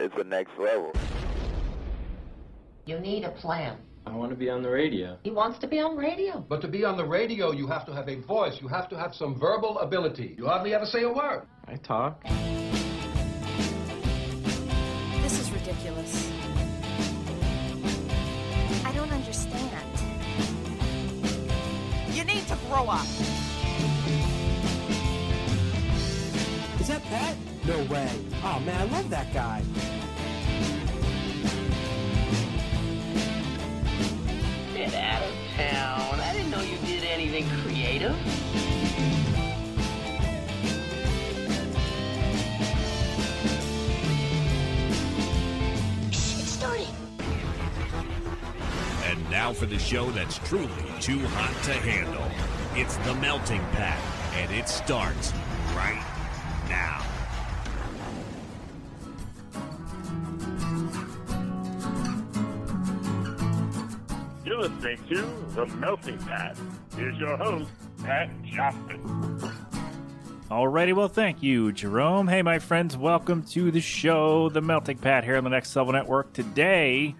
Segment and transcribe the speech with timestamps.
[0.00, 0.92] is the next level.
[2.86, 3.76] You need a plan.
[4.06, 5.18] I want to be on the radio.
[5.22, 6.44] He wants to be on radio.
[6.48, 8.58] But to be on the radio, you have to have a voice.
[8.60, 10.34] You have to have some verbal ability.
[10.38, 11.42] You hardly ever say a word.
[11.68, 12.22] I talk.
[15.22, 16.30] This is ridiculous.
[18.84, 19.86] I don't understand.
[22.12, 23.06] You need to grow up.
[26.80, 27.36] Is that Pat?
[27.66, 28.10] No way.
[28.42, 29.62] Oh man, I love that guy.
[34.80, 36.20] Get out of town.
[36.20, 38.16] I didn't know you did anything creative.
[46.08, 46.86] It's starting.
[49.04, 52.24] And now for the show that's truly too hot to handle.
[52.74, 54.00] It's the Melting Pat,
[54.36, 55.34] and it starts
[55.76, 56.09] right
[64.80, 66.56] To The Melting Pat.
[66.96, 67.68] Here's your host,
[68.02, 68.98] Pat Johnson.
[70.50, 72.26] Alrighty, well, thank you, Jerome.
[72.26, 75.92] Hey, my friends, welcome to the show, The Melting Pat here on the Next Level
[75.92, 76.32] Network.
[76.32, 77.14] Today,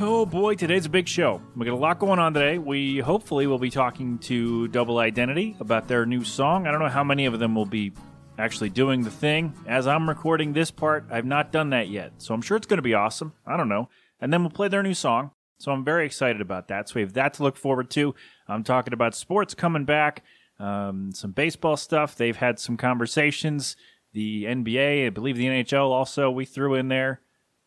[0.00, 1.40] oh boy, today's a big show.
[1.54, 2.58] We got a lot going on today.
[2.58, 6.66] We hopefully will be talking to Double Identity about their new song.
[6.66, 7.92] I don't know how many of them will be
[8.40, 9.54] actually doing the thing.
[9.68, 12.78] As I'm recording this part, I've not done that yet, so I'm sure it's going
[12.78, 13.34] to be awesome.
[13.46, 13.88] I don't know.
[14.20, 15.30] And then we'll play their new song.
[15.58, 16.88] So I'm very excited about that.
[16.88, 18.14] So we have that to look forward to.
[18.46, 20.22] I'm talking about sports coming back,
[20.58, 22.16] um, some baseball stuff.
[22.16, 23.76] They've had some conversations.
[24.12, 27.20] The NBA, I believe the NHL also, we threw in there.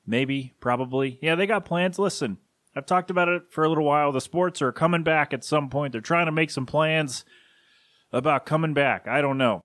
[0.08, 1.20] Maybe, probably.
[1.22, 2.00] Yeah, they got plans.
[2.00, 2.38] Listen,
[2.76, 4.12] I've talked about it for a little while.
[4.12, 5.92] The sports are coming back at some point.
[5.92, 7.26] They're trying to make some plans
[8.12, 9.08] about coming back.
[9.08, 9.62] I don't know.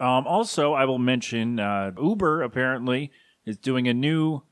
[0.00, 3.12] Um, also, I will mention uh, Uber apparently
[3.46, 4.42] is doing a new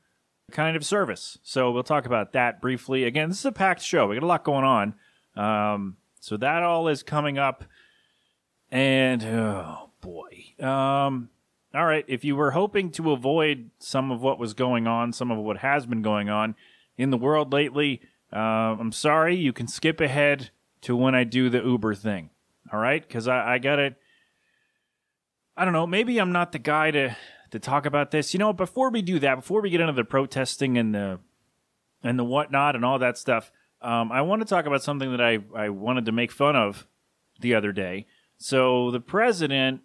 [0.51, 1.37] kind of service.
[1.43, 3.03] So we'll talk about that briefly.
[3.03, 4.07] Again, this is a packed show.
[4.07, 4.95] We got a lot going on.
[5.35, 7.63] Um, so that all is coming up.
[8.69, 10.53] And oh boy.
[10.59, 11.29] Um,
[11.73, 12.05] all right.
[12.07, 15.57] If you were hoping to avoid some of what was going on, some of what
[15.57, 16.55] has been going on
[16.97, 19.35] in the world lately, uh, I'm sorry.
[19.35, 22.29] You can skip ahead to when I do the Uber thing.
[22.71, 23.05] All right.
[23.05, 23.95] Because I, I got it.
[25.57, 25.87] I don't know.
[25.87, 27.15] Maybe I'm not the guy to
[27.51, 28.33] to talk about this.
[28.33, 31.19] You know, before we do that, before we get into the protesting and the
[32.03, 33.51] and the whatnot and all that stuff,
[33.81, 36.87] um, I want to talk about something that I I wanted to make fun of
[37.39, 38.07] the other day.
[38.37, 39.81] So the president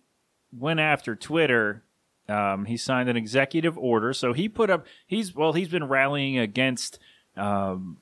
[0.56, 1.82] went after Twitter.
[2.28, 4.12] Um, he signed an executive order.
[4.12, 4.86] So he put up.
[5.06, 5.52] He's well.
[5.52, 6.98] He's been rallying against
[7.36, 7.98] um,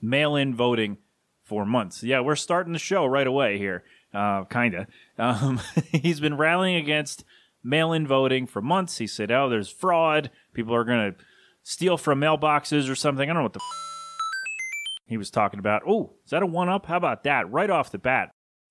[0.00, 0.98] mail-in voting
[1.42, 2.02] for months.
[2.02, 3.84] Yeah, we're starting the show right away here.
[4.12, 4.86] Uh, kinda.
[5.18, 5.60] Um,
[5.92, 7.24] he's been rallying against
[7.66, 8.98] mail-in voting for months.
[8.98, 10.30] He said, "Oh, there's fraud.
[10.54, 11.18] People are going to
[11.62, 15.82] steal from mailboxes or something." I don't know what the f- he was talking about.
[15.86, 16.86] Oh, is that a one-up?
[16.86, 17.50] How about that?
[17.50, 18.30] Right off the bat.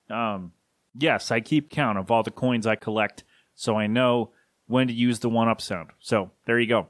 [0.09, 0.53] Um,
[0.97, 3.23] yes, I keep count of all the coins I collect,
[3.53, 4.31] so I know
[4.67, 5.91] when to use the one-up sound.
[5.99, 6.87] So there you go.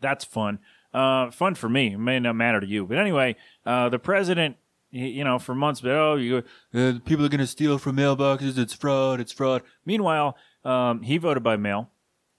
[0.00, 0.58] That's fun.
[0.92, 1.94] Uh, fun for me.
[1.94, 4.56] It may not matter to you, but anyway, uh, the president
[4.96, 6.38] you know, for months, but oh, you,
[6.74, 8.58] uh, people are going to steal from mailboxes.
[8.58, 9.20] It's fraud.
[9.20, 9.62] It's fraud.
[9.84, 11.90] Meanwhile, um, he voted by mail.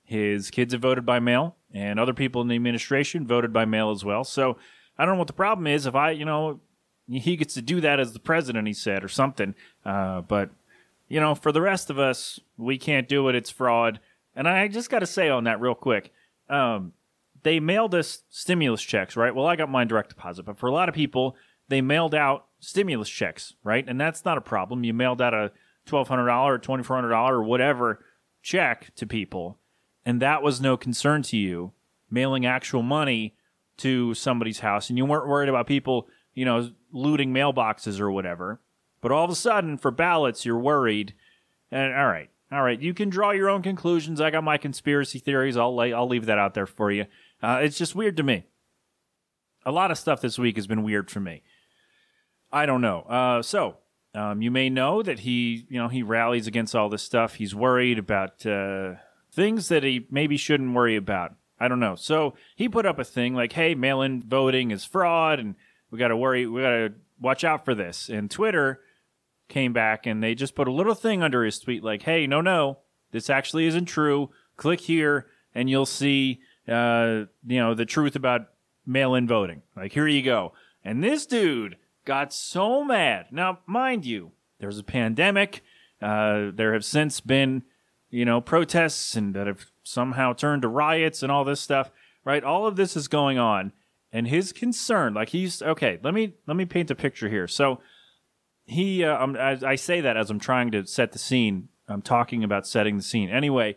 [0.04, 3.92] His kids have voted by mail, and other people in the administration voted by mail
[3.92, 4.24] as well.
[4.24, 4.58] So
[4.98, 5.86] I don't know what the problem is.
[5.86, 6.62] If I, you know,
[7.10, 9.54] he gets to do that as the president, he said, or something.
[9.86, 10.50] Uh, but
[11.08, 13.36] you know, for the rest of us, we can't do it.
[13.36, 14.00] It's fraud.
[14.36, 16.12] And I just got to say on that real quick.
[16.50, 16.94] Um,
[17.44, 19.34] they mailed us stimulus checks, right?
[19.34, 21.36] Well, I got mine direct deposit, but for a lot of people,
[21.70, 23.88] they mailed out stimulus checks, right?
[23.88, 24.84] And that's not a problem.
[24.84, 25.52] You mailed out a
[25.88, 28.04] $1,200 or $2,400 or whatever
[28.42, 29.58] check to people,
[30.06, 31.74] and that was no concern to you,
[32.10, 33.36] mailing actual money
[33.78, 38.60] to somebody's house, and you weren't worried about people, you know, looting mailboxes or whatever.
[39.02, 41.14] But all of a sudden, for ballots, you're worried.
[41.72, 44.22] And all right, all right, you can draw your own conclusions.
[44.22, 45.58] I got my conspiracy theories.
[45.58, 47.06] I'll lay, I'll leave that out there for you.
[47.42, 48.46] Uh, it's just weird to me.
[49.66, 51.44] A lot of stuff this week has been weird for me.
[52.52, 53.02] I don't know.
[53.02, 53.78] Uh, so
[54.14, 57.36] um, you may know that he, you know, he rallies against all this stuff.
[57.36, 58.96] He's worried about uh,
[59.32, 61.36] things that he maybe shouldn't worry about.
[61.60, 61.96] I don't know.
[61.96, 65.56] So he put up a thing like, "Hey, mail-in voting is fraud, and
[65.90, 66.46] we got to worry.
[66.46, 68.80] We got to watch out for this." And Twitter
[69.50, 72.42] came back and they just put a little thing under his tweet like, "Hey, no,
[72.42, 72.80] no,
[73.12, 74.30] this actually isn't true.
[74.56, 78.50] Click here, and you'll see, uh, you know, the truth about
[78.86, 79.64] mail-in voting.
[79.76, 80.54] Like, here you go."
[80.84, 81.78] And this dude
[82.08, 83.28] got so mad.
[83.32, 85.62] Now, mind you, there's a pandemic.
[86.02, 87.64] Uh, there have since been,
[88.10, 91.92] you know, protests and that have somehow turned to riots and all this stuff,
[92.24, 92.44] right?
[92.44, 93.74] All of this is going on,
[94.12, 96.00] and his concern, like he's okay.
[96.02, 97.48] Let me let me paint a picture here.
[97.48, 97.82] So
[98.66, 101.70] he, uh, um, as I say that as I'm trying to set the scene.
[101.90, 103.30] I'm talking about setting the scene.
[103.30, 103.76] Anyway,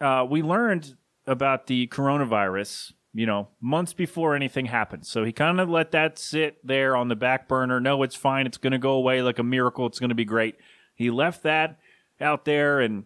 [0.00, 0.96] uh, we learned
[1.26, 5.06] about the coronavirus, you know, months before anything happened.
[5.06, 7.80] So he kind of let that sit there on the back burner.
[7.80, 8.46] No, it's fine.
[8.46, 9.86] It's going to go away like a miracle.
[9.86, 10.56] It's going to be great.
[10.94, 11.78] He left that
[12.20, 13.04] out there, and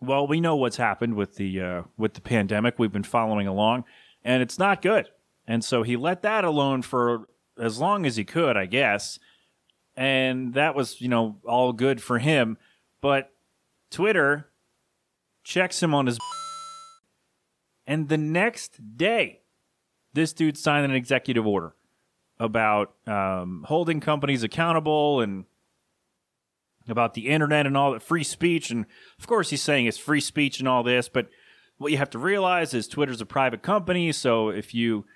[0.00, 2.78] well, we know what's happened with the uh, with the pandemic.
[2.78, 3.84] We've been following along,
[4.24, 5.08] and it's not good.
[5.46, 7.28] And so he let that alone for
[7.58, 9.18] as long as he could, I guess.
[9.96, 12.56] And that was, you know, all good for him.
[13.00, 13.32] But
[13.90, 14.48] Twitter
[15.42, 16.18] checks him on his.
[17.88, 19.40] And the next day,
[20.12, 21.74] this dude signed an executive order
[22.38, 25.46] about um, holding companies accountable and
[26.86, 28.70] about the internet and all that free speech.
[28.70, 28.84] And
[29.18, 31.08] of course, he's saying it's free speech and all this.
[31.08, 31.28] But
[31.78, 34.12] what you have to realize is Twitter's a private company.
[34.12, 35.06] So if you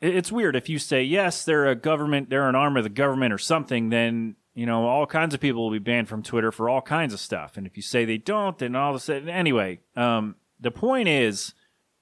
[0.00, 3.32] it's weird if you say yes, they're a government, they're an arm of the government
[3.32, 6.68] or something, then you know all kinds of people will be banned from Twitter for
[6.68, 7.56] all kinds of stuff.
[7.56, 11.08] And if you say they don't, then all of a sudden, anyway, um, the point
[11.08, 11.54] is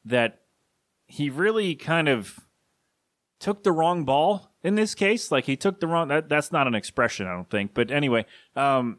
[0.04, 0.40] that
[1.06, 2.40] he really kind of
[3.40, 5.30] took the wrong ball in this case.
[5.30, 6.08] Like he took the wrong.
[6.08, 7.74] That, that's not an expression, I don't think.
[7.74, 8.98] But anyway, um,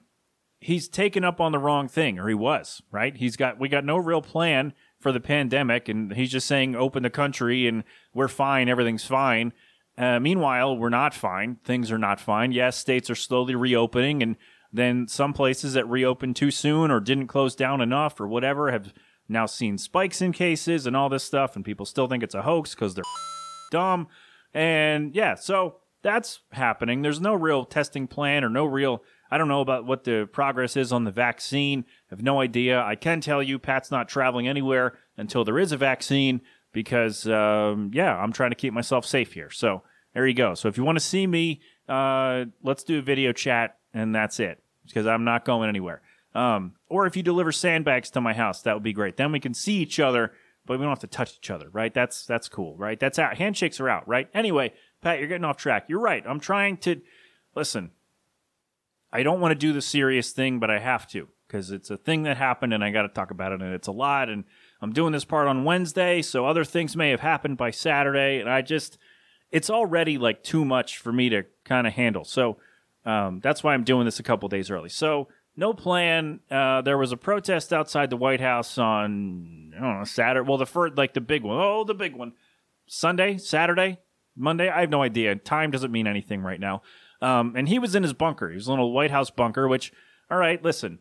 [0.59, 3.15] he's taken up on the wrong thing, or he was right.
[3.15, 7.03] He's got we got no real plan for the pandemic, and he's just saying open
[7.03, 9.53] the country and we're fine, everything's fine.
[9.97, 11.57] Uh, meanwhile, we're not fine.
[11.63, 12.51] Things are not fine.
[12.51, 14.35] Yes, states are slowly reopening, and
[14.73, 18.93] then some places that reopened too soon or didn't close down enough or whatever have
[19.27, 22.43] now seen spikes in cases and all this stuff, and people still think it's a
[22.43, 23.03] hoax because they're
[23.71, 24.07] dumb.
[24.53, 27.01] And yeah, so that's happening.
[27.01, 30.77] There's no real testing plan or no real I don't know about what the progress
[30.77, 31.85] is on the vaccine.
[31.87, 32.81] I have no idea.
[32.81, 36.41] I can tell you, Pat's not traveling anywhere until there is a vaccine
[36.71, 39.49] because, um, yeah, I'm trying to keep myself safe here.
[39.49, 39.83] So
[40.13, 40.53] there you go.
[40.53, 44.39] So if you want to see me, uh, let's do a video chat, and that's
[44.39, 46.01] it because I'm not going anywhere.
[46.35, 49.15] Um, or if you deliver sandbags to my house, that would be great.
[49.17, 50.33] Then we can see each other,
[50.65, 51.93] but we don't have to touch each other, right?
[51.93, 52.99] That's that's cool, right?
[52.99, 53.37] That's out.
[53.37, 54.29] Handshakes are out, right?
[54.33, 55.85] Anyway, Pat, you're getting off track.
[55.87, 56.23] You're right.
[56.27, 57.01] I'm trying to
[57.55, 57.91] listen.
[59.13, 61.97] I don't want to do the serious thing, but I have to because it's a
[61.97, 64.29] thing that happened and I got to talk about it and it's a lot.
[64.29, 64.43] And
[64.81, 68.39] I'm doing this part on Wednesday, so other things may have happened by Saturday.
[68.39, 68.97] And I just,
[69.51, 72.25] it's already like too much for me to kind of handle.
[72.25, 72.57] So
[73.05, 74.89] um, that's why I'm doing this a couple days early.
[74.89, 76.39] So no plan.
[76.49, 80.47] Uh, there was a protest outside the White House on, I don't know, Saturday.
[80.47, 81.57] Well, the first, like the big one.
[81.59, 82.33] Oh, the big one.
[82.87, 83.99] Sunday, Saturday,
[84.35, 84.69] Monday.
[84.69, 85.35] I have no idea.
[85.35, 86.81] Time doesn't mean anything right now.
[87.21, 88.49] Um, and he was in his bunker.
[88.49, 89.91] He was in a little White House bunker, which,
[90.29, 90.99] all right, listen,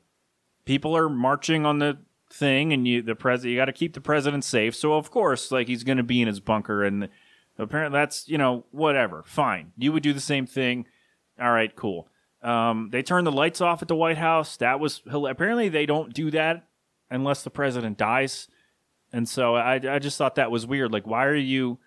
[0.64, 1.98] people are marching on the
[2.32, 4.74] thing, and you the president, you got to keep the president safe.
[4.74, 7.08] So of course, like he's going to be in his bunker, and
[7.58, 9.72] apparently that's you know whatever, fine.
[9.76, 10.86] You would do the same thing.
[11.40, 12.08] All right, cool.
[12.44, 14.58] Um, they turned the lights off at the White House.
[14.58, 16.68] That was apparently they don't do that
[17.10, 18.48] unless the president dies.
[19.12, 20.92] And so I, I just thought that was weird.
[20.92, 21.78] Like, why are you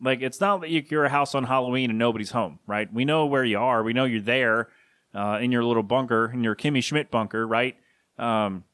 [0.00, 2.92] like, it's not that you're a house on Halloween and nobody's home, right?
[2.92, 3.82] We know where you are.
[3.82, 4.68] We know you're there
[5.14, 7.76] uh, in your little bunker, in your Kimmy Schmidt bunker, right?
[8.18, 8.64] Um,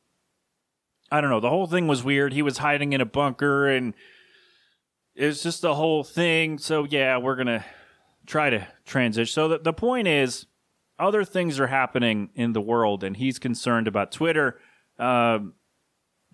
[1.10, 1.40] I don't know.
[1.40, 2.32] The whole thing was weird.
[2.32, 3.94] He was hiding in a bunker and
[5.14, 6.58] it's just the whole thing.
[6.58, 7.64] So, yeah, we're to
[8.26, 9.32] try to transition.
[9.32, 10.46] So, the, the point is,
[11.00, 14.58] other things are happening in the world, and he's concerned about Twitter
[14.98, 15.38] uh,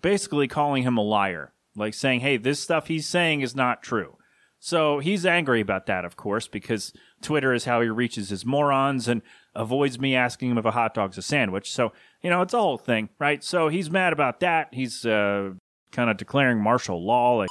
[0.01, 4.17] basically calling him a liar, like saying, hey, this stuff he's saying is not true.
[4.59, 9.07] So he's angry about that, of course, because Twitter is how he reaches his morons
[9.07, 9.21] and
[9.55, 11.71] avoids me asking him if a hot dog's a sandwich.
[11.71, 13.43] So, you know, it's a whole thing, right?
[13.43, 14.69] So he's mad about that.
[14.73, 15.51] He's uh,
[15.91, 17.35] kind of declaring martial law.
[17.35, 17.49] Like,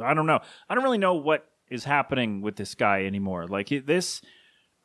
[0.00, 0.40] I don't know.
[0.68, 3.46] I don't really know what is happening with this guy anymore.
[3.48, 4.22] Like, this.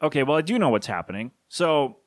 [0.01, 1.31] Okay, well, I do know what's happening.
[1.49, 1.97] So,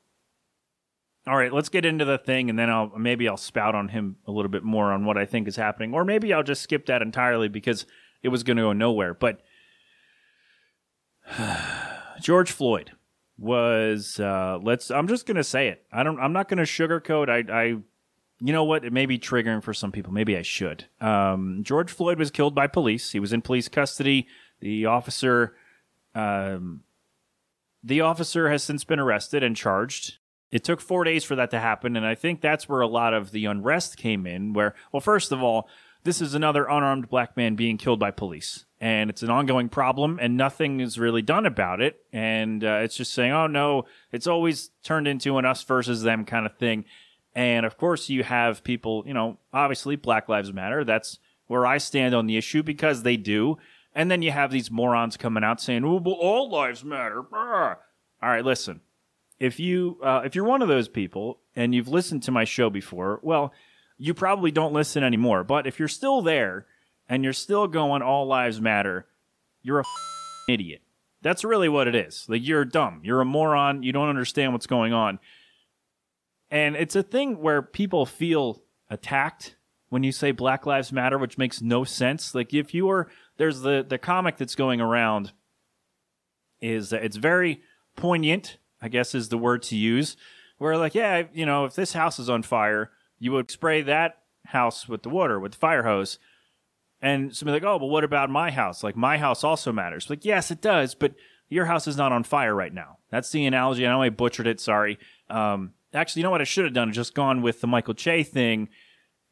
[1.27, 4.17] all right, let's get into the thing, and then I'll maybe I'll spout on him
[4.25, 6.85] a little bit more on what I think is happening, or maybe I'll just skip
[6.85, 7.85] that entirely because
[8.23, 9.13] it was going to go nowhere.
[9.13, 9.41] But
[12.21, 12.91] George Floyd
[13.37, 14.89] was uh, let's.
[14.89, 15.83] I'm just going to say it.
[15.91, 16.19] I don't.
[16.19, 17.29] I'm not going to sugarcoat.
[17.29, 17.53] I.
[17.53, 17.63] I.
[18.43, 18.85] You know what?
[18.85, 20.11] It may be triggering for some people.
[20.13, 20.85] Maybe I should.
[20.99, 23.11] Um, George Floyd was killed by police.
[23.11, 24.27] He was in police custody.
[24.61, 25.55] The officer.
[26.15, 26.81] Um,
[27.83, 30.17] the officer has since been arrested and charged.
[30.51, 33.13] It took four days for that to happen, and I think that's where a lot
[33.13, 34.53] of the unrest came in.
[34.53, 35.69] Where, well, first of all,
[36.03, 38.65] this is another unarmed black man being killed by police.
[38.79, 42.03] And it's an ongoing problem, and nothing is really done about it.
[42.11, 46.25] And uh, it's just saying, oh no, it's always turned into an us versus them
[46.25, 46.85] kind of thing.
[47.35, 50.83] And of course, you have people, you know, obviously Black Lives Matter.
[50.83, 53.57] That's where I stand on the issue because they do.
[53.93, 57.77] And then you have these morons coming out saying, "Oh, well, all lives matter." All
[58.29, 58.81] right, listen.
[59.39, 62.69] If you uh, if you're one of those people and you've listened to my show
[62.69, 63.53] before, well,
[63.97, 65.43] you probably don't listen anymore.
[65.43, 66.67] But if you're still there
[67.09, 69.07] and you're still going, "All lives matter,"
[69.61, 69.83] you're a
[70.47, 70.81] idiot.
[71.21, 72.25] That's really what it is.
[72.27, 73.01] Like you're dumb.
[73.03, 73.83] You're a moron.
[73.83, 75.19] You don't understand what's going on.
[76.49, 79.55] And it's a thing where people feel attacked
[79.89, 82.33] when you say Black Lives Matter, which makes no sense.
[82.33, 83.07] Like if you were
[83.41, 85.31] there's the the comic that's going around
[86.61, 87.61] is that it's very
[87.95, 90.15] poignant, I guess is the word to use,
[90.59, 94.19] where like, yeah, you know, if this house is on fire, you would spray that
[94.45, 96.19] house with the water, with the fire hose.
[97.01, 98.83] And somebody like, oh, but what about my house?
[98.83, 100.07] Like my house also matters.
[100.07, 101.15] Like, yes, it does, but
[101.49, 102.99] your house is not on fire right now.
[103.09, 103.87] That's the analogy.
[103.87, 104.59] I know I butchered it.
[104.59, 104.99] Sorry.
[105.31, 106.93] Um, actually, you know what I should have done?
[106.93, 108.69] Just gone with the Michael Che thing,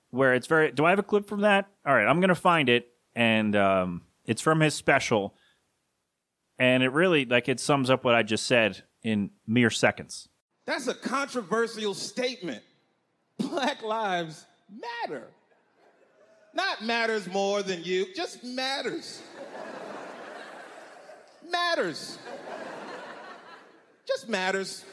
[0.09, 0.71] where it's very.
[0.71, 1.67] Do I have a clip from that?
[1.85, 2.87] All right, I'm gonna find it,
[3.19, 5.35] and um, it's from his special,
[6.57, 10.29] and it really like it sums up what I just said in mere seconds.
[10.65, 12.63] That's a controversial statement.
[13.37, 14.45] Black lives
[15.03, 15.27] matter.
[16.53, 19.21] Not matters more than you, just matters.
[21.51, 22.17] matters.
[24.07, 24.85] Just matters.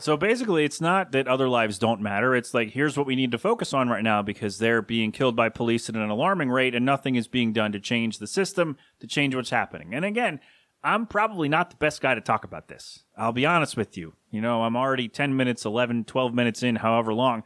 [0.00, 2.36] So basically, it's not that other lives don't matter.
[2.36, 5.34] It's like, here's what we need to focus on right now because they're being killed
[5.34, 8.76] by police at an alarming rate and nothing is being done to change the system,
[9.00, 9.94] to change what's happening.
[9.94, 10.38] And again,
[10.84, 13.04] I'm probably not the best guy to talk about this.
[13.16, 14.14] I'll be honest with you.
[14.30, 17.42] You know, I'm already 10 minutes, 11, 12 minutes in, however long.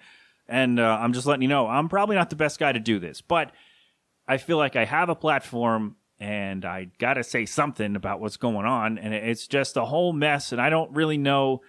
[0.46, 2.98] And uh, I'm just letting you know, I'm probably not the best guy to do
[2.98, 3.22] this.
[3.22, 3.52] But
[4.28, 8.36] I feel like I have a platform and I got to say something about what's
[8.36, 8.98] going on.
[8.98, 10.52] And it's just a whole mess.
[10.52, 11.62] And I don't really know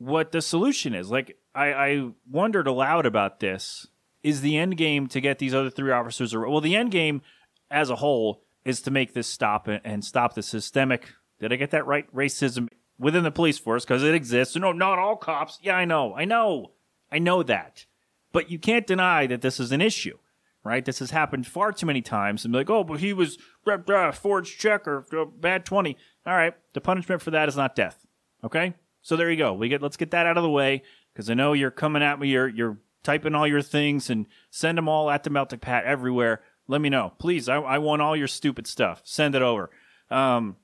[0.00, 1.10] what the solution is.
[1.10, 3.86] Like, I, I wondered aloud about this.
[4.22, 6.34] Is the end game to get these other three officers?
[6.34, 7.22] Ar- well, the end game
[7.70, 11.12] as a whole is to make this stop and, stop the systemic.
[11.38, 12.12] Did I get that right?
[12.14, 14.56] Racism within the police force because it exists.
[14.56, 15.58] No, not all cops.
[15.62, 16.14] Yeah, I know.
[16.14, 16.72] I know.
[17.12, 17.86] I know that.
[18.32, 20.18] But you can't deny that this is an issue,
[20.64, 20.84] right?
[20.84, 22.44] This has happened far too many times.
[22.44, 25.96] And be like, oh, but he was uh, uh, forged check or uh, bad 20.
[26.26, 26.54] All right.
[26.74, 28.06] The punishment for that is not death.
[28.44, 28.74] Okay.
[29.02, 29.52] So there you go.
[29.52, 32.20] We get, let's get that out of the way because I know you're coming at
[32.20, 32.28] me.
[32.28, 36.42] You're, you're typing all your things and send them all at the melting pat everywhere.
[36.68, 37.12] Let me know.
[37.18, 37.48] Please.
[37.48, 39.02] I, I want all your stupid stuff.
[39.04, 39.70] Send it over.
[40.10, 40.56] Um,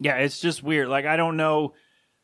[0.00, 0.88] yeah, it's just weird.
[0.88, 1.74] Like, I don't know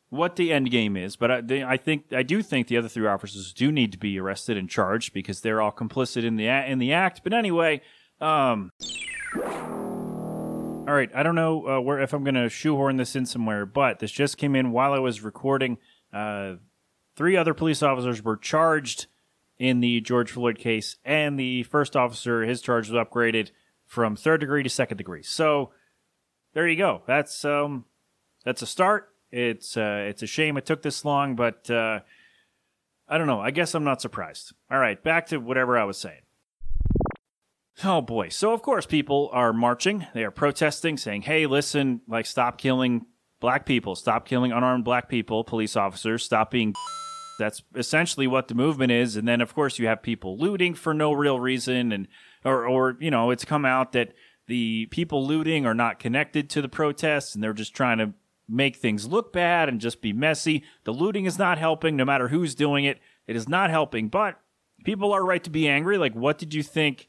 [0.09, 2.89] what the end game is, but I, they, I think I do think the other
[2.89, 6.47] three officers do need to be arrested and charged because they're all complicit in the
[6.47, 7.21] in the act.
[7.23, 7.81] But anyway,
[8.19, 8.71] um,
[10.91, 13.65] all right, I don't know uh, where if I'm going to shoehorn this in somewhere,
[13.65, 15.77] but this just came in while I was recording.
[16.11, 16.55] Uh,
[17.15, 19.07] three other police officers were charged
[19.57, 23.51] in the George Floyd case, and the first officer, his charge was upgraded
[23.85, 25.23] from third degree to second degree.
[25.23, 25.71] So
[26.53, 27.03] there you go.
[27.07, 27.85] That's um,
[28.43, 29.13] that's a start.
[29.31, 32.01] It's uh, it's a shame it took this long, but uh,
[33.07, 33.39] I don't know.
[33.39, 34.51] I guess I'm not surprised.
[34.69, 36.23] All right, back to whatever I was saying.
[37.83, 38.29] Oh boy.
[38.29, 40.05] So of course people are marching.
[40.13, 43.05] They are protesting, saying, "Hey, listen, like stop killing
[43.41, 43.95] black people.
[43.95, 46.23] Stop killing unarmed black people, police officers.
[46.23, 46.73] Stop being
[47.39, 49.17] that's essentially what the movement is.
[49.17, 52.07] And then of course you have people looting for no real reason and
[52.45, 54.13] or or you know, it's come out that
[54.47, 58.13] the people looting are not connected to the protests and they're just trying to
[58.47, 60.63] make things look bad and just be messy.
[60.83, 62.99] The looting is not helping no matter who's doing it.
[63.27, 64.39] It is not helping, but
[64.83, 65.97] people are right to be angry.
[65.97, 67.07] Like what did you think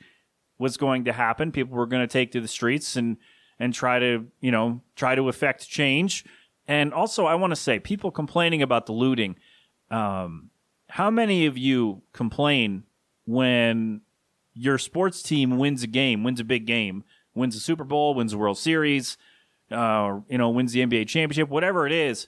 [0.62, 1.52] was going to happen?
[1.52, 3.18] People were going to take to the streets and
[3.58, 6.24] and try to, you know, try to affect change.
[6.66, 9.36] And also I want to say people complaining about the looting
[9.92, 10.48] um,
[10.88, 12.84] how many of you complain
[13.26, 14.00] when
[14.54, 17.04] your sports team wins a game, wins a big game,
[17.34, 19.16] wins a Super Bowl, wins a World Series,
[19.70, 22.26] uh, you know, wins the NBA championship, whatever it is?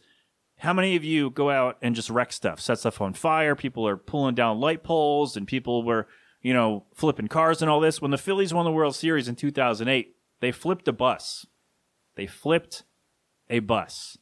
[0.59, 3.57] How many of you go out and just wreck stuff, set stuff on fire?
[3.57, 6.07] People are pulling down light poles, and people were,
[6.44, 8.00] you know, flipping cars and all this.
[8.00, 11.46] When the Phillies won the World Series in 2008, they flipped a bus.
[12.14, 12.84] They flipped
[13.50, 14.18] a bus,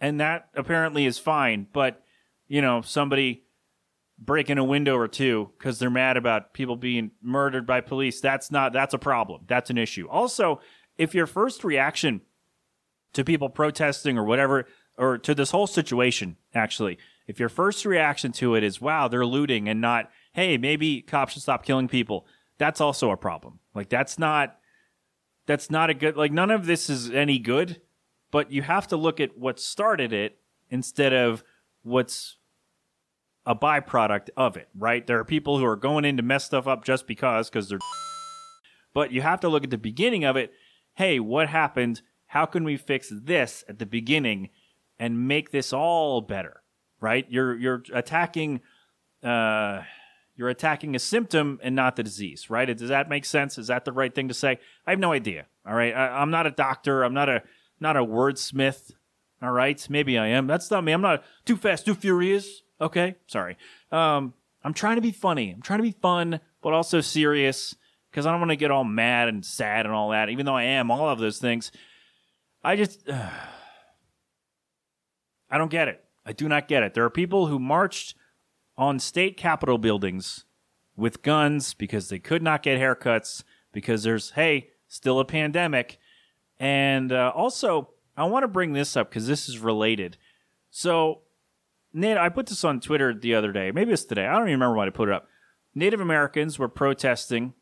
[0.00, 2.02] and that apparently is fine, but
[2.48, 3.44] you know, somebody
[4.18, 8.20] breaking a window or two because they're mad about people being murdered by police.
[8.20, 9.42] That's not, that's a problem.
[9.46, 10.08] That's an issue.
[10.08, 10.60] Also,
[10.96, 12.22] if your first reaction
[13.12, 14.66] to people protesting or whatever,
[14.96, 19.26] or to this whole situation, actually, if your first reaction to it is, wow, they're
[19.26, 22.26] looting and not, hey, maybe cops should stop killing people,
[22.58, 23.58] that's also a problem.
[23.74, 24.58] Like, that's not,
[25.46, 27.80] that's not a good, like, none of this is any good,
[28.30, 30.38] but you have to look at what started it
[30.68, 31.42] instead of
[31.82, 32.36] what's
[33.46, 35.06] a byproduct of it, right?
[35.06, 37.80] There are people who are going in to mess stuff up just because, because they're.
[38.92, 40.52] But you have to look at the beginning of it.
[40.94, 42.00] Hey, what happened?
[42.28, 44.48] How can we fix this at the beginning
[44.98, 46.62] and make this all better?
[46.98, 47.26] Right?
[47.28, 48.62] You're you're attacking,
[49.22, 49.82] uh,
[50.36, 52.76] you're attacking a symptom and not the disease, right?
[52.76, 53.58] Does that make sense?
[53.58, 54.58] Is that the right thing to say?
[54.86, 55.46] I have no idea.
[55.66, 57.02] All right, I, I'm not a doctor.
[57.02, 57.42] I'm not a
[57.80, 58.92] not a wordsmith.
[59.42, 60.46] All right, maybe I am.
[60.46, 60.92] That's not me.
[60.92, 62.62] I'm not too fast, too furious.
[62.80, 63.56] Okay, sorry.
[63.90, 65.52] Um, I'm trying to be funny.
[65.52, 67.74] I'm trying to be fun, but also serious
[68.10, 70.28] because I don't want to get all mad and sad and all that.
[70.28, 71.72] Even though I am all of those things,
[72.62, 73.28] I just uh,
[75.50, 76.04] I don't get it.
[76.24, 76.92] I do not get it.
[76.92, 78.14] There are people who marched
[78.78, 80.44] on state capitol buildings
[80.96, 83.42] with guns because they could not get haircuts
[83.72, 85.98] because there's hey still a pandemic,
[86.58, 90.16] and uh, also I want to bring this up because this is related.
[90.70, 91.22] So,
[91.92, 93.70] Nate, I put this on Twitter the other day.
[93.70, 94.26] Maybe it's today.
[94.26, 95.28] I don't even remember when I put it up.
[95.74, 97.52] Native Americans were protesting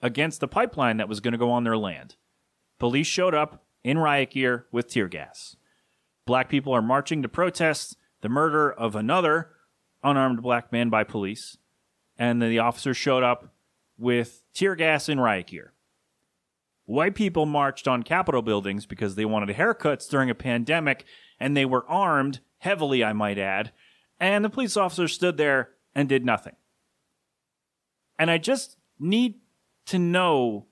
[0.00, 2.16] against the pipeline that was going to go on their land.
[2.78, 5.56] Police showed up in riot gear with tear gas.
[6.26, 9.50] Black people are marching to protest the murder of another
[10.04, 11.56] unarmed black man by police,
[12.18, 13.54] and the officers showed up
[13.98, 15.72] with tear gas and riot gear.
[16.84, 21.04] White people marched on Capitol buildings because they wanted haircuts during a pandemic,
[21.40, 23.72] and they were armed, heavily, I might add,
[24.20, 26.56] and the police officers stood there and did nothing.
[28.18, 29.40] And I just need
[29.86, 30.66] to know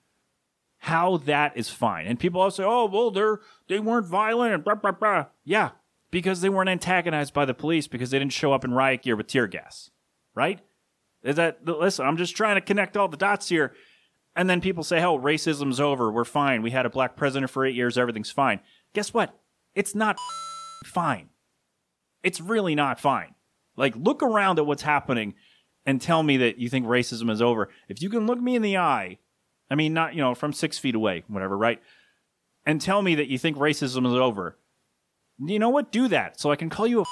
[0.79, 2.07] how that is fine.
[2.07, 5.71] And people also say, "Oh, well, they're they weren't violent and blah blah blah." Yeah,
[6.13, 9.17] because they weren't antagonized by the police because they didn't show up in riot gear
[9.17, 9.91] with tear gas,
[10.37, 10.61] right?
[11.25, 12.07] Is that listen?
[12.07, 13.75] I'm just trying to connect all the dots here.
[14.37, 16.13] And then people say, "Oh, racism's over.
[16.13, 16.63] We're fine.
[16.63, 17.99] We had a black president for eight years.
[17.99, 18.61] Everything's fine."
[18.95, 19.39] Guess what?
[19.75, 20.19] It's not
[20.85, 21.31] fine.
[22.23, 23.35] It's really not fine.
[23.77, 25.35] Like, look around at what's happening
[25.85, 27.69] and tell me that you think racism is over.
[27.89, 29.19] If you can look me in the eye,
[29.71, 31.83] I mean, not, you know, from six feet away, whatever, right?
[32.65, 34.59] And tell me that you think racism is over.
[35.39, 35.93] You know what?
[35.93, 37.05] Do that so I can call you a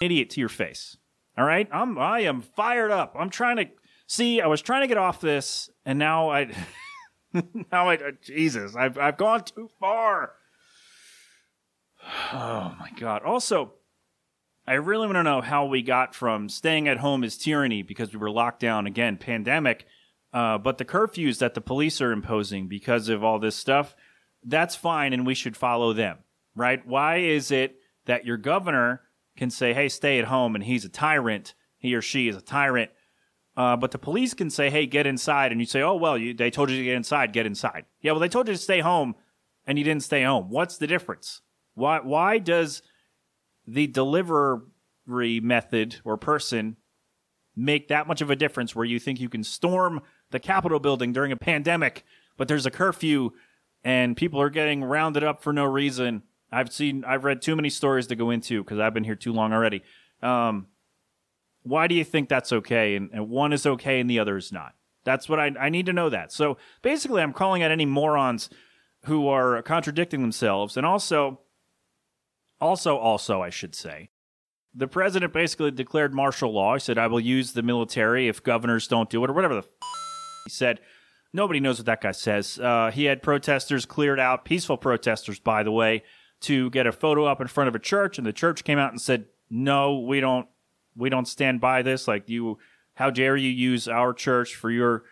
[0.00, 0.96] idiot to your face.
[1.36, 1.68] All right?
[1.72, 3.16] I'm, I am fired up.
[3.18, 3.66] I'm trying to
[4.06, 6.54] see, I was trying to get off this and now I,
[7.72, 10.32] now I, Jesus, I've, I've gone too far.
[12.34, 13.22] Oh my God.
[13.22, 13.72] Also,
[14.66, 18.12] I really want to know how we got from staying at home is tyranny because
[18.12, 19.86] we were locked down again, pandemic,
[20.32, 23.94] uh, but the curfews that the police are imposing because of all this stuff,
[24.42, 26.18] that's fine and we should follow them,
[26.54, 26.86] right?
[26.86, 29.02] Why is it that your governor
[29.36, 32.40] can say, hey, stay at home and he's a tyrant, he or she is a
[32.40, 32.90] tyrant,
[33.56, 36.34] uh, but the police can say, hey, get inside, and you say, oh, well, you,
[36.34, 37.84] they told you to get inside, get inside.
[38.00, 39.14] Yeah, well, they told you to stay home
[39.66, 40.50] and you didn't stay home.
[40.50, 41.40] What's the difference?
[41.74, 42.82] Why, why does
[43.66, 44.60] the delivery
[45.40, 46.76] method or person
[47.56, 51.12] make that much of a difference where you think you can storm the Capitol building
[51.12, 52.04] during a pandemic,
[52.36, 53.30] but there's a curfew
[53.84, 56.22] and people are getting rounded up for no reason.
[56.54, 59.32] I've seen, I've read too many stories to go into because I've been here too
[59.32, 59.82] long already.
[60.22, 60.68] Um,
[61.62, 62.96] why do you think that's okay?
[62.96, 64.74] And, and, one is okay and the other is not.
[65.04, 66.32] That's what I, I need to know that.
[66.32, 68.48] So basically, I'm calling out any morons
[69.04, 70.76] who are contradicting themselves.
[70.76, 71.40] And also,
[72.60, 74.10] also, also, I should say,
[74.74, 76.74] the president basically declared martial law.
[76.74, 79.60] He said, I will use the military if governors don't do it, or whatever the
[79.60, 79.88] f-
[80.44, 80.80] he said.
[81.32, 82.58] Nobody knows what that guy says.
[82.58, 86.04] Uh, he had protesters cleared out, peaceful protesters, by the way,
[86.42, 88.90] to get a photo up in front of a church, and the church came out
[88.90, 90.46] and said, "No, we don't,
[90.96, 92.06] we don't stand by this.
[92.06, 92.58] Like you,
[92.94, 95.04] how dare you use our church for your?"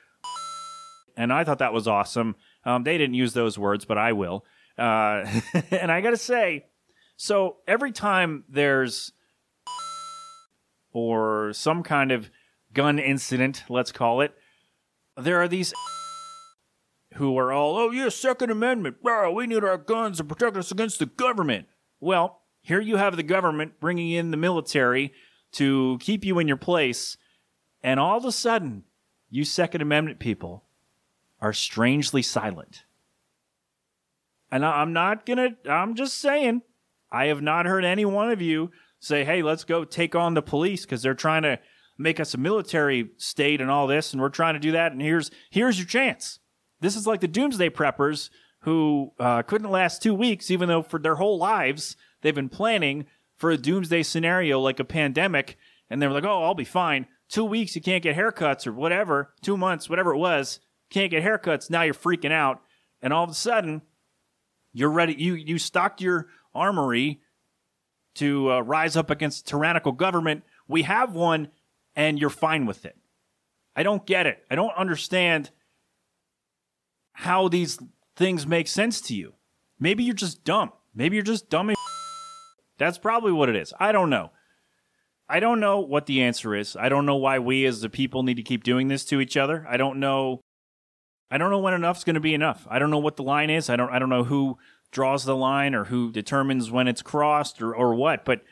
[1.16, 2.36] And I thought that was awesome.
[2.64, 4.44] Um, they didn't use those words, but I will.
[4.78, 5.24] Uh,
[5.70, 6.66] and I got to say,
[7.16, 9.12] so every time there's
[10.92, 12.30] or some kind of
[12.72, 14.34] gun incident, let's call it,
[15.16, 15.72] there are these
[17.14, 18.96] who are all, oh, yeah, Second Amendment.
[19.02, 21.66] Well, we need our guns to protect us against the government.
[22.00, 25.12] Well, here you have the government bringing in the military
[25.52, 27.16] to keep you in your place,
[27.82, 28.84] and all of a sudden,
[29.28, 30.64] you Second Amendment people
[31.40, 32.84] are strangely silent.
[34.50, 36.62] And I'm not gonna, I'm just saying,
[37.10, 38.70] I have not heard any one of you
[39.00, 41.58] say, hey, let's go take on the police because they're trying to
[41.98, 45.02] make us a military state and all this, and we're trying to do that, and
[45.02, 46.38] here's here's your chance.
[46.82, 48.28] This is like the doomsday preppers
[48.62, 53.06] who uh, couldn't last two weeks, even though for their whole lives they've been planning
[53.36, 55.56] for a doomsday scenario like a pandemic,
[55.88, 57.06] and they were like, oh, I'll be fine.
[57.28, 61.24] Two weeks, you can't get haircuts or whatever, two months, whatever it was, can't get
[61.24, 61.70] haircuts.
[61.70, 62.60] Now you're freaking out,
[63.00, 63.82] and all of a sudden,
[64.72, 65.14] you're ready.
[65.14, 67.20] You you stocked your armory
[68.16, 70.42] to uh, rise up against tyrannical government.
[70.66, 71.48] We have one,
[71.94, 72.96] and you're fine with it.
[73.76, 74.44] I don't get it.
[74.50, 75.50] I don't understand
[77.12, 77.78] how these
[78.16, 79.34] things make sense to you.
[79.78, 80.72] Maybe you're just dumb.
[80.94, 81.72] Maybe you're just dumb.
[82.78, 83.72] That's probably what it is.
[83.78, 84.30] I don't know.
[85.28, 86.76] I don't know what the answer is.
[86.76, 89.36] I don't know why we as the people need to keep doing this to each
[89.36, 89.66] other.
[89.68, 90.40] I don't know.
[91.30, 92.66] I don't know when enough's going to be enough.
[92.68, 93.70] I don't know what the line is.
[93.70, 93.90] I don't.
[93.90, 94.58] I don't know who
[94.90, 98.26] draws the line or who determines when it's crossed or or what.
[98.26, 98.42] But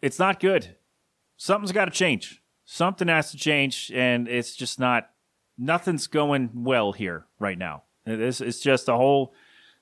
[0.00, 0.76] it's not good.
[1.36, 2.40] Something's got to change.
[2.64, 5.10] Something has to change, and it's just not.
[5.60, 7.82] Nothing's going well here right now.
[8.06, 9.34] It's, it's just a whole.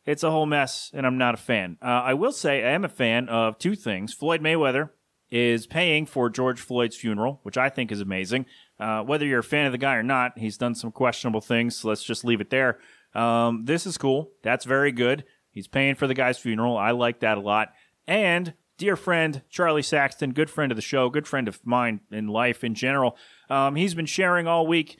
[0.05, 1.77] It's a whole mess, and I'm not a fan.
[1.83, 4.12] Uh, I will say I am a fan of two things.
[4.12, 4.91] Floyd Mayweather
[5.31, 8.47] is paying for George Floyd's funeral, which I think is amazing.
[8.81, 11.77] Uh, whether you're a fan of the guy or not, he's done some questionable things.
[11.77, 12.79] So let's just leave it there.
[13.14, 14.31] Um, this is cool.
[14.43, 15.25] That's very good.
[15.51, 16.77] He's paying for the guy's funeral.
[16.77, 17.73] I like that a lot.
[18.07, 22.29] And dear friend Charlie Saxton, good friend of the show, good friend of mine in
[22.29, 23.17] life in general.
[23.51, 24.99] Um, he's been sharing all week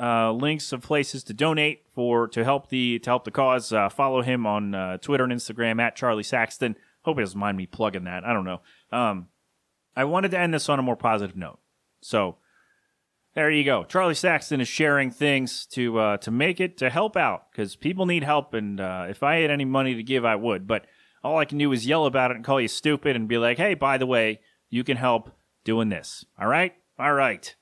[0.00, 3.72] uh, links of places to donate for to help the to help the cause.
[3.72, 6.76] Uh, follow him on uh, Twitter and Instagram at Charlie Saxton.
[7.02, 8.24] Hope he doesn't mind me plugging that.
[8.24, 8.60] I don't know.
[8.92, 9.28] Um,
[9.96, 11.58] I wanted to end this on a more positive note.
[12.00, 12.36] So
[13.34, 13.84] there you go.
[13.84, 18.06] Charlie Saxton is sharing things to uh, to make it to help out because people
[18.06, 20.66] need help, and uh, if I had any money to give, I would.
[20.66, 20.86] But
[21.22, 23.58] all I can do is yell about it and call you stupid and be like,
[23.58, 25.30] "Hey, by the way, you can help
[25.64, 27.54] doing this." All right, all right.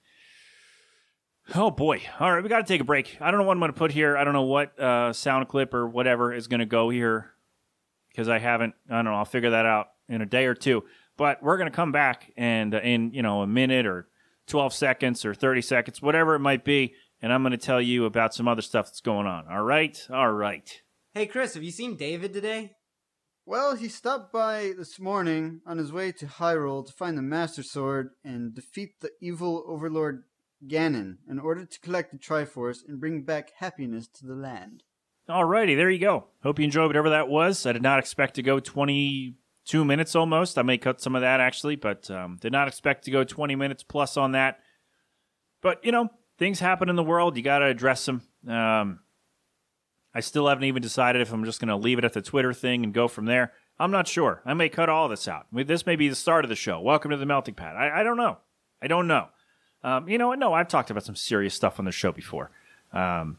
[1.54, 2.02] Oh boy!
[2.18, 3.18] All right, we got to take a break.
[3.20, 4.16] I don't know what I'm going to put here.
[4.16, 7.32] I don't know what uh, sound clip or whatever is going to go here
[8.10, 8.74] because I haven't.
[8.90, 9.14] I don't know.
[9.14, 10.84] I'll figure that out in a day or two.
[11.16, 14.08] But we're going to come back and uh, in you know a minute or
[14.48, 18.04] 12 seconds or 30 seconds, whatever it might be, and I'm going to tell you
[18.04, 19.46] about some other stuff that's going on.
[19.48, 19.98] All right?
[20.10, 20.82] All right.
[21.14, 22.76] Hey, Chris, have you seen David today?
[23.44, 27.62] Well, he stopped by this morning on his way to Hyrule to find the Master
[27.62, 30.24] Sword and defeat the evil overlord
[30.66, 34.82] Ganon in order to collect the Triforce and bring back happiness to the land.
[35.28, 36.26] Alrighty, there you go.
[36.42, 37.66] Hope you enjoyed whatever that was.
[37.66, 40.56] I did not expect to go 22 minutes almost.
[40.56, 43.56] I may cut some of that actually, but um, did not expect to go 20
[43.56, 44.60] minutes plus on that.
[45.62, 47.36] But, you know, things happen in the world.
[47.36, 48.22] You got to address them.
[48.46, 49.00] Um,
[50.14, 52.52] I still haven't even decided if I'm just going to leave it at the Twitter
[52.52, 53.52] thing and go from there.
[53.78, 54.42] I'm not sure.
[54.46, 55.46] I may cut all this out.
[55.52, 56.80] This may be the start of the show.
[56.80, 57.76] Welcome to the Melting Pat.
[57.76, 58.38] I, I don't know.
[58.80, 59.28] I don't know.
[59.86, 60.40] Um, you know what?
[60.40, 62.50] No, I've talked about some serious stuff on the show before.
[62.92, 63.38] Um,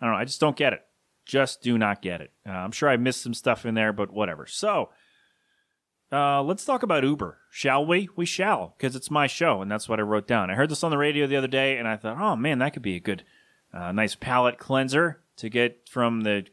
[0.00, 0.20] I don't know.
[0.20, 0.86] I just don't get it.
[1.24, 2.30] Just do not get it.
[2.48, 4.46] Uh, I'm sure I missed some stuff in there, but whatever.
[4.46, 4.90] So,
[6.12, 8.08] uh, let's talk about Uber, shall we?
[8.14, 10.48] We shall, because it's my show, and that's what I wrote down.
[10.48, 12.72] I heard this on the radio the other day, and I thought, oh man, that
[12.72, 13.24] could be a good,
[13.74, 16.46] uh, nice palate cleanser to get from the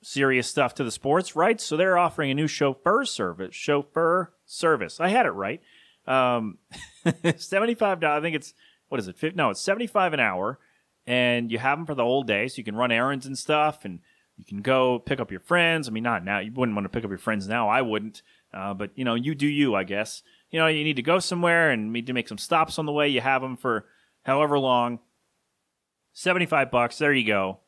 [0.00, 1.60] serious stuff to the sports, right?
[1.60, 3.56] So they're offering a new chauffeur service.
[3.56, 5.00] Chauffeur service.
[5.00, 5.60] I had it right.
[6.06, 6.58] Um,
[7.36, 8.18] seventy-five dollars.
[8.18, 8.54] I think it's
[8.88, 9.36] what is it?
[9.36, 10.58] No, it's seventy-five an hour,
[11.06, 13.84] and you have them for the whole day, so you can run errands and stuff,
[13.84, 14.00] and
[14.36, 15.88] you can go pick up your friends.
[15.88, 16.38] I mean, not now.
[16.38, 17.68] You wouldn't want to pick up your friends now.
[17.68, 18.22] I wouldn't.
[18.52, 20.22] Uh, but you know, you do you, I guess.
[20.50, 22.92] You know, you need to go somewhere and need to make some stops on the
[22.92, 23.08] way.
[23.08, 23.86] You have them for
[24.22, 25.00] however long.
[26.12, 26.98] Seventy-five bucks.
[26.98, 27.60] There you go.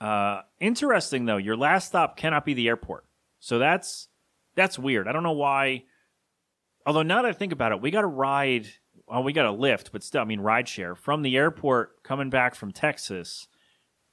[0.00, 3.04] Uh, interesting though, your last stop cannot be the airport.
[3.38, 4.08] So that's
[4.54, 5.08] that's weird.
[5.08, 5.84] I don't know why.
[6.86, 8.68] Although now that I think about it, we got a ride.
[9.06, 12.30] Well, we got a lift, but still, I mean, ride share from the airport coming
[12.30, 13.48] back from Texas,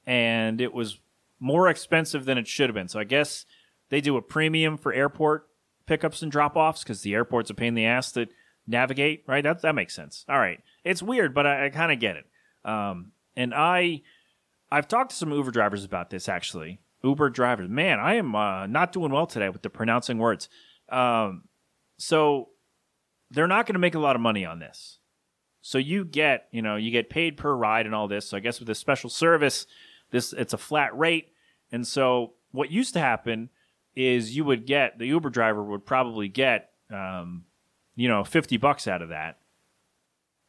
[0.06, 0.98] and it was
[1.38, 2.88] more expensive than it should have been.
[2.88, 3.46] So I guess
[3.90, 5.48] they do a premium for airport
[5.86, 8.26] pickups and drop offs because the airport's a pain in the ass to
[8.66, 9.24] navigate.
[9.26, 9.44] Right?
[9.44, 10.24] That that makes sense.
[10.28, 12.26] All right, it's weird, but I, I kind of get it.
[12.64, 14.02] Um, and I,
[14.70, 16.80] I've talked to some Uber drivers about this actually.
[17.04, 20.48] Uber drivers, man, I am uh, not doing well today with the pronouncing words.
[20.88, 21.44] Um,
[21.96, 22.48] so
[23.30, 24.98] they're not going to make a lot of money on this.
[25.60, 28.26] So you get, you know, you get paid per ride and all this.
[28.26, 29.66] So I guess with this special service,
[30.10, 31.32] this it's a flat rate.
[31.70, 33.50] And so what used to happen
[33.94, 37.44] is you would get the Uber driver would probably get, um,
[37.96, 39.38] you know, fifty bucks out of that.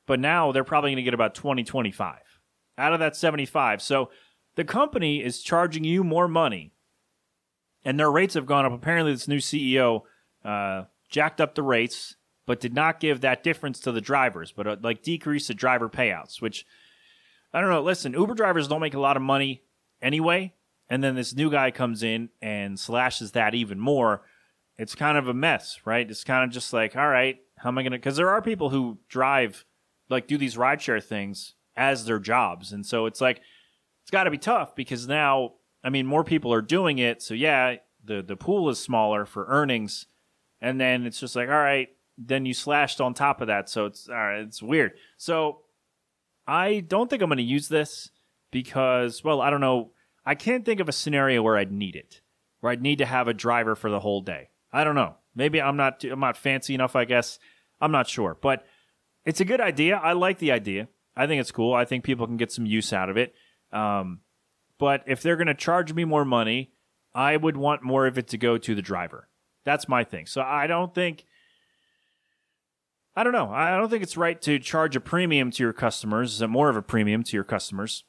[0.06, 2.18] But now they're probably going to get about 20, 25
[2.80, 3.80] out of that 75.
[3.80, 4.10] So
[4.56, 6.72] the company is charging you more money
[7.86, 8.74] and their rates have gone up.
[8.74, 10.02] Apparently, this new CEO
[10.44, 12.16] uh, jacked up the rates,
[12.50, 15.88] but did not give that difference to the drivers, but uh, like decrease the driver
[15.88, 16.66] payouts, which
[17.54, 17.84] I don't know.
[17.84, 19.62] Listen, Uber drivers don't make a lot of money
[20.02, 20.56] anyway.
[20.90, 24.24] And then this new guy comes in and slashes that even more.
[24.80, 26.10] It's kind of a mess, right?
[26.10, 28.00] It's kind of just like, all right, how am I going to?
[28.00, 29.64] Because there are people who drive,
[30.10, 32.72] like, do these rideshare things as their jobs.
[32.72, 33.42] And so it's like,
[34.02, 37.22] it's got to be tough because now, I mean, more people are doing it.
[37.22, 40.08] So yeah, the, the pool is smaller for earnings
[40.62, 43.86] and then it's just like, all right, then you slashed on top of that, so
[43.86, 44.92] it's all right, it's weird.
[45.18, 45.62] So
[46.46, 48.10] I don't think I'm going to use this
[48.52, 49.92] because, well, I don't know.
[50.26, 52.22] I can't think of a scenario where I'd need it,
[52.60, 54.50] where I'd need to have a driver for the whole day.
[54.72, 55.16] I don't know.
[55.34, 56.96] Maybe I'm not I'm not fancy enough.
[56.96, 57.40] I guess
[57.80, 58.66] I'm not sure, but
[59.26, 59.96] it's a good idea.
[59.96, 60.90] I like the idea.
[61.16, 61.74] I think it's cool.
[61.74, 63.34] I think people can get some use out of it.
[63.72, 64.22] Um,
[64.78, 66.72] but if they're going to charge me more money,
[67.14, 69.30] I would want more of it to go to the driver.
[69.66, 70.26] That's my thing.
[70.26, 71.26] So I don't think.
[73.16, 73.52] I don't know.
[73.52, 76.82] I don't think it's right to charge a premium to your customers, more of a
[76.82, 78.04] premium to your customers,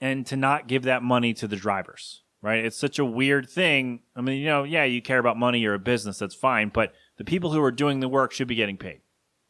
[0.00, 2.64] and to not give that money to the drivers, right?
[2.64, 4.00] It's such a weird thing.
[4.16, 6.92] I mean, you know, yeah, you care about money, you're a business, that's fine, but
[7.16, 9.02] the people who are doing the work should be getting paid,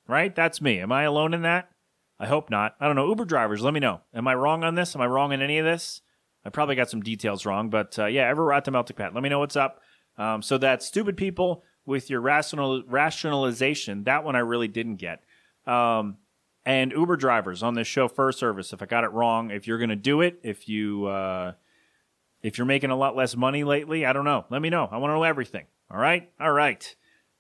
[0.07, 0.35] right?
[0.35, 0.81] That's me.
[0.81, 1.71] Am I alone in that?
[2.19, 2.77] I hope not.
[2.81, 3.09] I don't know.
[3.09, 4.01] Uber drivers, let me know.
[4.15, 4.95] Am I wrong on this?
[4.95, 6.01] Am I wrong in any of this?
[6.45, 9.23] I probably got some details wrong, but uh, yeah, ever at the Melting Pat, let
[9.23, 9.81] me know what's up.
[10.17, 15.23] Um, so that stupid people with your rational rationalization, that one I really didn't get.
[15.67, 16.19] Um,
[16.65, 19.91] and Uber drivers on this chauffeur service, if I got it wrong, if you're going
[19.91, 21.53] to do it, if you uh,
[22.43, 24.45] if you're making a lot less money lately, I don't know.
[24.51, 24.89] Let me know.
[24.91, 25.67] I want to know everything.
[25.91, 26.95] All right, all right.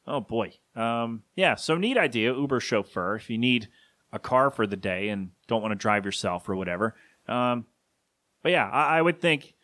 [0.07, 1.57] Oh boy, um, yeah.
[1.57, 3.17] So neat idea, Uber chauffeur.
[3.17, 3.69] If you need
[4.13, 6.95] a car for the day and don't want to drive yourself or whatever.
[7.27, 7.67] Um,
[8.45, 9.55] but yeah, I, I would think.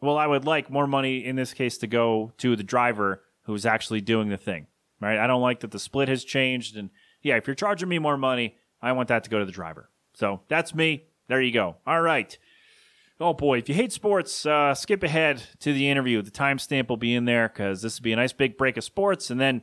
[0.00, 3.66] Well, I would like more money in this case to go to the driver who's
[3.66, 4.66] actually doing the thing,
[5.00, 5.18] right?
[5.18, 6.90] I don't like that the split has changed, and
[7.22, 9.90] yeah, if you're charging me more money, I want that to go to the driver.
[10.14, 11.04] So that's me.
[11.28, 11.76] There you go.
[11.86, 12.36] All right.
[13.18, 16.20] Oh boy, if you hate sports, uh, skip ahead to the interview.
[16.20, 18.84] The timestamp will be in there because this will be a nice big break of
[18.84, 19.62] sports, and then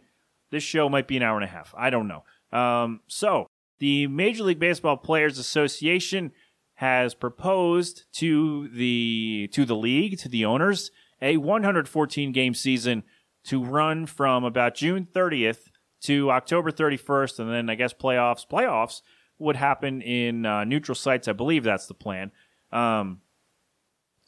[0.50, 1.74] this show might be an hour and a half.
[1.78, 2.24] I don't know.
[2.58, 3.48] Um, so
[3.80, 6.32] the Major League Baseball Players Association
[6.76, 10.92] has proposed to the to the league to the owners
[11.22, 13.04] a 114 game season
[13.46, 15.70] to run from about June 30th
[16.02, 19.02] to October 31st, and then I guess playoffs playoffs
[19.40, 21.28] would happen in uh, neutral sites.
[21.28, 22.32] I believe that's the plan.
[22.72, 23.22] Um,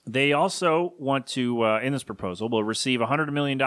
[0.05, 3.59] they also want to, uh, in this proposal, will receive $100 million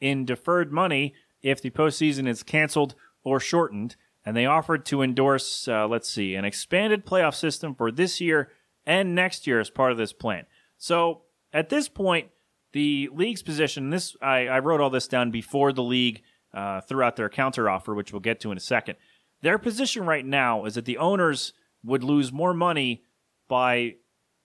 [0.00, 3.96] in deferred money if the postseason is canceled or shortened.
[4.24, 8.50] And they offered to endorse, uh, let's see, an expanded playoff system for this year
[8.84, 10.46] and next year as part of this plan.
[10.76, 12.28] So at this point,
[12.76, 16.20] the league's position, this I, I wrote all this down before the league
[16.52, 18.96] uh, threw out their counteroffer, which we'll get to in a second.
[19.40, 23.02] Their position right now is that the owners would lose more money
[23.48, 23.94] by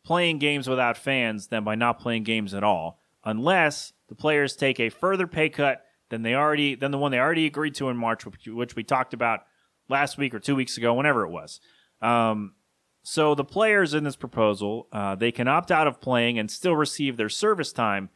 [0.06, 4.80] playing games without fans than by not playing games at all, unless the players take
[4.80, 7.98] a further pay cut than they already than the one they already agreed to in
[7.98, 9.42] March, which, we talked about
[9.90, 11.60] last week or two weeks ago, whenever it was.
[12.02, 12.54] Um,
[13.04, 16.78] so the players in this proposal, uh, they can opt out of playing and still
[16.78, 18.10] receive their service time,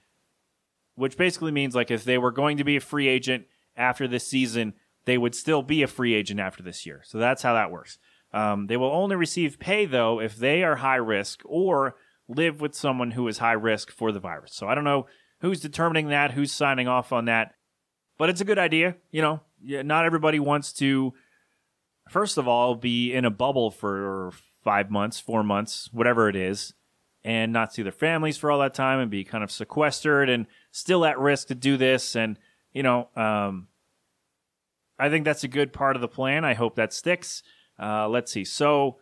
[0.96, 4.28] which basically means like if they were going to be a free agent after this
[4.28, 4.74] season,
[5.06, 7.02] they would still be a free agent after this year.
[7.06, 7.98] So that's how that works.
[8.34, 11.96] Um, they will only receive pay though if they are high risk or
[12.28, 14.54] live with someone who is high risk for the virus.
[14.54, 15.08] So I don't know
[15.42, 17.54] who's determining that, who's signing off on that,
[18.18, 18.96] but it's a good idea.
[19.12, 21.14] You know, not everybody wants to,
[22.10, 24.32] first of all, be in a bubble for
[24.64, 26.74] five months, four months, whatever it is,
[27.24, 30.48] and not see their families for all that time and be kind of sequestered and
[30.76, 32.18] still at risk to do this.
[32.18, 32.38] And,
[32.74, 33.70] you know, um,
[35.00, 36.44] I think that's a good part of the plan.
[36.44, 37.44] I hope that sticks.
[37.82, 38.44] Uh, let's see.
[38.44, 38.98] So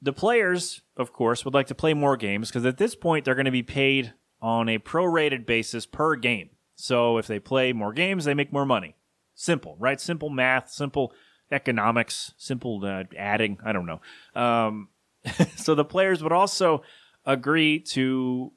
[0.00, 3.34] the players, of course, would like to play more games because at this point they're
[3.34, 6.48] going to be paid on a prorated basis per game.
[6.76, 8.96] So if they play more games, they make more money.
[9.34, 10.00] Simple, right?
[10.00, 11.12] Simple math, simple
[11.52, 13.58] economics, simple uh, adding.
[13.62, 14.00] I don't know.
[14.34, 14.88] Um,
[15.56, 16.82] so the players would also
[17.26, 18.52] agree to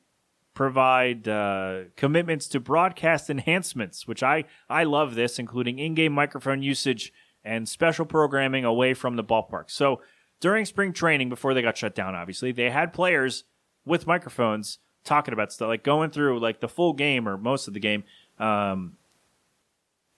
[0.53, 7.11] provide uh, commitments to broadcast enhancements, which I I love this, including in-game microphone usage
[7.43, 9.69] and special programming away from the ballpark.
[9.69, 10.01] So
[10.39, 13.45] during spring training, before they got shut down, obviously they had players
[13.85, 17.73] with microphones talking about stuff, like going through like the full game or most of
[17.73, 18.03] the game.
[18.39, 18.97] Um,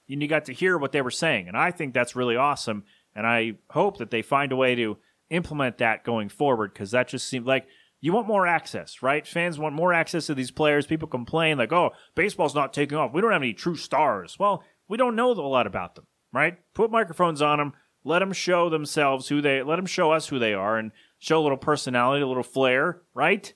[0.09, 2.83] and you got to hear what they were saying, and I think that's really awesome.
[3.15, 4.97] And I hope that they find a way to
[5.29, 7.65] implement that going forward because that just seemed like
[8.01, 9.27] you want more access, right?
[9.27, 10.86] Fans want more access to these players.
[10.86, 13.13] People complain like, "Oh, baseball's not taking off.
[13.13, 16.58] We don't have any true stars." Well, we don't know a lot about them, right?
[16.73, 17.73] Put microphones on them.
[18.03, 19.63] Let them show themselves who they.
[19.63, 23.01] Let them show us who they are, and show a little personality, a little flair,
[23.13, 23.51] right?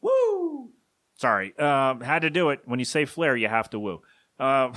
[0.00, 0.70] Woo!
[1.16, 2.60] Sorry, um, had to do it.
[2.66, 4.02] When you say flair, you have to woo.
[4.38, 4.70] Uh,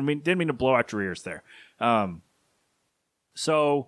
[0.00, 1.44] mean didn't mean to blow out your ears there.
[1.78, 2.22] Um,
[3.36, 3.86] so,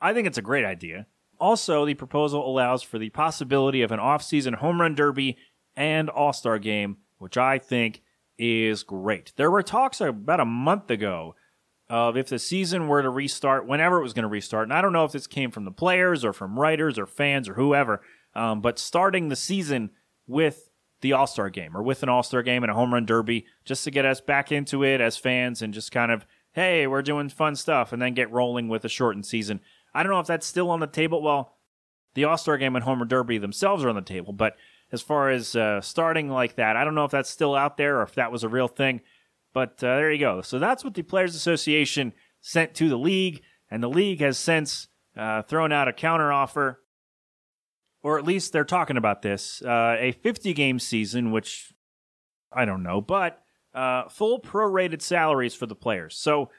[0.00, 1.06] I think it's a great idea.
[1.38, 5.36] Also, the proposal allows for the possibility of an off-season home run derby
[5.76, 8.02] and All-Star game, which I think
[8.38, 9.32] is great.
[9.36, 11.34] There were talks about a month ago
[11.88, 14.64] of if the season were to restart, whenever it was going to restart.
[14.64, 17.48] And I don't know if this came from the players or from writers or fans
[17.48, 18.00] or whoever,
[18.34, 19.90] um, but starting the season
[20.26, 20.70] with
[21.02, 23.46] the All Star game or with an All Star game and a home run derby
[23.64, 27.02] just to get us back into it as fans and just kind of, hey, we're
[27.02, 29.60] doing fun stuff and then get rolling with a shortened season.
[29.94, 31.22] I don't know if that's still on the table.
[31.22, 31.56] Well,
[32.14, 34.56] the All Star game and Home Run Derby themselves are on the table, but
[34.92, 37.98] as far as uh, starting like that, I don't know if that's still out there
[37.98, 39.00] or if that was a real thing.
[39.52, 40.42] But uh, there you go.
[40.42, 44.88] So that's what the Players Association sent to the league, and the league has since
[45.16, 46.76] uh, thrown out a counteroffer,
[48.02, 51.72] or at least they're talking about this uh, a 50 game season, which
[52.52, 53.42] I don't know, but
[53.74, 56.16] uh, full prorated salaries for the players.
[56.16, 56.50] So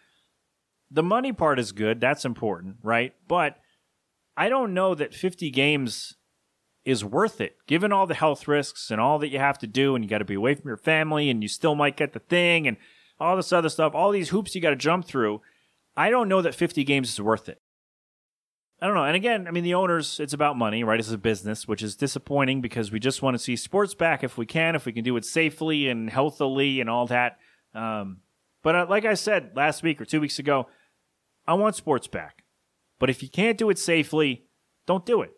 [0.91, 1.99] the money part is good.
[1.99, 3.13] That's important, right?
[3.27, 3.57] But
[4.37, 6.15] I don't know that 50 games
[6.83, 9.95] is worth it, given all the health risks and all that you have to do,
[9.95, 12.19] and you got to be away from your family, and you still might get the
[12.19, 12.77] thing, and
[13.19, 15.41] all this other stuff, all these hoops you got to jump through.
[15.97, 17.61] I don't know that 50 games is worth it.
[18.81, 19.05] I don't know.
[19.05, 20.99] And again, I mean, the owners, it's about money, right?
[20.99, 24.37] It's a business, which is disappointing because we just want to see sports back if
[24.37, 27.37] we can, if we can do it safely and healthily and all that.
[27.73, 28.17] Um,
[28.65, 30.65] but uh, like I said last week or two weeks ago,
[31.47, 32.45] I want sports back.
[32.97, 34.47] But if you can't do it safely,
[34.87, 35.33] don't do it.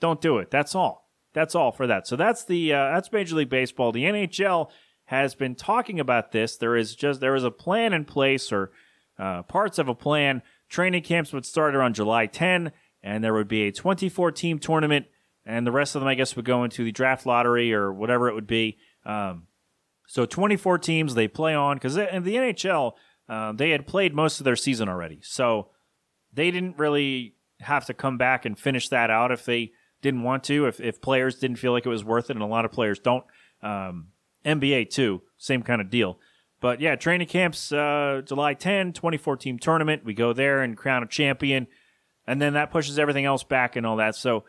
[0.00, 0.50] Don't do it.
[0.50, 1.10] That's all.
[1.34, 2.06] That's all for that.
[2.06, 3.92] So that's the uh, that's Major League Baseball.
[3.92, 4.70] The NHL
[5.04, 6.56] has been talking about this.
[6.56, 8.72] There is just there is a plan in place or
[9.18, 10.40] uh, parts of a plan.
[10.70, 12.72] Training camps would start around July 10,
[13.02, 15.04] and there would be a 24 team tournament,
[15.44, 18.30] and the rest of them, I guess, would go into the draft lottery or whatever
[18.30, 18.78] it would be.
[19.04, 19.48] Um,
[20.06, 22.92] so 24 teams they play on because in the NHL
[23.28, 25.70] uh, they had played most of their season already, so
[26.32, 30.44] they didn't really have to come back and finish that out if they didn't want
[30.44, 32.72] to, if, if players didn't feel like it was worth it, and a lot of
[32.72, 33.24] players don't.
[33.62, 34.08] Um,
[34.44, 36.18] NBA too, same kind of deal.
[36.60, 40.04] But yeah, training camps uh, July 10, 24 team tournament.
[40.04, 41.66] We go there and crown a champion,
[42.26, 44.14] and then that pushes everything else back and all that.
[44.14, 44.44] So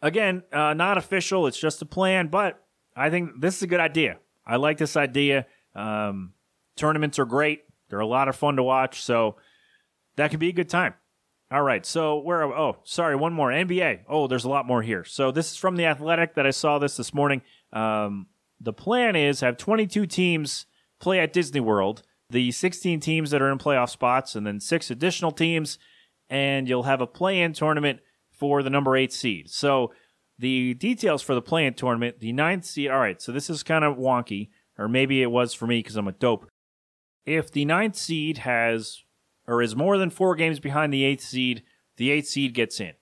[0.00, 1.46] again, uh, not official.
[1.46, 4.18] It's just a plan, but I think this is a good idea.
[4.46, 5.46] I like this idea.
[5.74, 6.32] Um,
[6.76, 7.64] tournaments are great.
[7.88, 9.02] They're a lot of fun to watch.
[9.02, 9.36] So
[10.16, 10.94] that could be a good time.
[11.48, 12.42] All right, so where?
[12.42, 14.00] Are, oh, sorry, one more NBA.
[14.08, 15.04] Oh, there's a lot more here.
[15.04, 17.40] So this is from the Athletic that I saw this this morning.
[17.72, 18.26] Um,
[18.60, 20.66] the plan is have 22 teams
[20.98, 22.02] play at Disney World.
[22.30, 25.78] The 16 teams that are in playoff spots, and then six additional teams,
[26.28, 28.00] and you'll have a play-in tournament
[28.32, 29.48] for the number eight seed.
[29.48, 29.92] So
[30.38, 32.90] the details for the play-in tournament, the ninth seed.
[32.90, 35.96] All right, so this is kind of wonky, or maybe it was for me because
[35.96, 36.48] I'm a dope.
[37.24, 39.02] If the ninth seed has
[39.46, 41.62] or is more than four games behind the eighth seed,
[41.96, 42.92] the eighth seed gets in.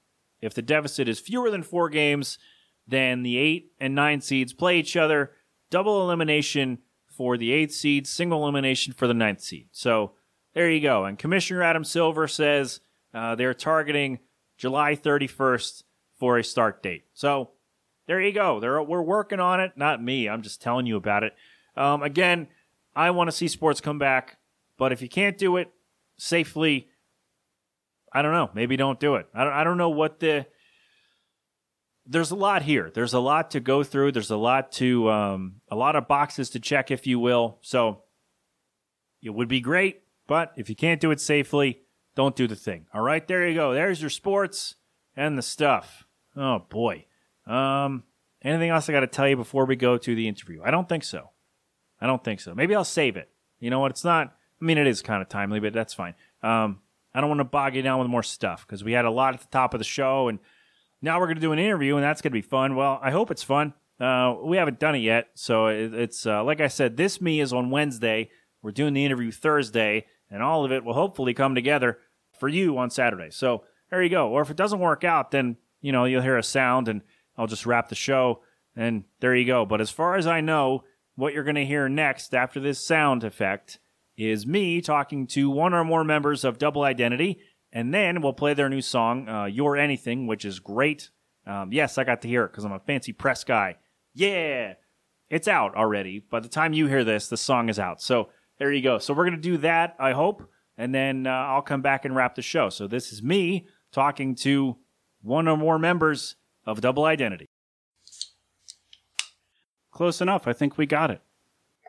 [0.40, 2.38] If the deficit is fewer than four games,
[2.86, 5.32] then the eight and nine seeds play each other.
[5.70, 9.68] Double elimination for the eighth seed, single elimination for the ninth seed.
[9.72, 10.12] So
[10.54, 11.04] there you go.
[11.04, 12.80] And Commissioner Adam Silver says
[13.14, 14.18] uh, they're targeting
[14.58, 15.82] July 31st
[16.38, 17.04] a start date.
[17.14, 17.50] So
[18.06, 18.60] there you go.
[18.60, 19.72] They're, we're working on it.
[19.76, 20.28] Not me.
[20.28, 21.34] I'm just telling you about it.
[21.76, 22.48] Um, again,
[22.94, 24.38] I want to see sports come back,
[24.78, 25.70] but if you can't do it,
[26.16, 26.88] safely.
[28.12, 28.50] I don't know.
[28.54, 29.26] Maybe don't do it.
[29.34, 30.46] I don't, I don't know what the.
[32.06, 32.90] There's a lot here.
[32.94, 34.12] There's a lot to go through.
[34.12, 37.58] There's a lot to um, a lot of boxes to check, if you will.
[37.62, 38.02] So
[39.22, 41.80] it would be great, but if you can't do it safely,
[42.14, 42.86] don't do the thing.
[42.92, 43.72] All right, there you go.
[43.72, 44.76] There's your sports
[45.16, 46.03] and the stuff.
[46.36, 47.06] Oh boy.
[47.46, 48.04] Um,
[48.42, 50.62] anything else I got to tell you before we go to the interview?
[50.64, 51.30] I don't think so.
[52.00, 52.54] I don't think so.
[52.54, 53.28] Maybe I'll save it.
[53.60, 53.90] You know what?
[53.90, 56.14] It's not I mean, it is kind of timely, but that's fine.
[56.42, 56.80] Um,
[57.14, 59.34] I don't want to bog you down with more stuff because we had a lot
[59.34, 60.38] at the top of the show, and
[61.02, 62.74] now we're going to do an interview, and that's going to be fun.
[62.74, 63.74] Well, I hope it's fun.
[64.00, 66.96] Uh, we haven't done it yet, so it, it's uh, like I said.
[66.96, 68.30] This me is on Wednesday.
[68.62, 71.98] We're doing the interview Thursday, and all of it will hopefully come together
[72.38, 73.28] for you on Saturday.
[73.30, 74.30] So there you go.
[74.30, 77.02] Or if it doesn't work out, then you know you'll hear a sound, and
[77.36, 78.40] I'll just wrap the show,
[78.74, 79.66] and there you go.
[79.66, 80.82] But as far as I know,
[81.14, 83.78] what you're going to hear next after this sound effect
[84.16, 87.38] is me talking to one or more members of Double Identity,
[87.70, 91.10] and then we'll play their new song, uh, You're Anything, which is great.
[91.46, 93.76] Um, yes, I got to hear it because I'm a fancy press guy.
[94.14, 94.74] Yeah,
[95.28, 96.18] it's out already.
[96.18, 98.00] By the time you hear this, the song is out.
[98.00, 98.98] So there you go.
[98.98, 102.16] So we're going to do that, I hope, and then uh, I'll come back and
[102.16, 102.70] wrap the show.
[102.70, 104.78] So this is me talking to
[105.24, 107.48] one or more members of Double Identity.
[109.90, 110.46] Close enough.
[110.46, 111.20] I think we got it.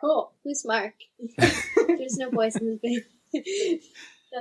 [0.02, 0.32] Cool.
[0.44, 0.94] Who's Mark?
[1.38, 3.02] There's no voice in this
[3.34, 3.80] band.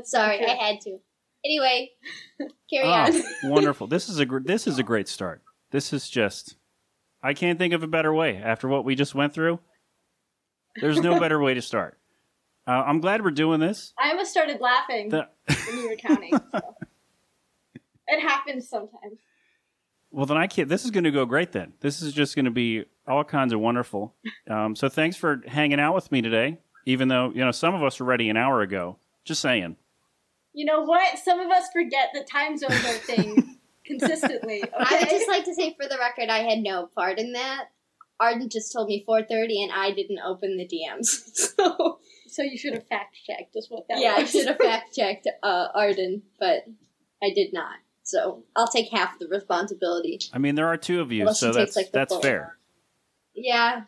[0.07, 0.99] Sorry, I had to.
[1.45, 1.91] Anyway,
[2.71, 3.23] carry Ah, on.
[3.51, 3.87] wonderful.
[3.87, 5.43] This is a gr- this is a great start.
[5.71, 6.57] This is just
[7.23, 9.61] I can't think of a better way after what we just went through.
[10.81, 11.99] There's no better way to start.
[12.67, 13.93] Uh, I'm glad we're doing this.
[13.99, 15.29] I almost started laughing The-
[15.69, 16.33] when you were counting.
[16.53, 16.75] so.
[18.07, 19.19] It happens sometimes.
[20.11, 20.69] Well, then I can't.
[20.69, 21.53] This is going to go great.
[21.53, 24.15] Then this is just going to be all kinds of wonderful.
[24.51, 26.59] Um, so thanks for hanging out with me today.
[26.85, 28.99] Even though you know some of us were ready an hour ago.
[29.25, 29.77] Just saying.
[30.53, 31.19] You know what?
[31.19, 34.63] Some of us forget the time zones are thing consistently.
[34.63, 34.75] Okay?
[34.77, 37.71] I would just like to say for the record, I had no part in that.
[38.21, 41.31] Arden just told me 4:30, and I didn't open the DMs.
[41.57, 43.57] So so you should have fact checked.
[43.57, 46.65] Is what that yeah, I should have fact checked uh, Arden, but
[47.23, 47.77] I did not.
[48.05, 50.21] So I'll take half the responsibility.
[50.33, 52.59] I mean, there are two of you, Unless so she takes, that's like, that's fair.
[53.35, 53.83] Yeah,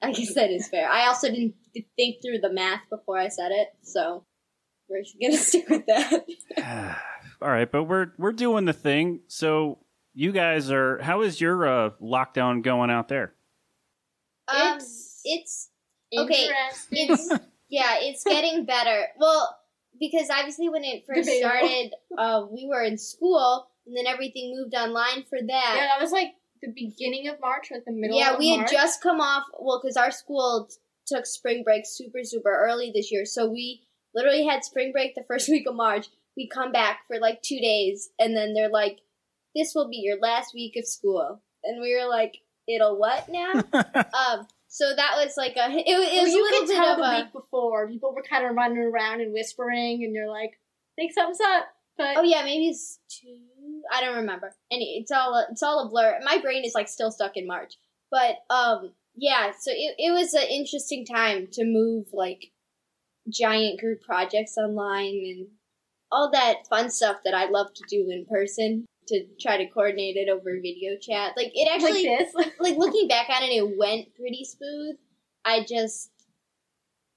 [0.00, 0.88] I guess that is fair.
[0.88, 1.54] I also didn't
[1.96, 4.24] think through the math before I said it, so
[4.88, 6.24] we're gonna stick with that.
[7.42, 9.20] All right, but we're we're doing the thing.
[9.26, 9.78] So
[10.14, 10.98] you guys are.
[11.02, 13.34] How is your uh, lockdown going out there?
[14.46, 14.78] Um,
[15.24, 15.68] it's
[16.16, 16.48] okay.
[16.92, 17.28] It's
[17.68, 19.06] yeah, it's getting better.
[19.18, 19.58] Well,
[19.98, 21.50] because obviously when it first Debatable.
[21.50, 25.74] started, uh, we were in school, and then everything moved online for that.
[25.76, 28.18] yeah, that was like the beginning of March, like the middle.
[28.18, 28.70] Yeah, of we had March.
[28.72, 29.44] just come off.
[29.58, 30.76] Well, because our school t-
[31.06, 33.82] took spring break super super early this year, so we
[34.14, 36.06] literally had spring break the first week of March.
[36.36, 39.00] We come back for like two days, and then they're like,
[39.54, 43.52] "This will be your last week of school," and we were like, "It'll what now?"
[43.74, 46.68] um, so that was like a it, was- it Well, was you a little could
[46.68, 47.88] bit tell of the a week before.
[47.88, 50.58] People were kind of running around and whispering, and you're like,
[50.96, 51.66] "Think something's up."
[51.98, 53.36] But Oh yeah, maybe it's two.
[53.92, 54.54] I don't remember.
[54.70, 56.18] Any, it's all a, it's all a blur.
[56.24, 57.74] My brain is like still stuck in March.
[58.10, 59.52] But um, yeah.
[59.60, 62.46] So it it was an interesting time to move like
[63.28, 65.46] giant group projects online and
[66.10, 68.86] all that fun stuff that I love to do in person.
[69.08, 72.34] To try to coordinate it over video chat, like it actually, like this.
[72.60, 74.96] like looking back on it, it went pretty smooth.
[75.44, 76.10] I just,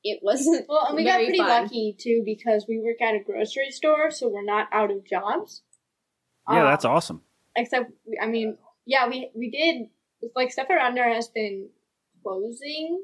[0.04, 0.66] it wasn't.
[0.68, 1.48] Well, and we got pretty fun.
[1.48, 5.62] lucky too because we work at a grocery store, so we're not out of jobs.
[6.50, 7.22] Yeah, Um, that's awesome.
[7.56, 9.90] Except, I mean, yeah, we we did
[10.36, 11.70] like stuff around there has been
[12.24, 13.04] closing,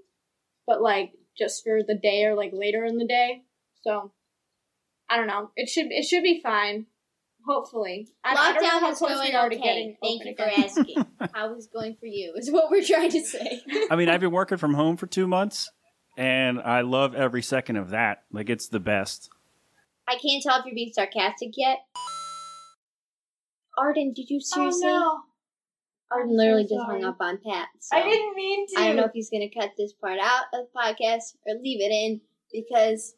[0.66, 3.44] but like just for the day or like later in the day.
[3.84, 4.12] So
[5.10, 5.52] I don't know.
[5.56, 6.86] It should it should be fine.
[7.48, 9.64] Hopefully, I, I don't know Lockdown how is close going we are to okay.
[9.64, 10.64] getting Thank you for again.
[10.66, 11.06] asking.
[11.34, 12.34] How is going for you?
[12.36, 13.62] Is what we're trying to say.
[13.90, 15.72] I mean, I've been working from home for two months,
[16.18, 18.24] and I love every second of that.
[18.32, 19.30] Like, it's the best.
[20.08, 21.80] I can't tell if you're being sarcastic yet.
[23.78, 24.88] Arden, did you oh, seriously?
[24.88, 25.20] Oh no!
[26.12, 27.70] Arden literally so just hung up on Pat.
[27.80, 28.80] So I didn't mean to.
[28.80, 31.82] I don't know if he's gonna cut this part out of the podcast or leave
[31.82, 32.22] it in
[32.52, 33.16] because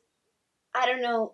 [0.75, 1.33] I don't know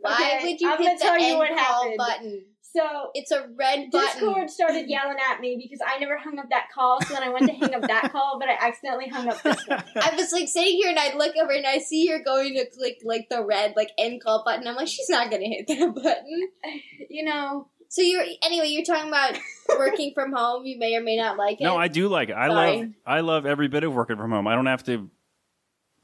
[0.00, 1.94] why Okay, would you I'm gonna hit the tell you what call happened.
[1.98, 2.44] button?
[2.62, 4.20] So It's a red button.
[4.20, 7.02] Discord started yelling at me because I never hung up that call.
[7.02, 9.66] So then I went to hang up that call, but I accidentally hung up this
[9.66, 9.82] one.
[10.00, 12.66] I was like sitting here and I look over and I see you're going to
[12.66, 14.68] click like the red like end call button.
[14.68, 16.48] I'm like, she's not gonna hit that button.
[17.10, 18.68] You know, So you're anyway.
[18.68, 19.36] You're talking about
[19.76, 20.64] working from home.
[20.64, 21.64] You may or may not like it.
[21.64, 22.36] No, I do like it.
[22.36, 22.76] I Sorry.
[22.78, 24.46] love I love every bit of working from home.
[24.46, 25.10] I don't have to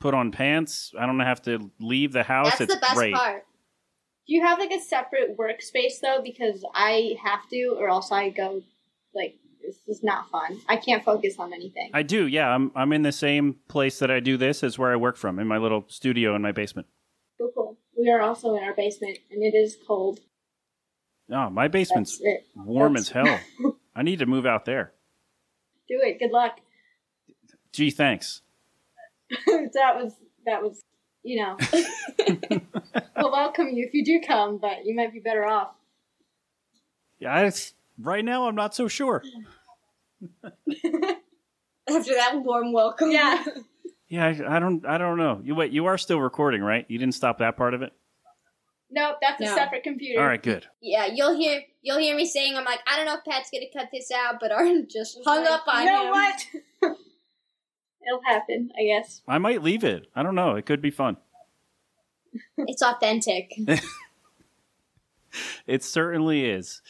[0.01, 0.93] put on pants.
[0.99, 2.59] I don't have to leave the house.
[2.59, 3.15] That's it's the best great.
[3.15, 3.45] part.
[4.27, 6.21] Do you have like a separate workspace though?
[6.23, 8.63] Because I have to, or else I go
[9.15, 10.61] like this is not fun.
[10.69, 11.91] I can't focus on anything.
[11.95, 12.27] I do.
[12.27, 15.17] Yeah, I'm I'm in the same place that I do this as where I work
[15.17, 16.87] from in my little studio in my basement.
[17.39, 17.77] Cool, cool.
[17.99, 20.21] We are also in our basement, and it is cold.
[21.31, 22.21] Oh, my basement's
[22.55, 23.77] warm That's- as hell.
[23.97, 24.93] I need to move out there.
[25.89, 26.19] Do it.
[26.19, 26.61] Good luck.
[27.73, 28.43] Gee, thanks.
[29.47, 30.13] that was
[30.45, 30.83] that was
[31.27, 31.57] you know.
[33.17, 35.73] we'll welcome you if you do come, but you might be better off.
[37.19, 39.23] Yeah, it's, right now I'm not so sure.
[41.89, 43.11] After that warm welcome.
[43.11, 43.45] Yeah.
[44.09, 45.41] Yeah, I, I don't I don't know.
[45.43, 46.87] You wait, you are still recording, right?
[46.87, 47.93] You didn't stop that part of it.
[48.89, 50.21] Nope, that's a separate computer.
[50.21, 50.65] All right, good.
[50.81, 53.67] Yeah, you'll hear you'll hear me saying I'm like I don't know if Pat's gonna
[53.77, 56.11] cut this out, but Arden just hung Like, up on you know him.
[56.13, 56.97] what?
[58.07, 59.23] It'll happen, I guess.
[59.27, 60.07] I might leave it.
[60.15, 60.55] I don't know.
[60.57, 61.17] It could be fun.
[62.59, 63.53] It's authentic.
[65.67, 66.81] It certainly is.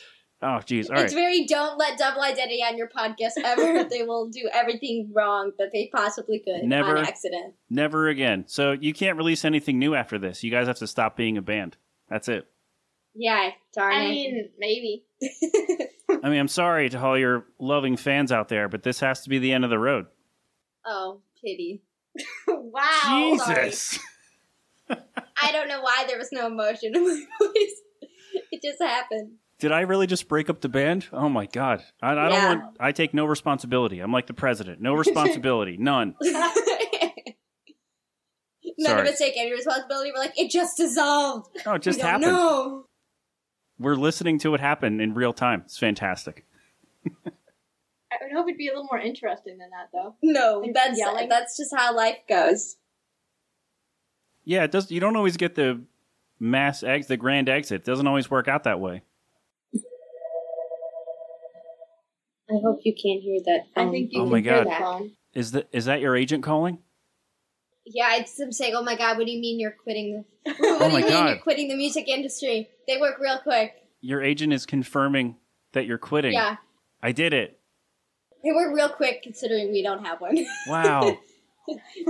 [0.42, 0.90] Oh, geez.
[0.90, 1.20] All it's right.
[1.20, 3.84] very don't let double identity on your podcast ever.
[3.90, 6.98] they will do everything wrong that they possibly could Never.
[6.98, 7.54] on accident.
[7.70, 8.44] Never again.
[8.46, 10.44] So you can't release anything new after this.
[10.44, 11.76] You guys have to stop being a band.
[12.08, 12.46] That's it.
[13.14, 14.10] Yeah, darn I it.
[14.10, 15.04] mean, maybe.
[16.22, 19.30] I mean, I'm sorry to all your loving fans out there, but this has to
[19.30, 20.06] be the end of the road.
[20.86, 21.82] Oh, pity.
[22.48, 23.32] wow.
[23.34, 23.98] Jesus.
[24.88, 27.80] I don't know why there was no emotion in my voice.
[28.52, 29.32] It just happened.
[29.58, 31.06] Did I really just break up the band?
[31.12, 31.82] Oh my god.
[32.02, 32.48] I, I Yeah.
[32.52, 34.00] don't want I take no responsibility.
[34.00, 34.80] I'm like the president.
[34.80, 35.76] No responsibility.
[35.78, 36.14] None.
[36.20, 36.52] None
[38.80, 39.00] Sorry.
[39.08, 40.12] of us take any responsibility.
[40.14, 41.48] We're like, it just dissolved.
[41.64, 42.22] Oh, it just we happened.
[42.32, 42.84] know.
[43.78, 45.62] We're listening to it happen in real time.
[45.64, 46.44] It's fantastic.
[48.12, 50.14] I would hope it'd be a little more interesting than that, though.
[50.22, 51.28] No, Like that's yelling.
[51.28, 52.76] that's just how life goes.
[54.44, 54.90] Yeah, it does.
[54.92, 55.80] You don't always get the
[56.38, 57.80] mass ex, the grand exit.
[57.80, 59.02] It doesn't always work out that way.
[62.48, 63.62] I hope you can't hear that.
[63.76, 64.66] I think you Oh can my hear God.
[64.68, 65.12] that phone.
[65.34, 66.78] Is that is that your agent calling?
[67.84, 70.52] Yeah, it's them saying, "Oh my god, what do you mean you're quitting the?
[70.58, 71.28] What Oh do my you mean God.
[71.30, 72.68] you're quitting the music industry?
[72.86, 73.74] They work real quick.
[74.00, 75.36] Your agent is confirming
[75.72, 76.34] that you're quitting.
[76.34, 76.56] Yeah,
[77.02, 77.55] I did it.
[78.44, 80.38] They work real quick considering we don't have one.
[80.68, 81.18] Wow.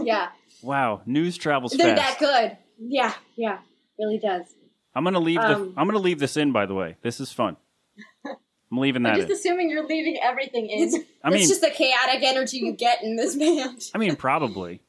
[0.04, 0.28] yeah,
[0.62, 1.00] wow.
[1.06, 2.18] News travels they're fast.
[2.20, 2.58] that good.
[2.78, 3.58] Yeah, yeah,
[3.98, 4.44] really does.
[4.94, 6.96] I'm gonna leave Um, the I'm gonna leave this in by the way.
[7.02, 7.56] This is fun.
[8.26, 9.14] I'm leaving that.
[9.14, 9.36] I'm just in.
[9.36, 10.88] assuming you're leaving everything in.
[11.22, 13.82] I It's mean just the chaotic energy you get in this band.
[13.94, 14.82] I mean probably.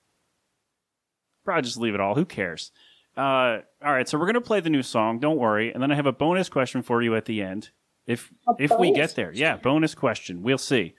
[1.45, 2.15] Probably just leave it all.
[2.15, 2.71] Who cares?
[3.15, 5.19] Uh, all right, so we're gonna play the new song.
[5.19, 7.69] Don't worry, and then I have a bonus question for you at the end.
[8.05, 10.41] If A if we get there, yeah, bonus question.
[10.43, 10.93] We'll see.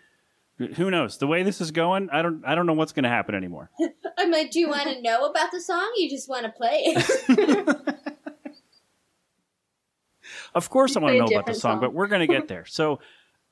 [0.59, 1.19] Who knows?
[1.19, 3.71] The way this is going, I don't I don't know what's gonna happen anymore.
[4.19, 5.93] I'm like, do you want to know about the song?
[5.97, 7.77] You just want to play it.
[10.55, 11.81] Of course, I want to know about the song, song.
[11.81, 12.65] but we're gonna get there.
[12.67, 13.01] So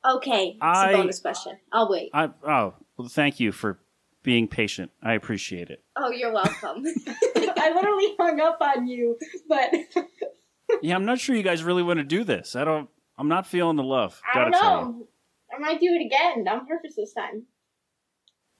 [0.05, 1.59] okay, it's I- a bonus question.
[1.73, 2.11] I'll wait.
[2.13, 3.79] I oh well, thank you for
[4.23, 4.91] being patient.
[5.03, 5.83] I appreciate it.
[5.97, 6.85] Oh, you're welcome.
[7.37, 9.73] I literally hung up on you, but
[10.83, 12.57] Yeah, I'm not sure you guys really want to do this.
[12.57, 12.89] I don't.
[13.19, 14.21] I'm not feeling the love.
[14.35, 14.85] I don't gotta tell you.
[14.87, 15.09] know.
[15.55, 17.45] I might do it again on purpose this time.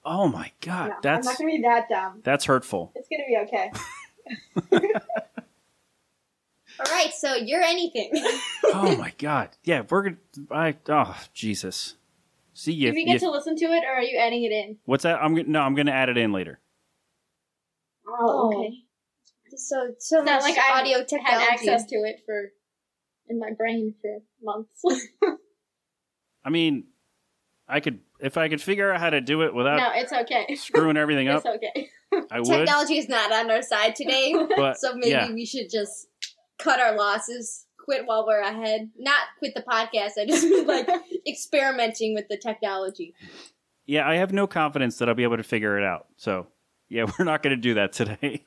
[0.05, 2.21] Oh my god, No, I'm that's not gonna be that dumb.
[2.23, 2.93] that's hurtful.
[2.95, 3.71] It's gonna be okay.
[6.79, 8.11] All right, so you're anything.
[8.65, 10.17] oh my god, yeah, we're gonna.
[10.51, 11.95] I oh Jesus.
[12.53, 12.91] See you.
[12.91, 14.77] Do we get to listen to it, or are you adding it in?
[14.85, 15.21] What's that?
[15.21, 15.61] I'm gonna no.
[15.61, 16.59] I'm gonna add it in later.
[18.07, 18.47] Oh, oh.
[18.57, 18.73] okay.
[19.55, 22.51] So so It's much like I audio had access to it for
[23.29, 24.81] in my brain for months.
[26.47, 26.85] I mean,
[27.67, 30.55] I could if I could figure out how to do it without no, it's okay.
[30.55, 31.43] screwing everything up.
[31.45, 31.89] it's okay.
[32.31, 32.47] I would.
[32.47, 35.31] Technology is not on our side today, But, so maybe yeah.
[35.31, 36.07] we should just
[36.57, 38.89] cut our losses, quit while we're ahead.
[38.97, 40.11] Not quit the podcast.
[40.17, 40.87] I just mean like
[41.27, 43.13] experimenting with the technology.
[43.85, 46.07] Yeah, I have no confidence that I'll be able to figure it out.
[46.15, 46.47] So,
[46.87, 48.45] yeah, we're not going to do that today.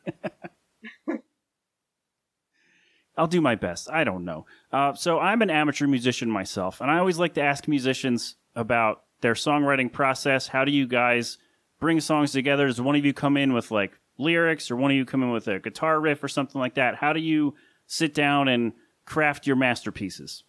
[3.21, 3.91] I'll do my best.
[3.91, 4.47] I don't know.
[4.73, 9.05] Uh, so, I'm an amateur musician myself, and I always like to ask musicians about
[9.21, 10.47] their songwriting process.
[10.47, 11.37] How do you guys
[11.81, 12.67] bring songs together?
[12.67, 15.33] Does one of you come in with like lyrics, or one of you come in
[15.33, 16.95] with a guitar riff or something like that?
[16.95, 17.55] How do you
[17.87, 18.73] sit down and
[19.05, 20.45] craft your masterpieces?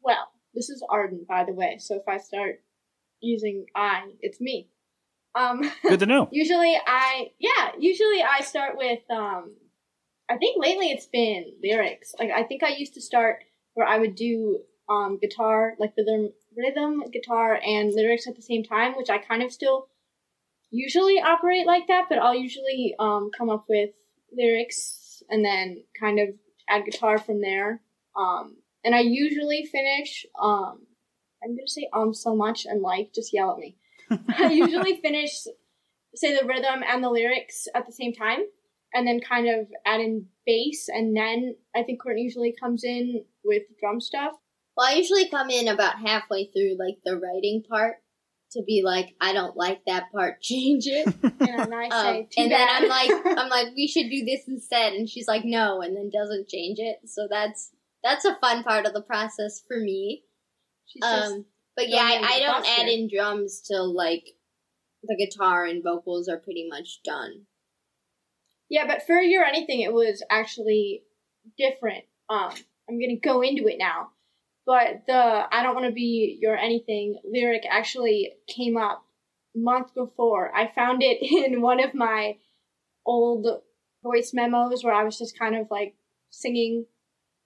[0.00, 1.76] Well, this is Arden, by the way.
[1.80, 2.62] So if I start
[3.20, 4.70] using I, it's me.
[5.34, 6.28] Um, Good to know.
[6.32, 9.52] usually I, yeah, usually I start with, um,
[10.30, 12.14] I think lately it's been lyrics.
[12.18, 13.42] Like I think I used to start
[13.74, 18.62] where I would do um, guitar, like rhythm, rhythm, guitar, and lyrics at the same
[18.62, 19.88] time, which I kind of still
[20.70, 22.06] usually operate like that.
[22.08, 23.90] But I'll usually um, come up with
[24.32, 26.28] lyrics and then kind of
[26.68, 27.82] add guitar from there.
[28.16, 30.26] Um, and I usually finish.
[30.40, 30.86] Um,
[31.42, 33.76] I'm gonna say um so much and like just yell at me.
[34.38, 35.32] I usually finish
[36.14, 38.40] say the rhythm and the lyrics at the same time,
[38.94, 43.24] and then kind of add in bass, and then I think Courtney usually comes in
[43.44, 44.32] with drum stuff.
[44.76, 47.96] Well, I usually come in about halfway through like the writing part
[48.52, 51.06] to be like, I don't like that part, change it.
[51.22, 52.82] And then I Um, say, too and then bad.
[52.82, 56.10] I'm like, I'm like, we should do this instead, and she's like, no, and then
[56.12, 56.96] doesn't change it.
[57.06, 57.70] So that's
[58.02, 60.24] that's a fun part of the process for me.
[60.86, 61.44] She's just Um,
[61.76, 64.24] but yeah, I, I don't add in drums till like
[65.02, 67.46] the guitar and vocals are pretty much done.
[68.70, 71.02] Yeah, but for your anything, it was actually
[71.58, 72.04] different.
[72.30, 72.52] Um,
[72.88, 74.10] I'm gonna go into it now,
[74.64, 79.04] but the "I don't want to be your anything" lyric actually came up
[79.54, 80.54] month before.
[80.56, 81.18] I found it
[81.52, 82.38] in one of my
[83.04, 83.46] old
[84.04, 85.96] voice memos where I was just kind of like
[86.30, 86.86] singing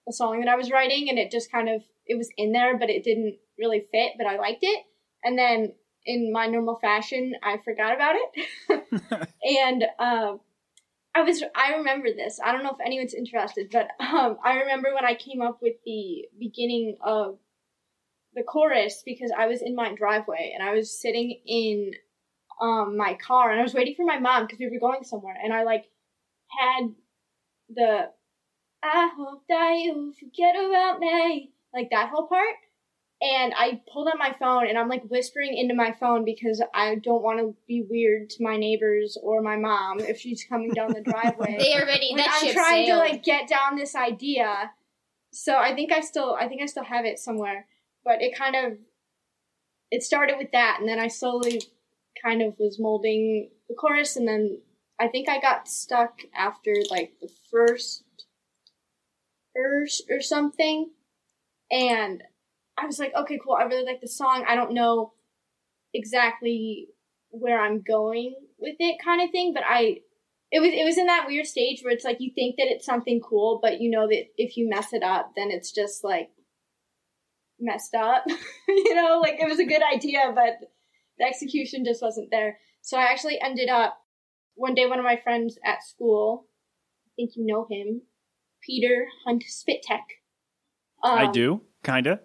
[0.07, 2.77] a song that I was writing, and it just kind of it was in there,
[2.79, 4.13] but it didn't really fit.
[4.19, 4.85] But I liked it,
[5.25, 5.73] and then
[6.05, 9.85] in my normal fashion, I forgot about it, and.
[9.99, 10.41] Um,
[11.15, 12.41] I was I remember this.
[12.45, 15.75] I don't know if anyone's interested, but um, I remember when I came up with
[15.85, 17.39] the beginning of
[18.35, 21.93] the chorus because I was in my driveway and I was sitting in
[22.61, 25.37] um my car and I was waiting for my mom because we were going somewhere
[25.43, 25.85] and I like
[26.59, 26.95] had
[27.69, 28.11] the
[28.83, 32.57] I hope that you forget about me like that whole part
[33.23, 36.97] and I pulled out my phone and I'm like whispering into my phone because I
[36.97, 40.93] don't want to be weird to my neighbors or my mom if she's coming down
[40.93, 41.57] the driveway.
[41.59, 43.03] They already When that I'm trying sailed.
[43.07, 44.73] to like get down this idea.
[45.33, 47.67] So I think I still I think I still have it somewhere.
[48.05, 48.79] But it kind of
[49.91, 51.63] it started with that and then I slowly
[52.23, 54.59] kind of was molding the chorus and then
[55.01, 58.05] I think I got stuck after like the first
[59.57, 60.91] verse or something.
[61.71, 62.23] And
[62.79, 63.57] I was like, okay, cool.
[63.59, 64.45] I really like the song.
[64.49, 65.13] I don't know
[65.93, 66.89] exactly
[67.31, 69.99] where I'm going with it kind of thing, but I
[70.51, 72.87] it was it was in that weird stage where it's like you think that it's
[72.87, 76.31] something cool, but you know that if you mess it up, then it's just like
[77.59, 78.25] messed up.
[78.69, 80.69] you know, like it was a good idea, but
[81.19, 82.59] the execution just wasn't there.
[82.83, 83.99] So I actually ended up
[84.55, 86.47] one day one of my friends at school,
[87.07, 88.03] I think you know him,
[88.63, 90.03] Peter Hunt Spitek.
[91.03, 92.21] I Um, do, kinda.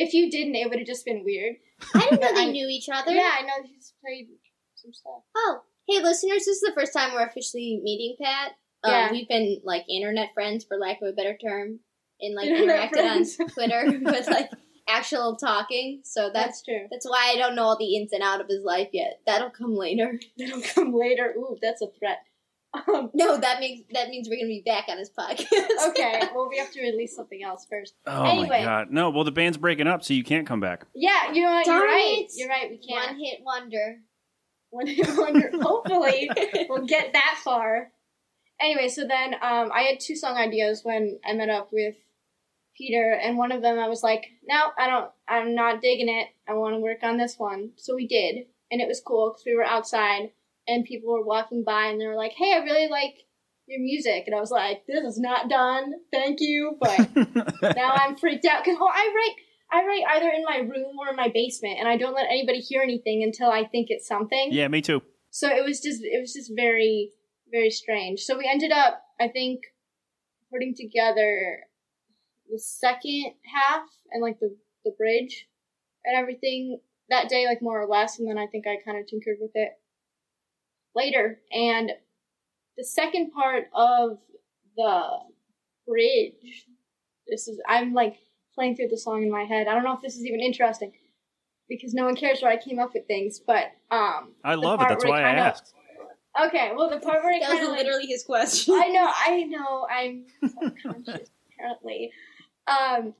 [0.00, 1.56] If you didn't, it would have just been weird.
[1.94, 3.10] I didn't know they I- knew each other.
[3.12, 4.28] Yeah, I know he's played
[4.76, 5.22] some stuff.
[5.36, 6.44] Oh, hey, listeners!
[6.44, 8.52] This is the first time we're officially meeting Pat.
[8.84, 9.10] Um, Yeah.
[9.12, 11.80] we've been like internet friends, for lack of a better term,
[12.20, 13.48] and like Internet interacted on.
[13.54, 14.50] Twitter with like
[14.88, 16.00] actual talking.
[16.04, 16.86] So that's That's true.
[16.90, 19.20] that's why I don't know all the ins and out of his life yet.
[19.26, 20.18] That'll come later.
[20.38, 21.34] That'll come later.
[21.36, 22.18] Ooh, that's a threat.
[22.74, 25.88] Um, No, that means that means we're gonna be back on his podcast.
[25.88, 27.94] okay, well, we have to release something else first.
[28.06, 28.90] Oh anyway, my god.
[28.90, 30.86] No, well the band's breaking up, so you can't come back.
[30.94, 31.64] yeah, you know what?
[31.66, 32.18] Darn You're right.
[32.18, 32.30] it.
[32.36, 32.70] You're right.
[32.70, 33.10] We can't.
[33.12, 33.96] One hit wonder.
[34.70, 35.50] One hit wonder.
[35.62, 36.30] Hopefully,
[36.68, 37.90] we'll get that far.
[38.60, 41.94] Anyway, so then um, I had two song ideas when I met up with
[42.76, 45.10] Peter, and one of them I was like, "No, I don't.
[45.26, 46.28] I'm not digging it.
[46.46, 49.44] I want to work on this one." So we did, and it was cool because
[49.46, 50.32] we were outside
[50.68, 53.14] and people were walking by, and they were like, "Hey, I really like."
[53.70, 57.14] Your music, and I was like, "This is not done, thank you." But
[57.76, 59.34] now I'm freaked out because oh, I write,
[59.70, 62.60] I write either in my room or in my basement, and I don't let anybody
[62.60, 64.48] hear anything until I think it's something.
[64.52, 65.02] Yeah, me too.
[65.30, 67.12] So it was just it was just very
[67.50, 68.20] very strange.
[68.20, 69.60] So we ended up I think
[70.50, 71.60] putting together
[72.50, 75.46] the second half and like the the bridge
[76.04, 79.06] and everything that day like more or less and then I think I kind of
[79.06, 79.72] tinkered with it
[80.98, 81.92] later and
[82.76, 84.18] the second part of
[84.76, 85.02] the
[85.86, 86.66] bridge
[87.28, 88.16] this is I'm like
[88.54, 89.68] playing through the song in my head.
[89.68, 90.92] I don't know if this is even interesting
[91.68, 94.88] because no one cares where I came up with things, but um I love it.
[94.88, 95.74] That's where why I kinda- asked.
[96.46, 98.74] Okay, well, the part where it That kind was of literally his question.
[98.74, 101.28] I know, I know, I'm subconscious
[101.58, 102.12] apparently.
[102.66, 103.14] Um,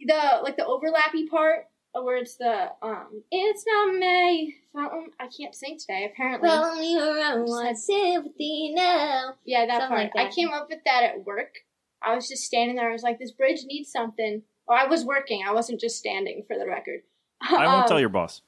[0.00, 4.54] the like the overlappy part where it's the um, it's not me.
[4.78, 5.10] Fountain.
[5.20, 6.08] I can't sing today.
[6.12, 9.34] Apparently, Follow me around, want sympathy now.
[9.44, 10.00] yeah, that something part.
[10.02, 10.26] like that.
[10.26, 11.54] I came up with that at work.
[12.02, 12.88] I was just standing there.
[12.88, 14.42] I was like, this bridge needs something.
[14.66, 15.42] Well, I was working.
[15.46, 16.44] I wasn't just standing.
[16.46, 17.00] For the record,
[17.42, 18.42] I won't Um, tell your boss.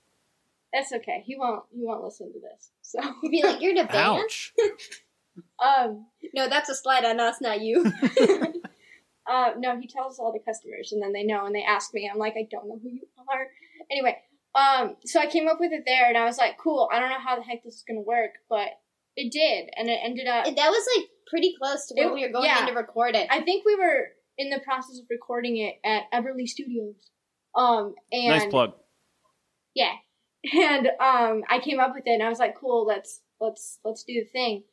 [0.72, 1.22] That's okay.
[1.26, 1.64] He won't.
[1.74, 2.70] He won't listen to this.
[2.82, 4.22] So, You'd be like, you're the band.
[4.24, 4.52] Ouch.
[5.64, 7.92] um, No, that's a slide on us, not you.
[9.30, 12.10] Uh, no, he tells all the customers, and then they know, and they ask me.
[12.12, 13.02] I'm like, I don't know who you
[13.32, 13.46] are.
[13.88, 14.16] Anyway,
[14.54, 16.88] um, so I came up with it there, and I was like, cool.
[16.92, 18.68] I don't know how the heck this is gonna work, but
[19.16, 20.46] it did, and it ended up.
[20.46, 22.60] And that was like pretty close to when It- we were going yeah.
[22.60, 23.28] in to record it.
[23.30, 27.10] I think we were in the process of recording it at Everly Studios.
[27.54, 28.72] Um, and nice plug.
[29.74, 29.92] yeah,
[30.52, 32.86] and um, I came up with it, and I was like, cool.
[32.86, 34.64] Let's let's let's do the thing.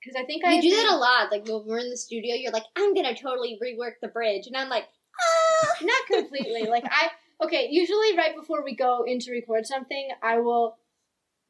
[0.00, 1.32] Because I think I you do that a lot.
[1.32, 4.56] Like when we're in the studio, you're like, I'm gonna totally rework the bridge, and
[4.56, 4.84] I'm like,
[5.20, 5.74] ah.
[5.82, 6.64] not completely.
[6.64, 7.08] like I
[7.42, 10.76] okay, usually right before we go in to record something, I will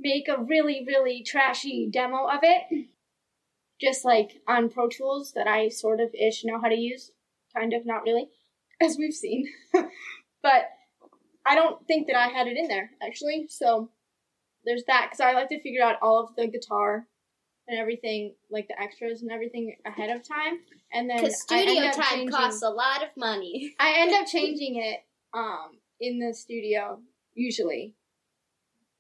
[0.01, 2.87] make a really really trashy demo of it,
[3.81, 7.13] just like on Pro Tools that I sort of ish know how to use,
[7.57, 8.29] kind of not really,
[8.81, 9.47] as we've seen.
[10.43, 10.69] but
[11.47, 13.47] I don't think that I had it in there actually.
[13.49, 13.91] So
[14.65, 17.07] there's that because I like to figure out all of the guitar
[17.67, 20.59] and everything, like the extras and everything ahead of time,
[20.93, 23.75] and then Because I end studio time changing- costs a lot of money.
[23.79, 25.01] I end up changing it
[25.35, 27.01] um in the studio
[27.35, 27.95] usually.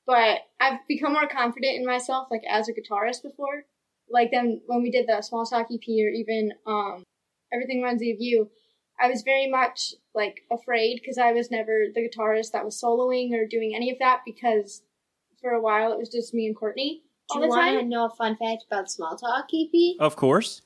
[0.06, 3.64] But I've become more confident in myself like as a guitarist before.
[4.10, 7.02] Like then when we did the small talk EP or even um
[7.52, 8.50] everything reminds me of you,
[9.00, 13.32] I was very much like afraid because I was never the guitarist that was soloing
[13.32, 14.82] or doing any of that because
[15.42, 17.78] for a while it was just me and Courtney Do all you the want to
[17.80, 17.88] time.
[17.90, 19.96] know a fun fact about Small Talk EP?
[20.00, 20.62] Of course.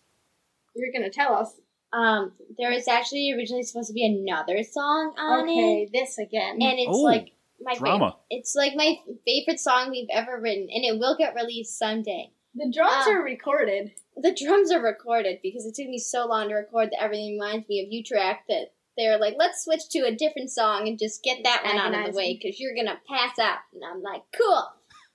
[0.74, 1.61] You're gonna tell us.
[1.93, 6.55] Um, there is actually originally supposed to be another song on Okay, it, this again.
[6.61, 8.12] and it's Oh, like my drama.
[8.12, 8.38] favorite.
[8.40, 12.30] It's like my favorite song we've ever written, and it will get released someday.
[12.55, 13.93] the drums um, are recorded.
[14.16, 17.68] The drums are recorded because it took me so long to record that everything reminds
[17.68, 20.99] me of you track that they were like, let's switch to a different song and
[20.99, 23.59] just get that one out of the way because you're gonna pass out.
[23.72, 24.64] And I'm like, cool.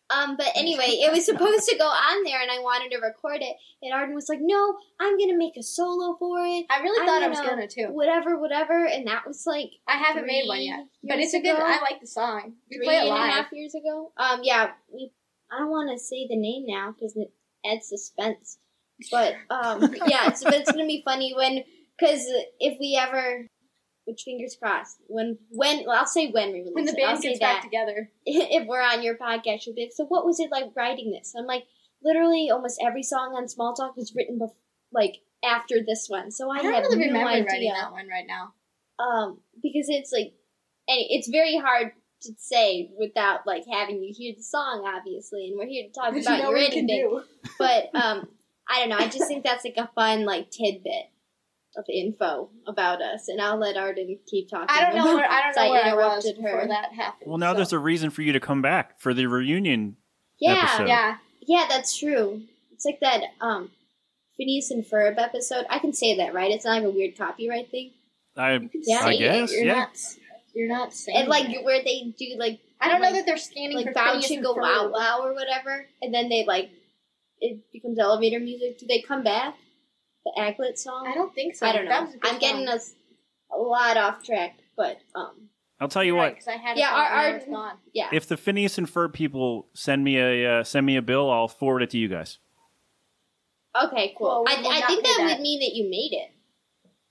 [0.10, 3.42] Um, but anyway, it was supposed to go on there, and I wanted to record
[3.42, 3.56] it.
[3.82, 6.66] And Arden was like, "No, I'm gonna make a solo for it.
[6.70, 7.88] I really I'm thought I was gonna too.
[7.92, 11.56] Whatever, whatever." And that was like I haven't made one yet, but it's a good.
[11.56, 11.66] ago.
[11.66, 12.54] I like the song.
[12.70, 14.12] We three play it and a half years ago.
[14.18, 15.12] Um, yeah, we.
[15.52, 17.32] I don't want to say the name now because it
[17.66, 18.58] adds suspense.
[19.12, 21.64] But um, yeah, it's, but it's gonna be funny when
[21.98, 22.26] because
[22.60, 23.48] if we ever,
[24.08, 27.20] which fingers crossed, when when well, I'll say when we release When the it, band
[27.20, 28.10] say gets back together.
[28.26, 31.34] if we're on your podcast, you'll be like, so what was it like writing this?
[31.38, 31.66] I'm like,
[32.02, 34.56] literally, almost every song on Small Talk was written bef-
[34.94, 37.46] like after this one, so I, I don't have really no remember idea.
[37.46, 38.54] writing that one right now.
[39.00, 40.34] Um, because it's like,
[40.88, 41.92] and it's very hard
[42.22, 46.14] to say without like having you hear the song, obviously, and we're here to talk
[46.14, 47.24] But you about know your what you can ending.
[47.60, 48.28] But um,
[48.70, 48.98] I don't know.
[48.98, 51.12] I just think that's like a fun like tidbit
[51.78, 54.68] of info about us, and I'll let Arden keep talking.
[54.70, 57.30] I don't know where I don't So know where I was interrupted before that happened.
[57.30, 59.98] Well, now there's a reason for you to come back for the reunion
[60.40, 60.88] Yeah, episode.
[60.88, 62.42] Yeah, yeah, that's true.
[62.72, 63.72] It's like that um,
[64.38, 65.66] Phineas and Ferb episode.
[65.70, 66.52] I can say that, right?
[66.52, 67.92] It's not like a weird copyright thing.
[68.36, 68.98] I, Yeah.
[69.00, 69.20] I say it.
[69.20, 69.74] guess, You're yeah.
[69.76, 69.98] not.
[70.54, 71.18] You're not saying.
[71.20, 71.64] And like it.
[71.64, 74.44] where they do like I don't know that they're scanning like for bow Phineas and
[74.44, 74.92] chingle wow Ferb.
[74.92, 76.70] wow or whatever, and then they like
[77.40, 78.80] it becomes elevator music.
[78.80, 79.56] Do they come back?
[80.36, 81.08] The Aglet song.
[81.08, 81.66] I don't think so.
[81.68, 82.06] I don't That know.
[82.08, 82.94] was I'm getting us
[83.54, 85.50] a lot off track, but um,
[85.80, 86.40] I'll tell you Right, what.
[86.40, 87.78] 'cause I had Yeah, yeah, our- our, our- gone.
[87.94, 88.10] yeah.
[88.12, 91.48] If the Phineas and Ferb people send me a uh, send me a bill, I'll
[91.48, 92.40] forward it to you guys.
[93.84, 94.44] okay, cool.
[94.46, 95.26] Well, we I, I think that, that.
[95.36, 96.32] would mean that you made it.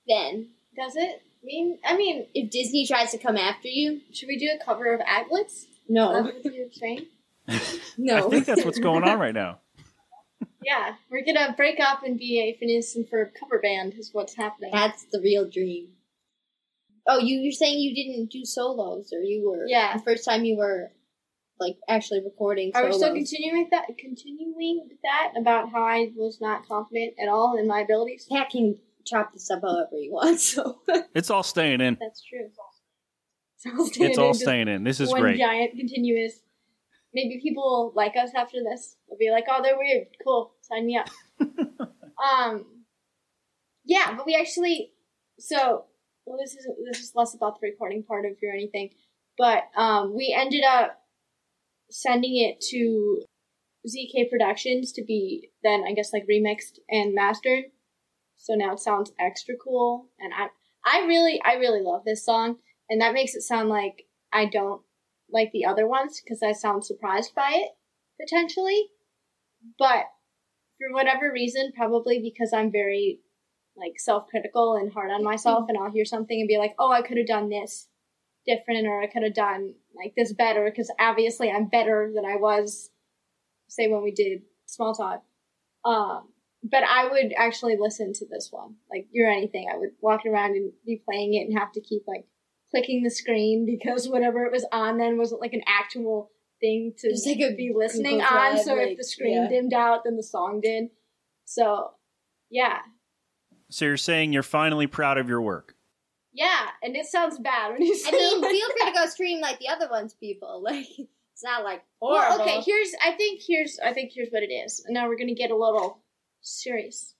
[0.07, 1.21] Then, Does it?
[1.43, 4.93] Mean, I mean, if Disney tries to come after you, should we do a cover
[4.93, 5.65] of Aglets?
[5.87, 7.05] no, Is that what you're saying?
[7.97, 8.17] no.
[8.27, 9.59] I think that's what's going on right now.
[10.67, 13.93] Yeah, we're gonna break up and be a Phineas and Ferb cover band.
[13.97, 14.71] Is what's happening.
[14.73, 15.93] That's the real dream.
[17.07, 19.95] Oh, you you're saying you didn't do solos, or you were Yeah.
[19.95, 20.91] the first time you were
[21.59, 22.71] like actually recording.
[22.75, 23.85] Are we still continuing with that?
[23.97, 28.27] Continuing with that about how I was not confident at all in my abilities.
[28.29, 30.53] Pat can chop this up however he wants.
[30.57, 30.79] So
[31.15, 31.97] It's all staying in.
[31.99, 32.45] That's true.
[32.45, 34.09] It's all staying.
[34.09, 34.83] It's all in, just staying in.
[34.83, 35.39] This is one great.
[35.39, 36.41] giant continuous.
[37.13, 38.97] Maybe people will like us after this.
[39.09, 40.07] They'll be like, "Oh, they're weird.
[40.23, 41.09] Cool, sign me up."
[41.39, 42.65] um,
[43.85, 44.91] yeah, but we actually.
[45.39, 45.85] So,
[46.25, 48.91] well, this is this is less about the recording part of you or anything,
[49.37, 50.99] but um, we ended up
[51.89, 53.21] sending it to
[53.87, 57.65] ZK Productions to be then I guess like remixed and mastered.
[58.37, 60.47] So now it sounds extra cool, and I
[60.85, 62.57] I really I really love this song,
[62.89, 64.81] and that makes it sound like I don't
[65.31, 67.69] like the other ones because I sound surprised by it
[68.19, 68.89] potentially,
[69.77, 70.05] but
[70.77, 73.19] for whatever reason, probably because I'm very
[73.75, 77.01] like self-critical and hard on myself, and I'll hear something and be like, oh, I
[77.01, 77.87] could have done this
[78.45, 82.37] different, or I could have done like this better because obviously I'm better than I
[82.37, 82.89] was,
[83.67, 85.23] say when we did small talk.
[85.85, 86.29] Um,
[86.63, 88.75] but I would actually listen to this one.
[88.89, 92.03] Like you're anything, I would walk around and be playing it and have to keep
[92.07, 92.25] like
[92.71, 97.09] clicking the screen because whatever it was on then wasn't like an actual thing to
[97.11, 98.51] Just like a be listening Google on.
[98.53, 99.47] Drive, So like, if the screen yeah.
[99.49, 100.89] dimmed out, then the song did.
[101.45, 101.91] So
[102.49, 102.79] yeah,
[103.69, 105.75] So you're saying you're finally proud of your work.
[106.33, 108.49] yeah, and it sounds bad when you say I mean, it.
[108.51, 110.61] feel free to go stream like the other ones, people.
[110.63, 112.37] Like it's not like horrible.
[112.37, 114.83] Well, okay, here's I think here's I think here's what it is.
[114.85, 116.01] And now we're gonna get a little
[116.41, 117.13] serious.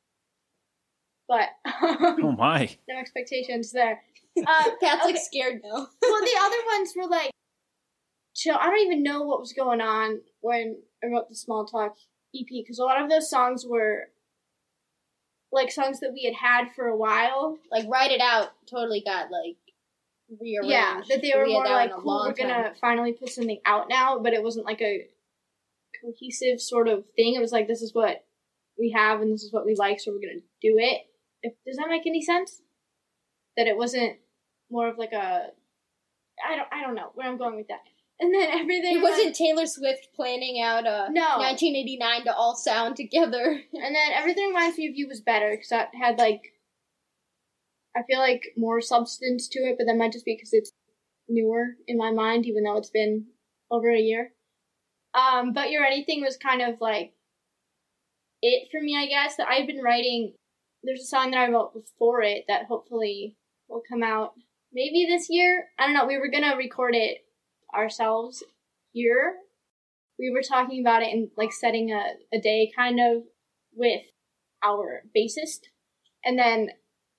[1.27, 2.69] But Oh my.
[2.89, 4.01] no expectations there.
[4.37, 5.71] Uh, Pat's like scared now.
[6.01, 7.31] well, the other ones were like
[8.37, 8.55] chill.
[8.55, 11.97] I don't even know what was going on when I wrote the small talk
[12.35, 14.09] EP because a lot of those songs were
[15.51, 17.57] like songs that we had had for a while.
[17.71, 18.49] like write it out.
[18.69, 19.57] Totally got like
[20.39, 20.69] rearranged.
[20.71, 22.75] Yeah, that they were We more like, cool, we're gonna time.
[22.79, 25.07] finally put something out now, but it wasn't like a
[26.01, 27.33] cohesive sort of thing.
[27.33, 28.23] It was like, this is what
[28.77, 31.07] we have and this is what we like, so we're gonna do it.
[31.41, 32.61] If, does that make any sense?
[33.55, 34.17] That it wasn't
[34.69, 35.47] more of like a,
[36.47, 37.79] I don't, I don't know where I'm going with that.
[38.19, 41.37] And then everything It wasn't Taylor Swift planning out a No.
[41.37, 43.61] 1989 to all sound together.
[43.73, 46.41] And then everything reminds me of you was better because that had like,
[47.95, 50.71] I feel like more substance to it, but that might just be because it's
[51.29, 53.27] newer in my mind, even though it's been
[53.69, 54.31] over a year.
[55.13, 57.13] Um, but your anything was kind of like
[58.41, 59.35] it for me, I guess.
[59.35, 60.33] That I've been writing.
[60.83, 63.35] There's a song that I wrote before it that hopefully
[63.67, 64.33] will come out
[64.71, 65.65] maybe this year.
[65.77, 66.05] I don't know.
[66.05, 67.19] We were gonna record it
[67.75, 68.43] ourselves
[68.91, 69.35] here.
[70.19, 73.23] We were talking about it and like setting a, a day kind of
[73.75, 74.01] with
[74.63, 75.61] our bassist.
[76.25, 76.69] And then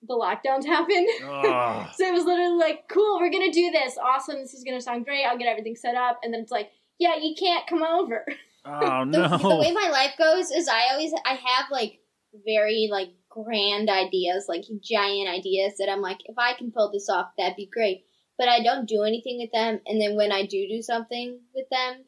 [0.03, 1.09] the lockdowns happened.
[1.25, 1.89] Ah.
[1.89, 1.91] Ugh.
[1.97, 3.97] so it was literally like, cool, we're gonna do this.
[3.99, 5.25] Awesome, this is gonna sound great.
[5.25, 8.25] I'll get everything set up, and then it's like, yeah, you can't come over.
[8.71, 9.39] Oh the, no.
[9.39, 12.01] the way my life goes is I always I have like
[12.45, 17.09] very like grand ideas, like giant ideas that I'm like, if I can pull this
[17.09, 18.05] off, that'd be great.
[18.39, 21.67] But I don't do anything with them, and then when I do do something with
[21.71, 22.05] them,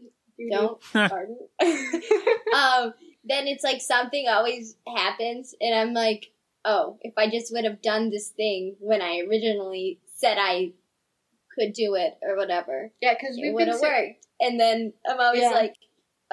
[0.51, 1.39] don't pardon.
[2.55, 6.31] um, then it's like something always happens, and I'm like,
[6.65, 10.73] oh, if I just would have done this thing when I originally said I
[11.59, 14.27] could do it or whatever, Yeah, because it we've would been have worked.
[14.41, 15.51] And then I'm always Yeah.
[15.51, 15.75] like,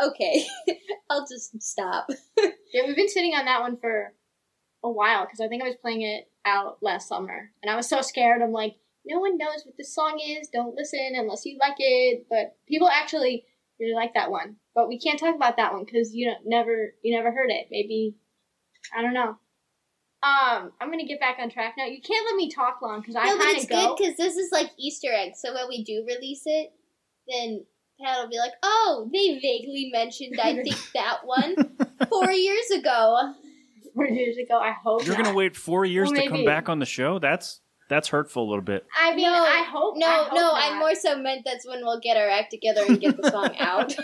[0.01, 0.45] okay,
[1.09, 2.09] I'll just stop.
[2.73, 4.13] Yeah, we've been sitting on that one for
[4.83, 7.89] a while because I think I was playing it out last summer, and I was
[7.89, 8.41] so scared.
[8.41, 8.75] I'm like,
[9.07, 10.49] no one knows what this song is.
[10.49, 12.25] Don't listen unless you like it.
[12.29, 13.45] But people actually
[13.79, 14.57] really like that one.
[14.75, 17.67] But we can't talk about that one because you don't, never you never heard it.
[17.71, 18.15] Maybe
[18.95, 19.37] I don't know.
[20.23, 21.85] Um, I'm gonna get back on track now.
[21.85, 23.95] You can't let me talk long because I no, but kind it's of good go.
[23.97, 25.33] because this is like Easter egg.
[25.35, 26.71] So when we do release it,
[27.27, 27.65] then
[28.01, 31.55] Pat will be like, "Oh, they vaguely mentioned I think that one
[32.09, 33.33] four years ago."
[33.95, 35.25] Four years ago, I hope You're not.
[35.25, 37.17] gonna wait four years Well, to come back on the show?
[37.19, 38.85] That's that's hurtful a little bit.
[38.99, 39.95] I mean, no, I hope.
[39.97, 40.73] No, I hope no, not.
[40.73, 43.55] I more so meant that's when we'll get our act together and get the song
[43.57, 43.95] out.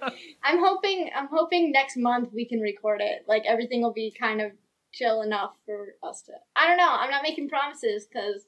[0.42, 3.24] I'm hoping I'm hoping next month we can record it.
[3.28, 4.52] Like everything will be kind of
[4.92, 6.32] chill enough for us to.
[6.56, 6.90] I don't know.
[6.90, 8.46] I'm not making promises because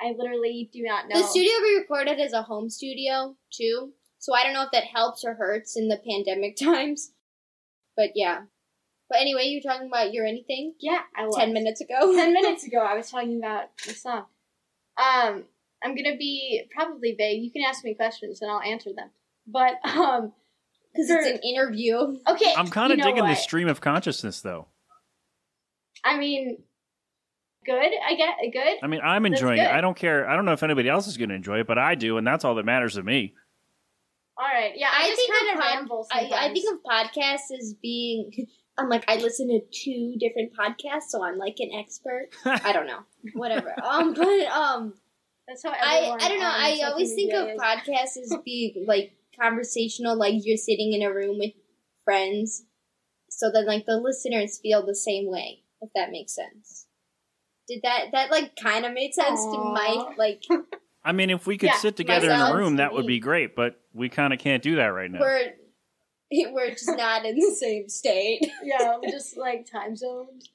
[0.00, 1.20] I literally do not know.
[1.20, 4.84] The studio we recorded is a home studio too, so I don't know if that
[4.84, 7.12] helps or hurts in the pandemic times.
[7.96, 8.42] But yeah.
[9.08, 11.36] But anyway, you were talking about your anything Yeah, I was.
[11.36, 12.12] ten minutes ago.
[12.14, 14.24] Ten minutes ago, I was talking about the song.
[14.98, 15.44] Um,
[15.84, 17.42] I'm gonna be probably vague.
[17.42, 19.10] You can ask me questions and I'll answer them.
[19.46, 20.32] But um,
[20.92, 21.96] because it's an interview.
[22.28, 24.66] okay, I'm kind of you know digging the stream of consciousness, though.
[26.04, 26.58] I mean,
[27.64, 27.74] good.
[27.74, 28.78] I get good.
[28.82, 29.66] I mean, I'm enjoying it.
[29.68, 30.28] I don't care.
[30.28, 32.26] I don't know if anybody else is going to enjoy it, but I do, and
[32.26, 33.34] that's all that matters to me.
[34.38, 34.72] All right.
[34.76, 36.06] Yeah, I, I just think kind of of pod- ramble.
[36.12, 38.30] I, I think of podcasts as being.
[38.78, 42.28] I'm like I listen to two different podcasts, so I'm like an expert.
[42.44, 43.00] I don't know,
[43.34, 43.74] whatever.
[43.84, 44.94] Um, but um,
[45.48, 46.16] that's how I.
[46.20, 46.50] I don't know.
[46.52, 47.60] I always think of is.
[47.60, 51.52] podcasts as being like conversational, like you're sitting in a room with
[52.04, 52.64] friends,
[53.30, 55.62] so then like the listeners feel the same way.
[55.80, 56.86] If that makes sense.
[57.68, 60.14] Did that that like kind of made sense to my Aw.
[60.16, 60.42] like
[61.04, 63.54] I mean, if we could Yeah, sit together in a room, that would be great,
[63.54, 65.20] but we kind of can't do that right now.
[65.20, 65.52] we're
[66.52, 68.46] we're just not in the same state.
[68.64, 70.50] yeah, just like time zones.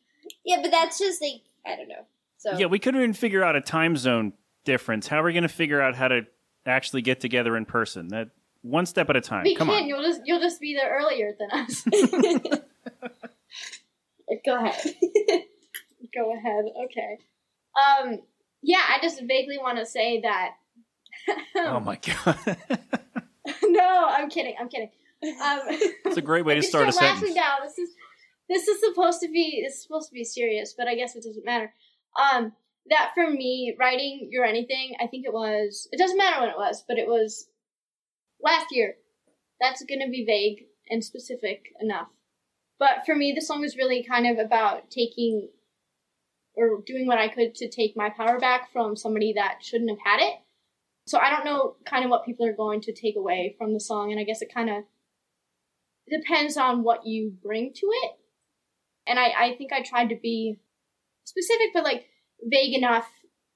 [0.45, 2.05] Yeah, but that's just like I don't know.
[2.37, 4.33] So Yeah, we couldn't even figure out a time zone
[4.65, 5.07] difference.
[5.07, 6.21] How are we going to figure out how to
[6.65, 8.07] actually get together in person?
[8.09, 8.29] That
[8.63, 9.43] one step at a time.
[9.43, 9.83] We Come can.
[9.83, 9.87] on.
[9.87, 11.83] You'll just you'll just be there earlier than us.
[14.45, 14.93] go ahead.
[16.13, 16.65] Go ahead.
[16.85, 17.17] Okay.
[17.75, 18.19] Um.
[18.63, 20.51] Yeah, I just vaguely want to say that.
[21.55, 22.57] Oh my god,
[23.63, 24.55] no, I'm kidding.
[24.59, 24.89] I'm kidding.
[25.23, 25.59] Um,
[26.03, 27.35] that's a great way to start a sentence.
[27.35, 27.57] now.
[27.63, 27.89] This is
[28.49, 31.45] this is supposed to be this supposed to be serious, but I guess it doesn't
[31.45, 31.73] matter.
[32.19, 32.53] Um,
[32.89, 35.87] that for me, writing your anything, I think it was.
[35.91, 37.47] It doesn't matter when it was, but it was
[38.41, 38.95] last year.
[39.59, 42.07] That's gonna be vague and specific enough.
[42.79, 45.49] But for me, the song was really kind of about taking
[46.55, 49.99] or doing what I could to take my power back from somebody that shouldn't have
[50.03, 50.33] had it.
[51.05, 53.79] So I don't know kind of what people are going to take away from the
[53.79, 54.83] song, and I guess it kind of
[56.11, 58.11] depends on what you bring to it.
[59.07, 60.59] And I, I think I tried to be
[61.23, 62.05] specific, but like
[62.43, 63.07] vague enough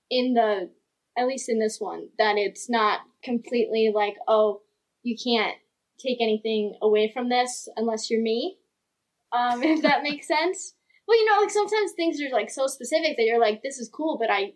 [0.09, 0.69] in the,
[1.17, 4.61] at least in this one, that it's not completely like, oh,
[5.03, 5.55] you can't
[5.99, 8.57] take anything away from this unless you're me.
[9.31, 10.73] Um, if that makes sense.
[11.07, 13.89] Well, you know, like sometimes things are like so specific that you're like, this is
[13.89, 14.53] cool, but I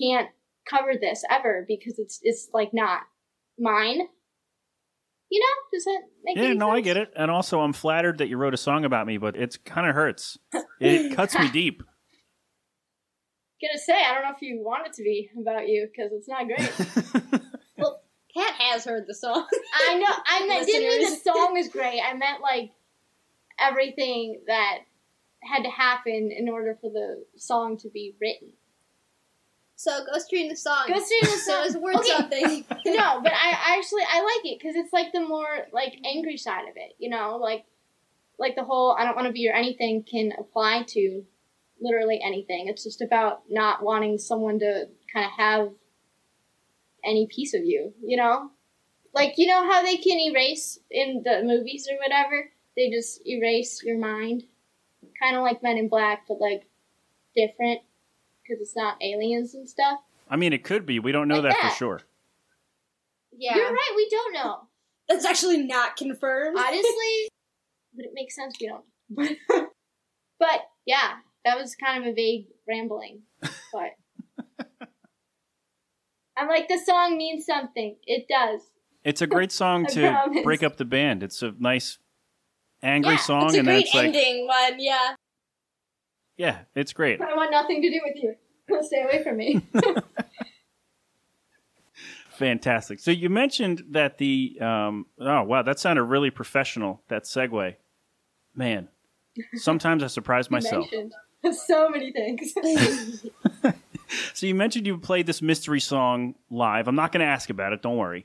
[0.00, 0.28] can't
[0.68, 3.02] cover this ever because it's it's like not
[3.58, 4.08] mine.
[5.32, 6.76] You know, does that make Yeah, any no, sense?
[6.76, 7.12] I get it.
[7.16, 9.94] And also, I'm flattered that you wrote a song about me, but it kind of
[9.94, 10.36] hurts.
[10.78, 11.82] It cuts me deep.
[13.62, 16.28] Gonna say, I don't know if you want it to be about you because it's
[16.28, 16.58] not great.
[18.36, 19.46] Pat has heard the song.
[19.88, 20.06] I know.
[20.26, 22.02] I meant, didn't mean the song was great.
[22.02, 22.72] I meant like
[23.58, 24.80] everything that
[25.42, 28.52] had to happen in order for the song to be written.
[29.76, 30.84] So go stream the song.
[30.88, 31.62] Go stream the So song.
[31.66, 32.08] it's worth Okay.
[32.08, 32.64] something.
[32.86, 36.36] no, but I I actually I like it because it's like the more like angry
[36.36, 36.94] side of it.
[36.98, 37.64] You know, like
[38.38, 41.24] like the whole I don't want to be your anything can apply to
[41.80, 42.68] literally anything.
[42.68, 45.68] It's just about not wanting someone to kind of have
[47.04, 47.92] any piece of you.
[48.04, 48.50] You know,
[49.12, 52.50] like you know how they can erase in the movies or whatever.
[52.76, 54.44] They just erase your mind,
[55.20, 56.64] kind of like Men in Black, but like
[57.36, 57.80] different.
[58.42, 60.00] Because it's not aliens and stuff.
[60.28, 60.98] I mean, it could be.
[60.98, 62.00] We don't know Like that, for sure.
[63.36, 63.56] Yeah.
[63.56, 63.92] You're right.
[63.96, 64.56] We don't know.
[65.08, 66.56] That's actually not confirmed.
[66.58, 67.28] Honestly,
[67.94, 68.84] but it makes sense we don't.
[70.38, 71.14] but yeah,
[71.44, 73.22] that was kind of a vague rambling.
[73.40, 73.90] But
[76.36, 77.96] I'm like, the song means something.
[78.06, 78.60] It does.
[79.04, 80.44] It's a great song to promise.
[80.44, 81.22] break up the band.
[81.22, 81.98] It's a nice,
[82.82, 84.76] angry yeah, song, it's a and then great it's like, ending one.
[84.78, 85.14] Yeah.
[86.42, 87.20] Yeah, it's great.
[87.20, 88.34] I want nothing to do with you.
[88.82, 89.64] Stay away from me.
[92.32, 92.98] Fantastic.
[92.98, 97.00] So you mentioned that the um, oh wow, that sounded really professional.
[97.06, 97.76] That segue,
[98.56, 98.88] man.
[99.54, 100.90] Sometimes I surprise myself.
[100.90, 101.14] mentioned
[101.66, 102.52] so many things.
[104.34, 106.88] So you mentioned you played this mystery song live.
[106.88, 107.82] I'm not going to ask about it.
[107.82, 108.24] Don't worry,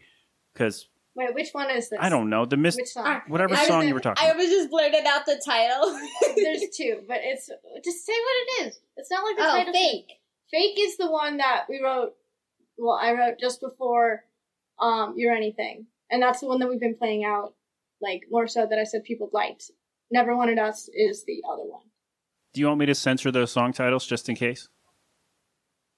[0.53, 0.88] because
[1.18, 1.97] Wait, which one is this?
[1.99, 3.22] I don't know the mis- Which song?
[3.28, 4.24] whatever I was- song you were talking.
[4.24, 4.38] I about.
[4.38, 5.99] was just blurted out the title.
[6.36, 7.49] There's two, but it's
[7.84, 8.80] just say what it is.
[8.97, 9.74] It's not like the Oh, title.
[9.74, 10.11] fake.
[10.51, 12.13] Fake is the one that we wrote.
[12.78, 14.24] Well, I wrote just before
[14.80, 17.55] um You're Anything, and that's the one that we've been playing out
[17.99, 19.72] like more so that I said people liked.
[20.11, 21.82] Never Wanted Us is the other one.
[22.53, 24.70] Do you want me to censor those song titles just in case?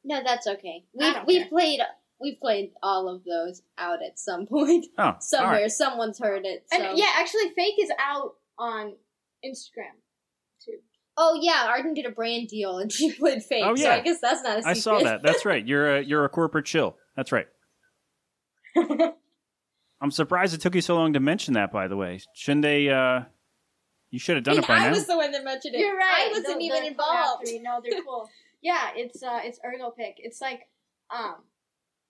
[0.05, 0.86] no, that's okay.
[0.93, 1.82] We've we've played
[2.22, 4.86] we've played all of those out at some point.
[4.97, 5.72] Oh, Somewhere, right.
[5.72, 6.65] someone's heard it.
[6.72, 6.82] So.
[6.82, 8.93] And yeah, actually, Fake is out on
[9.45, 9.95] Instagram
[10.65, 10.78] too.
[11.17, 13.63] Oh yeah, Arden did a brand deal and she played fake.
[13.65, 13.95] Oh, So yeah.
[13.95, 14.70] I guess that's not a secret.
[14.72, 15.24] I saw that.
[15.24, 15.65] That's right.
[15.65, 16.97] You're a you're a corporate chill.
[17.15, 17.47] That's right.
[20.01, 21.72] I'm surprised it took you so long to mention that.
[21.72, 22.89] By the way, shouldn't they?
[22.89, 23.22] uh
[24.11, 24.91] You should have done And it by I now.
[24.91, 25.80] was the one that mentioned it.
[25.80, 26.28] You're right.
[26.28, 27.45] I wasn't No, even involved.
[27.45, 27.59] cool.
[27.61, 28.30] No, they're cool.
[28.61, 30.15] yeah, it's uh, it's ergo pick.
[30.17, 30.61] It's like
[31.13, 31.36] um,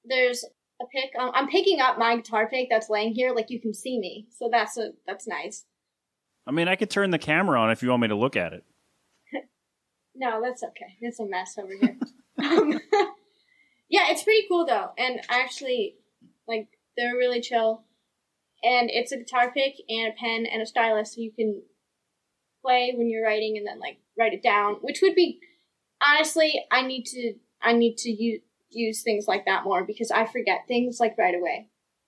[0.10, 0.44] there's
[0.82, 1.12] a pick.
[1.18, 4.28] Um, I'm picking up my guitar pick that's laying here, like you can see me.
[4.38, 5.66] So that's a that's nice.
[6.48, 8.54] I mean, I could turn the camera on if you want me to look at
[8.54, 8.64] it.
[10.16, 10.98] No, that's okay.
[11.00, 11.96] It's a mess over here.
[12.44, 12.74] um,
[13.90, 15.96] yeah, it's pretty cool though, and actually,
[16.46, 17.84] like they're really chill.
[18.62, 21.62] And it's a guitar pick and a pen and a stylus, so you can
[22.62, 24.76] play when you're writing and then like write it down.
[24.82, 25.40] Which would be
[26.06, 30.26] honestly, I need to I need to use use things like that more because I
[30.26, 31.68] forget things like right away.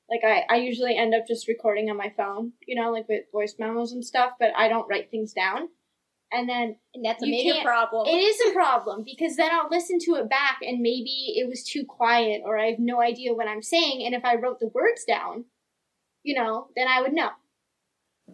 [0.09, 3.23] Like I, I usually end up just recording on my phone, you know, like with
[3.31, 5.69] voice memos and stuff, but I don't write things down.
[6.33, 8.07] And then And that's a major problem.
[8.07, 11.63] It is a problem because then I'll listen to it back and maybe it was
[11.63, 14.03] too quiet or I have no idea what I'm saying.
[14.05, 15.45] And if I wrote the words down,
[16.23, 17.29] you know, then I would know.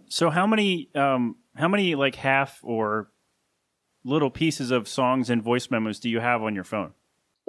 [0.10, 3.12] So how many um how many like half or
[4.04, 6.94] little pieces of songs and voice memos do you have on your phone?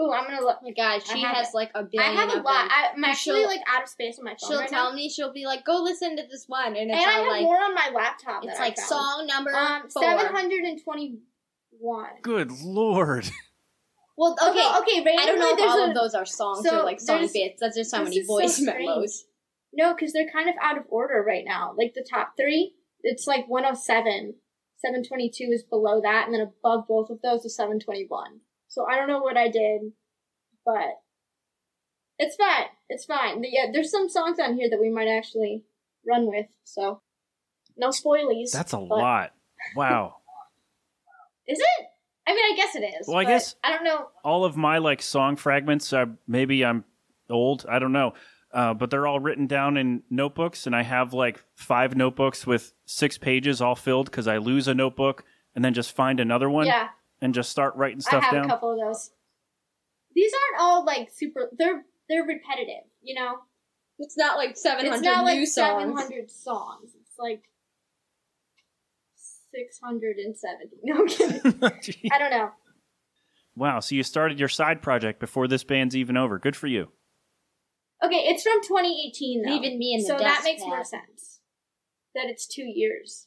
[0.00, 0.58] Ooh, I'm gonna look.
[0.62, 1.54] Oh my God, she has it.
[1.54, 2.14] like a I billion.
[2.16, 2.62] have a of lot.
[2.62, 2.68] them.
[2.70, 4.90] I, I'm And actually she'll- like out of space on my phone She'll right tell
[4.90, 4.96] now.
[4.96, 7.42] me she'll be like, "Go listen to this one," and and it's I have like,
[7.42, 8.44] more on my laptop.
[8.44, 12.10] it's like song number um seven hundred and twenty-one.
[12.22, 13.28] Good lord.
[14.16, 16.80] Well, okay, Although, okay, I don't know if all a- of those are songs so
[16.80, 17.60] or like song bits.
[17.60, 18.86] That's just how many is so voice strange.
[18.86, 19.24] memos.
[19.72, 21.72] No, because they're kind of out of order right now.
[21.78, 24.34] Like the top three, it's like 107.
[24.78, 28.40] 722 is below that, and then above both of those is 721.
[28.68, 29.80] So I don't know what I did,
[30.64, 31.00] but
[32.18, 32.66] it's fine.
[32.88, 33.40] It's fine.
[33.40, 35.64] But yeah, there's some songs on here that we might actually
[36.06, 36.46] run with.
[36.64, 37.00] So
[37.76, 38.50] no spoilies.
[38.52, 39.32] That's a but- lot.
[39.76, 40.16] Wow.
[41.46, 41.86] Is it?
[42.26, 43.08] I mean, I guess it is.
[43.08, 44.08] Well, I guess- I don't know.
[44.22, 46.84] all of my like song fragments uh, maybe i'm
[47.30, 48.12] old i don't know
[48.52, 52.74] uh, but they're all written down in notebooks and i have like five notebooks with
[52.84, 56.66] six pages all filled because i lose a notebook and then just find another one
[56.66, 56.88] Yeah.
[57.20, 59.10] And just start writing stuff I have down a couple of those.
[60.14, 61.50] These aren't all like super.
[61.56, 62.84] They're they're repetitive.
[63.02, 63.38] You know.
[64.00, 66.92] It's not like seven It's not like 700 songs.
[67.00, 67.42] It's like
[69.52, 70.76] 670.
[70.84, 71.58] No, I'm kidding.
[71.62, 72.50] Oh, I don't know.
[73.56, 76.92] wow so you started your side project before this band's even over good for you
[78.02, 79.52] Okay, it's from 2018 though.
[79.52, 81.40] Leaving me in the So that dust, makes more sense.
[82.14, 83.26] That it's two years.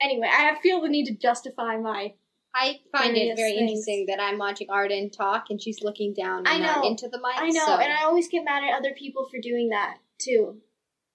[0.00, 2.14] Anyway, I feel the need to justify my.
[2.58, 3.70] I find it very things.
[3.70, 6.88] interesting that I'm watching Arden talk and she's looking down and I not know.
[6.88, 7.36] into the mic.
[7.36, 10.56] I know, so- and I always get mad at other people for doing that too.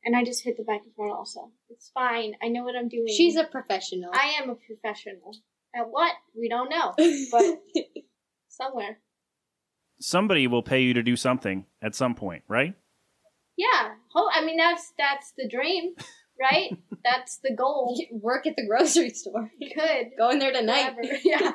[0.03, 1.51] And I just hit the microphone also.
[1.69, 2.35] It's fine.
[2.43, 3.07] I know what I'm doing.
[3.07, 4.11] She's a professional.
[4.13, 5.35] I am a professional.
[5.75, 6.13] At what?
[6.37, 6.93] We don't know.
[7.31, 7.61] But
[8.49, 8.99] somewhere.
[9.99, 12.73] somebody will pay you to do something at some point right
[13.57, 13.93] Yeah.
[14.33, 15.93] I mean that's that's the dream,
[16.41, 16.77] right?
[17.03, 17.99] that's the goal.
[18.11, 19.51] Work at the grocery store.
[19.75, 20.07] Could.
[20.17, 20.95] Go in there tonight.
[20.95, 21.17] Whatever.
[21.23, 21.51] Yeah.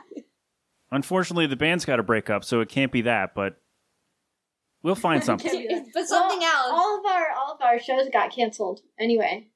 [0.91, 3.57] unfortunately the band's got to break up so it can't be that but
[4.82, 5.87] we'll find something Can't be that.
[5.93, 6.72] But something Well, else.
[6.72, 9.49] All of our all of our shows got canceled anyway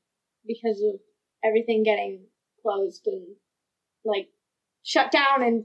[0.47, 1.01] because of
[1.45, 2.24] everything getting
[2.62, 3.26] closed and
[4.05, 4.28] like
[4.83, 5.64] shut down and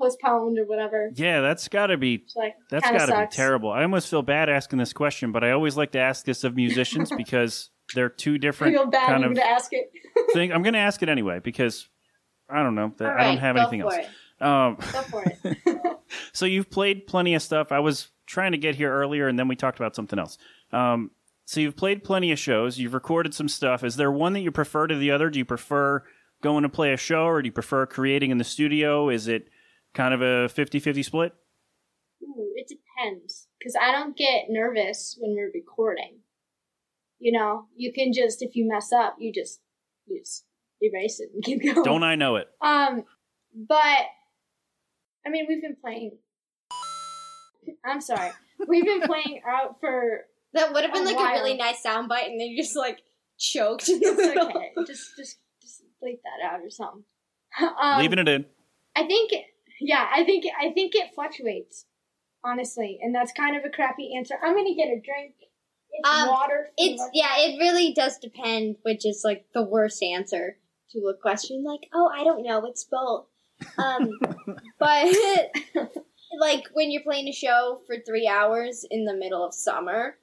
[0.00, 1.10] postponed or whatever.
[1.14, 3.70] Yeah, that's got to be So, like, that's kinda got to be terrible.
[3.70, 6.54] I almost feel bad asking this question, but I always like to ask this of
[6.54, 9.90] musicians because they're two I different feel bad kind even of to ask it.
[10.32, 10.52] thing.
[10.52, 11.88] I'm going to ask it anyway because
[12.48, 12.92] I don't know.
[12.98, 14.06] that All I don't right, have go anything for else.
[14.06, 14.08] it.
[14.40, 15.96] Um, Go for it.
[16.32, 17.72] so you've played plenty of stuff.
[17.72, 20.38] I was trying to get here earlier, and then we talked about something else.
[20.72, 21.10] Um,
[21.44, 22.78] so you've played plenty of shows.
[22.78, 23.82] You've recorded some stuff.
[23.82, 25.30] Is there one that you prefer to the other?
[25.30, 26.04] Do you prefer
[26.42, 29.08] going to play a show, or do you prefer creating in the studio?
[29.08, 29.48] Is it
[29.94, 31.32] kind of a 50-50 split?
[32.22, 33.48] Ooh, it depends.
[33.58, 36.17] Because I don't get nervous when we're recording.
[37.18, 39.60] You know, you can just, if you mess up, you just,
[40.06, 40.44] you just
[40.80, 41.82] erase it and keep going.
[41.82, 42.48] Don't I know it?
[42.60, 43.04] Um,
[43.54, 44.04] but,
[45.26, 46.18] I mean, we've been playing.
[47.84, 48.30] I'm sorry.
[48.66, 50.20] We've been playing out for.
[50.54, 51.26] That would have been a like while.
[51.26, 53.00] a really nice soundbite, and then you just like
[53.38, 53.88] choked.
[53.88, 54.72] It's okay.
[54.86, 57.04] just, just, just bleep that out or something.
[57.60, 58.46] Um, Leaving it in.
[58.96, 59.32] I think,
[59.80, 61.84] yeah, I think, I think it fluctuates,
[62.42, 64.36] honestly, and that's kind of a crappy answer.
[64.42, 65.34] I'm gonna get a drink.
[65.90, 66.70] It's Um, water.
[66.76, 70.58] It's yeah, it really does depend, which is like the worst answer
[70.92, 71.64] to a question.
[71.64, 73.26] Like, oh, I don't know, it's both.
[73.78, 74.10] Um,
[74.78, 75.14] but
[76.38, 80.18] like when you're playing a show for three hours in the middle of summer,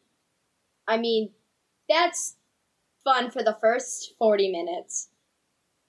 [0.88, 1.32] I mean,
[1.89, 2.36] that's
[3.03, 5.09] fun for the first forty minutes,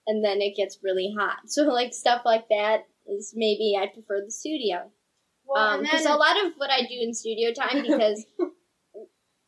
[0.06, 1.48] and then it gets really hot.
[1.50, 4.90] So like stuff like that is maybe I prefer the studio.
[5.46, 8.26] Well, Um, because then- a lot of what I do in studio time because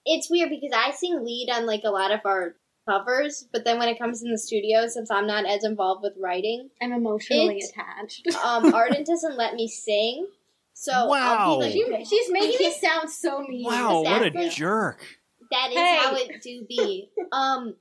[0.09, 2.55] it's weird because I sing lead on like a lot of our
[2.89, 6.15] covers, but then when it comes in the studio, since I'm not as involved with
[6.21, 8.27] writing, I'm emotionally it- attached.
[8.45, 10.27] um, Arden doesn't let me sing,
[10.73, 11.57] so I'll Wow.
[11.61, 13.65] be like, She- she's making me sound so mean.
[13.67, 14.49] Wow, what a Exactly.
[14.51, 15.07] jerk.
[15.51, 15.97] that is Hey.
[15.97, 17.11] how it do be.
[17.33, 17.77] Um,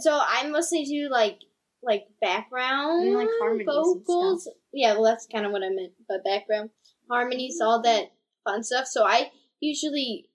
[0.00, 1.38] so I mostly do like
[1.82, 4.48] like background And, like, harmonies and vocals.
[4.72, 5.92] Yeah, well, that's kind of what I meant.
[6.08, 6.70] But background
[7.08, 8.10] harmonies, all that
[8.44, 8.86] fun stuff.
[8.86, 10.28] So I usually.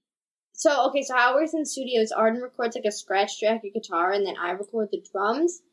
[0.61, 3.71] So okay, so how it works in studios, Arden records like a scratch track, a
[3.71, 5.63] guitar, and then I record the drums,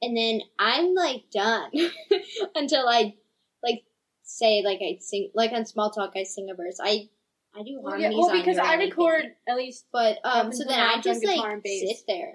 [0.00, 1.72] and then I'm like done
[2.54, 3.16] until I
[3.64, 3.82] like
[4.22, 6.78] say like I sing like on small talk I sing a verse.
[6.80, 7.08] I
[7.52, 10.78] I do Well, yeah, harmonies well, because I record at least, But um, so then
[10.78, 12.34] I just like sit there.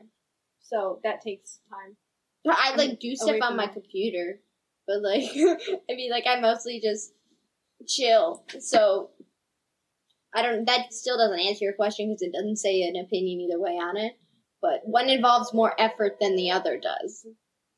[0.59, 1.95] so that takes time.
[2.43, 3.75] But I like do stuff on my that.
[3.75, 4.41] computer,
[4.85, 5.23] but like
[5.89, 7.13] I mean, like I mostly just
[7.87, 8.43] chill.
[8.59, 9.11] So
[10.35, 10.65] I don't.
[10.65, 13.97] That still doesn't answer your question because it doesn't say an opinion either way on
[13.97, 14.13] it.
[14.61, 17.25] But one involves more effort than the other does.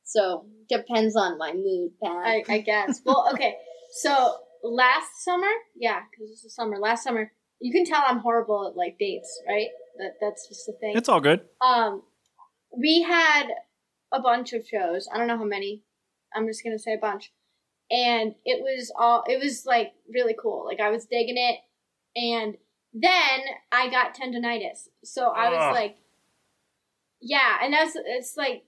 [0.03, 2.11] So depends on my mood, Pat.
[2.11, 3.01] I, I guess.
[3.05, 3.55] Well, okay.
[3.91, 6.77] So last summer, yeah, because this is summer.
[6.77, 9.67] Last summer, you can tell I'm horrible at like dates, right?
[9.97, 10.95] That that's just the thing.
[10.95, 11.41] It's all good.
[11.61, 12.03] Um,
[12.77, 13.47] we had
[14.13, 15.09] a bunch of shows.
[15.13, 15.83] I don't know how many.
[16.35, 17.31] I'm just gonna say a bunch,
[17.89, 19.23] and it was all.
[19.27, 20.65] It was like really cool.
[20.65, 21.59] Like I was digging it,
[22.15, 22.55] and
[22.93, 23.41] then
[23.71, 24.87] I got tendonitis.
[25.03, 25.73] So I was Ugh.
[25.73, 25.97] like,
[27.21, 28.63] yeah, and that's it's like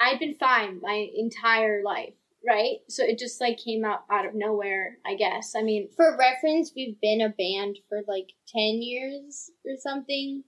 [0.00, 2.14] I'd been fine my entire life,
[2.46, 2.76] right?
[2.88, 4.98] So it just like came out out of nowhere.
[5.06, 5.54] I guess.
[5.56, 10.44] I mean, For reference, we've been a band for like ten years or something.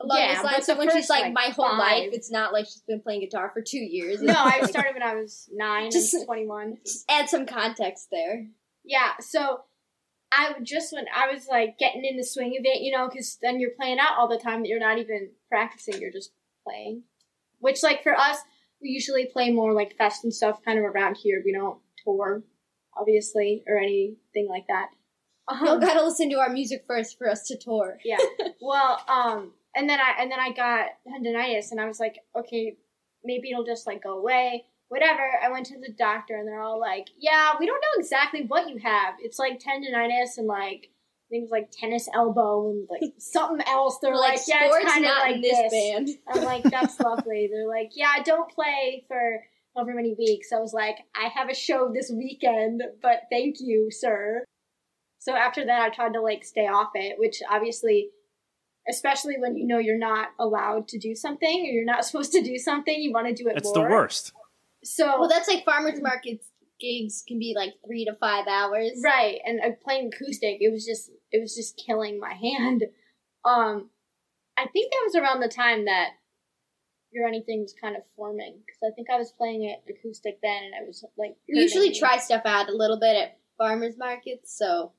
[0.00, 0.62] Along Yeah, this but line.
[0.62, 3.20] So when she's like, like, my whole five- life, it's not like she's been playing
[3.20, 4.20] guitar for two years.
[4.20, 5.90] no, I started when I was nine.
[5.92, 6.78] Just- and 21.
[6.84, 8.46] Just add some context there.
[8.84, 9.60] Yeah, so
[10.36, 13.08] I would just when I was like getting in the swing of it, you know,
[13.08, 14.62] because then you're playing out all the time.
[14.62, 16.32] That you're not even practicing; you're just
[16.66, 17.02] playing.
[17.58, 18.38] Which, like for us,
[18.80, 21.42] we usually play more like fest and stuff, kind of around here.
[21.44, 22.42] We don't tour,
[22.96, 24.88] obviously, or anything like that.
[25.50, 27.98] You Um, gotta listen to our music first for us to tour.
[28.04, 28.16] yeah.
[28.60, 32.76] Well, um, and then I and then I got tendonitis, and I was like, okay,
[33.24, 34.64] maybe it'll just like go away.
[34.92, 35.22] Whatever.
[35.42, 38.68] I went to the doctor, and they're all like, yeah, we don't know exactly what
[38.68, 39.14] you have.
[39.20, 40.90] It's like tendonitis and like
[41.30, 43.98] things like tennis elbow and like something else.
[44.02, 45.72] They're like, like, yeah, sports it's kind of not like this this.
[45.72, 46.08] band.
[46.28, 47.48] I'm like, that's lovely.
[47.50, 49.42] They're like, yeah, don't play for
[49.74, 50.48] however many weeks.
[50.54, 54.44] I was like, I have a show this weekend, but thank you, sir.
[55.20, 58.10] So after that, I tried to like stay off it, which obviously,
[58.90, 62.42] especially when you know you're not allowed to do something or you're not supposed to
[62.42, 63.88] do something, you want to do it It's more.
[63.88, 64.34] the worst.
[64.84, 66.48] So Well, that's like farmers markets
[66.80, 69.00] gigs can be like three to five hours.
[69.04, 72.84] right, and uh, playing acoustic, it was just it was just killing my hand.
[73.44, 73.90] Um,
[74.56, 76.10] I think that was around the time that
[77.10, 80.64] your anything was kind of forming because I think I was playing it acoustic then,
[80.64, 84.56] and I was like We usually try stuff out a little bit at farmers markets,
[84.56, 84.92] so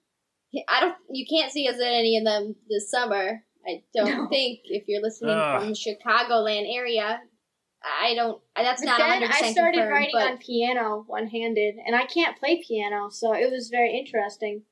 [0.69, 0.95] I don't.
[1.11, 3.43] You can't see us at any of them this summer.
[3.68, 4.27] I don't No.
[4.30, 5.60] think if you're listening Ugh.
[5.61, 7.22] from the Chicagoland area.
[7.84, 8.41] I don't.
[8.55, 11.95] That's But not then 100 I started confirmed, writing but on piano one handed, and
[11.95, 14.64] I can't play piano, so it was very interesting.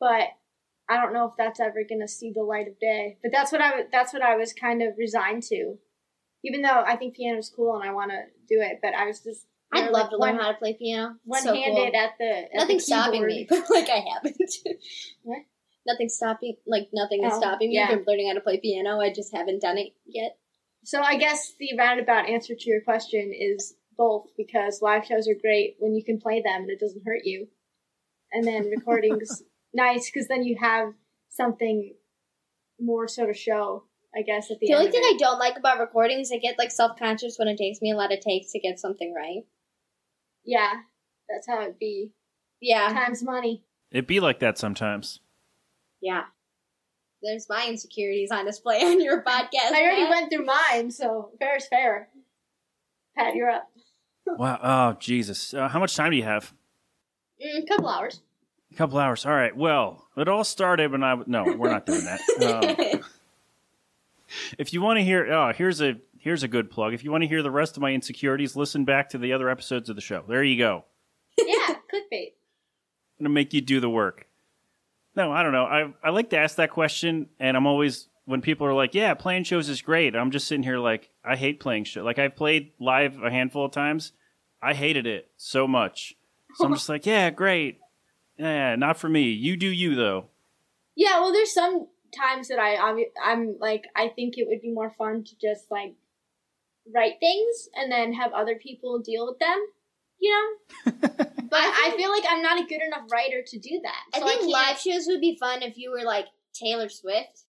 [0.00, 0.28] But
[0.88, 3.18] I don't know if that's ever going to see the light of day.
[3.22, 3.86] But that's what I was.
[3.92, 5.76] That's what I was kind of resigned to,
[6.44, 8.78] even though I think piano's cool and I want to do it.
[8.82, 9.46] But I was just.
[9.70, 11.16] I'd love like, to learn one- how to play piano.
[11.24, 12.00] One So handed cool.
[12.00, 14.40] at the at Nothing's the stopping me, but like I haven't.
[15.22, 15.38] What?
[15.86, 16.56] Nothing's stopping.
[16.66, 17.88] Like nothing is Oh, stopping me yeah.
[17.90, 18.98] from learning how to play piano.
[18.98, 20.38] I just haven't done it yet.
[20.88, 25.34] So I guess the roundabout answer to your question is both because live shows are
[25.38, 27.46] great when you can play them and it doesn't hurt you,
[28.32, 29.42] and then recordings
[29.74, 30.94] nice because then you have
[31.28, 31.92] something
[32.80, 33.84] more sort of show.
[34.16, 35.16] I guess at the, The end only thing it.
[35.16, 37.94] I don't like about recordings, I get like self conscious when it takes me a
[37.94, 39.44] lot of takes to get something right.
[40.46, 40.72] yeah,
[41.28, 42.12] that's how it be.
[42.62, 43.62] Yeah, Time's money.
[43.90, 45.20] It be like that sometimes.
[46.00, 46.22] yeah.
[47.22, 49.72] There's my insecurities on display on your podcast.
[49.72, 50.10] I already Pat.
[50.10, 52.08] went through mine, so fair is fair.
[53.16, 53.68] Pat, you're up.
[54.26, 54.58] Wow.
[54.62, 55.54] Oh, Jesus.
[55.54, 56.52] Uh, how much time do you have?
[57.44, 58.20] Mm, couple hours.
[58.72, 59.24] A couple hours.
[59.24, 59.56] All right.
[59.56, 61.16] Well, it all started when I.
[61.26, 62.20] No, we're not doing that.
[63.00, 63.02] Um,
[64.58, 66.92] if you want to hear, oh, here's a here's a good plug.
[66.92, 69.48] If you want to hear the rest of my insecurities, listen back to the other
[69.48, 70.22] episodes of the show.
[70.28, 70.84] There you go.
[71.38, 72.32] Yeah, clickbait.
[73.18, 74.26] I'm gonna make you do the work.
[75.18, 75.64] No, I don't know.
[75.64, 79.14] I I like to ask that question, and I'm always when people are like, "Yeah,
[79.14, 82.04] playing shows is great." I'm just sitting here like, I hate playing shows.
[82.04, 84.12] Like I've played live a handful of times.
[84.62, 86.14] I hated it so much.
[86.54, 87.80] So I'm just like, yeah, great.
[88.38, 89.30] Yeah, not for me.
[89.30, 90.26] You do you though.
[90.94, 94.70] Yeah, well, there's some times that I obvi- I'm like I think it would be
[94.70, 95.96] more fun to just like
[96.94, 99.58] write things and then have other people deal with them,
[100.20, 100.92] you know.
[101.00, 104.02] but I, feel like I'm not a good enough writer to do that.
[104.14, 107.42] I think can't- live shows would be fun if you were like Taylor Swift.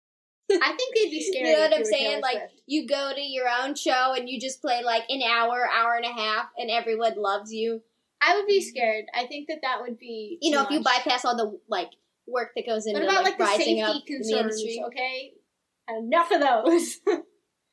[0.51, 1.51] I think they'd be scary.
[1.51, 2.07] You know what I'm saying?
[2.11, 2.63] Taylor Like Swift.
[2.67, 6.05] you go to your own show and you just play like an hour, hour and
[6.05, 7.83] a half, and everyone loves you.
[8.21, 9.05] I would be scared.
[9.15, 10.39] I think that that would be.
[10.41, 11.91] You know, if you bypass all the like
[12.29, 14.41] work that goes into What about like, like, the rising safety up in the concerns?
[14.61, 14.83] industry.
[14.87, 15.33] Okay,
[15.89, 16.99] enough of those.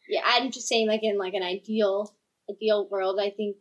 [0.09, 2.13] Yeah, I'm just saying, like in like an ideal
[2.49, 3.55] ideal world, I think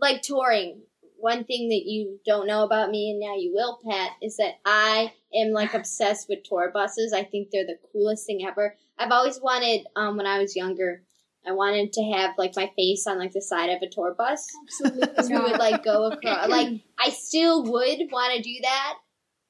[0.00, 0.82] like touring.
[1.16, 4.54] One thing that you don't know about me, and now you will, Pat, is that
[4.64, 7.12] I am like obsessed with tour buses.
[7.12, 8.74] I think they're the coolest thing ever.
[8.98, 11.02] I've always wanted, um, when I was younger,
[11.46, 14.46] I wanted to have like my face on like the side of a tour bus.
[14.82, 16.48] Because we would like go across.
[16.48, 18.94] Like I still would want to do that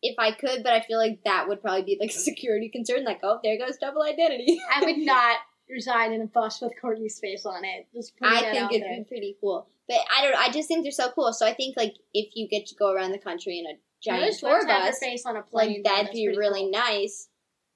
[0.02, 3.04] if I could, but I feel like that would probably be like a security concern.
[3.04, 4.60] Like, oh, there goes double identity.
[4.74, 5.38] I would not
[5.70, 7.86] reside in a bus with Courtney's face on it.
[7.94, 8.98] Just I think it'd there.
[8.98, 9.68] be pretty cool.
[9.90, 10.36] But I don't.
[10.36, 11.32] I just think they're so cool.
[11.32, 14.38] So I think like if you get to go around the country in a giant
[14.38, 15.82] tour bus, face on a plane.
[15.82, 16.70] like that'd be really cool.
[16.70, 17.26] nice.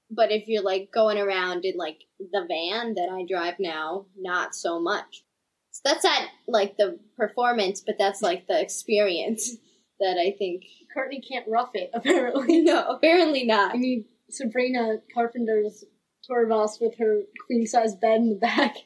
[0.09, 4.55] But if you're like going around in like the van that I drive now, not
[4.55, 5.25] so much.
[5.71, 9.57] So that's not like the performance, but that's like the experience
[9.99, 10.63] that I think.
[10.93, 11.89] Courtney can't rough it.
[11.93, 13.75] Apparently, No, apparently not.
[13.75, 15.83] I mean, Sabrina Carpenter's
[16.23, 18.77] tour bus with her queen size bed in the back.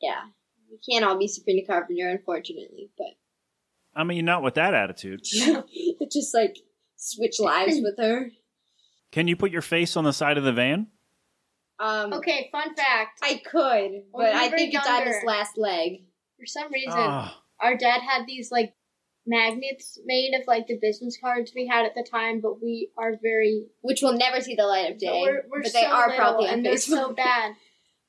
[0.00, 0.26] Yeah,
[0.70, 2.90] we can't all be Sabrina Carpenter, unfortunately.
[2.96, 3.08] But
[3.94, 5.20] I mean, not with that attitude.
[6.12, 6.56] just like
[6.96, 8.30] switch lives with her.
[9.12, 10.88] Can you put your face on the side of the van?
[11.78, 13.20] Um, Okay, fun fact.
[13.22, 16.04] I could, but When I were think it's on his last leg.
[16.38, 17.42] For some reason, Ah.
[17.60, 18.74] our dad had these like
[19.26, 23.12] magnets made of like the business cards we had at the time, but we are
[23.22, 25.06] very which will never see the light of day.
[25.08, 27.54] But we're, we're but so they are little probably on and they're so bad.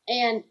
[0.08, 0.44] And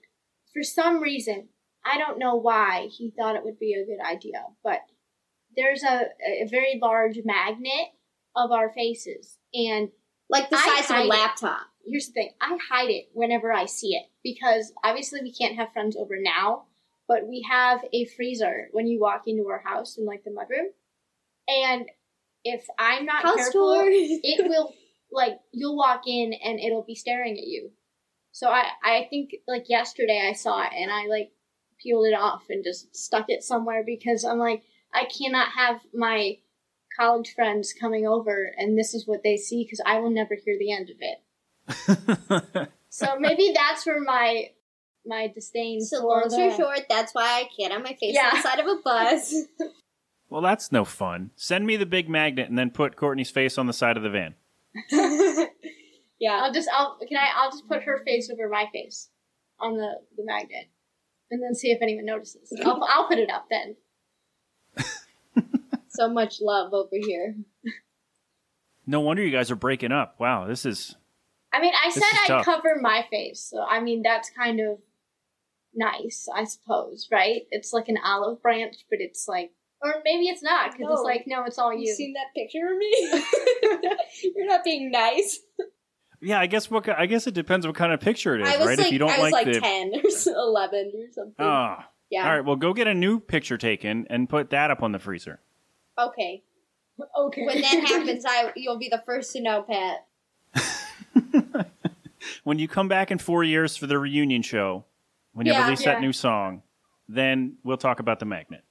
[0.52, 1.48] for some reason,
[1.86, 4.80] I don't know why he thought it would be a good idea, but
[5.56, 6.06] there's a,
[6.42, 7.88] a very large magnet
[8.34, 9.90] of our faces, and
[10.28, 11.08] like the size of a hide it.
[11.08, 11.60] laptop.
[11.86, 15.72] Here's the thing: I hide it whenever I see it because obviously we can't have
[15.72, 16.64] friends over now,
[17.08, 20.70] but we have a freezer when you walk into our house in like the mudroom,
[21.48, 21.86] and
[22.44, 24.72] if I'm not House careful, it will
[25.12, 27.70] like you'll walk in and it'll be staring at you.
[28.32, 31.30] So I I think like yesterday I saw it and I like
[31.82, 34.62] peeled it off and just stuck it somewhere because I'm like
[34.92, 36.38] I cannot have my
[36.98, 40.56] college friends coming over and this is what they see because I will never hear
[40.58, 42.68] the end of it.
[42.88, 44.46] So maybe that's where my
[45.04, 48.30] my disdain So for long story short, that's why I can't have my face Yeah.
[48.32, 49.34] on the side of a bus.
[50.28, 51.30] Well, that's no fun.
[51.36, 54.10] Send me the big magnet and then put Courtney's face on the side of the
[54.10, 54.34] van.
[56.18, 56.40] yeah.
[56.42, 59.08] I'll just I'll can I I'll just put her face over my face
[59.60, 60.66] on the the magnet
[61.30, 62.52] and then see if anyone notices.
[62.64, 63.76] I'll I'll put it up then.
[65.88, 67.36] so much love over here.
[68.86, 70.16] No wonder you guys are breaking up.
[70.20, 70.96] Wow, this is
[71.52, 72.44] I mean, I said I'd tough.
[72.44, 74.78] cover my face, so I mean that's kind of
[75.74, 77.42] nice, I suppose, right?
[77.50, 79.50] It's like an olive branch, but it's like,
[79.82, 80.92] or maybe it's not because No.
[80.94, 81.80] it's like, no, it's all you.
[81.80, 83.90] You seen that picture of me?
[84.34, 85.40] You're not being nice.
[86.26, 88.56] Yeah, I guess what I guess it depends what kind of picture it is, I
[88.58, 88.78] was right?
[88.78, 91.34] like, if you don't I was like, the ten or s- eleven or something.
[91.44, 91.76] Oh.
[92.10, 92.24] Yeah.
[92.26, 94.98] All right, well go get a new picture taken and put that up on the
[94.98, 95.40] freezer.
[95.98, 96.42] Okay.
[97.18, 97.44] Okay.
[97.44, 100.06] When that happens, I you'll be the first to know, Pat.
[102.42, 104.84] When you come back in 4 years for the reunion show,
[105.32, 105.64] when you Yeah.
[105.64, 105.92] release Yeah.
[105.94, 106.62] that new song,
[107.08, 108.64] then we'll talk about the magnet.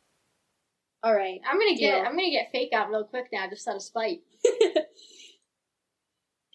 [1.04, 1.40] All right.
[1.48, 2.00] I'm gonna get, Deal.
[2.06, 4.22] I'm gonna get fake out real quick now, just out of spite.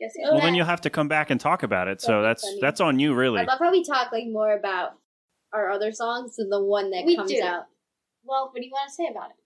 [0.01, 2.01] Guess who's Well, then you'll have to come back and talk about it.
[2.01, 2.59] So That'd that's funny.
[2.61, 3.41] that's on you really.
[3.41, 4.93] I love how we talk like more about
[5.53, 7.43] our other songs than the one that We comes do.
[7.43, 7.65] out.
[8.25, 9.37] Well, what do you want to say about it?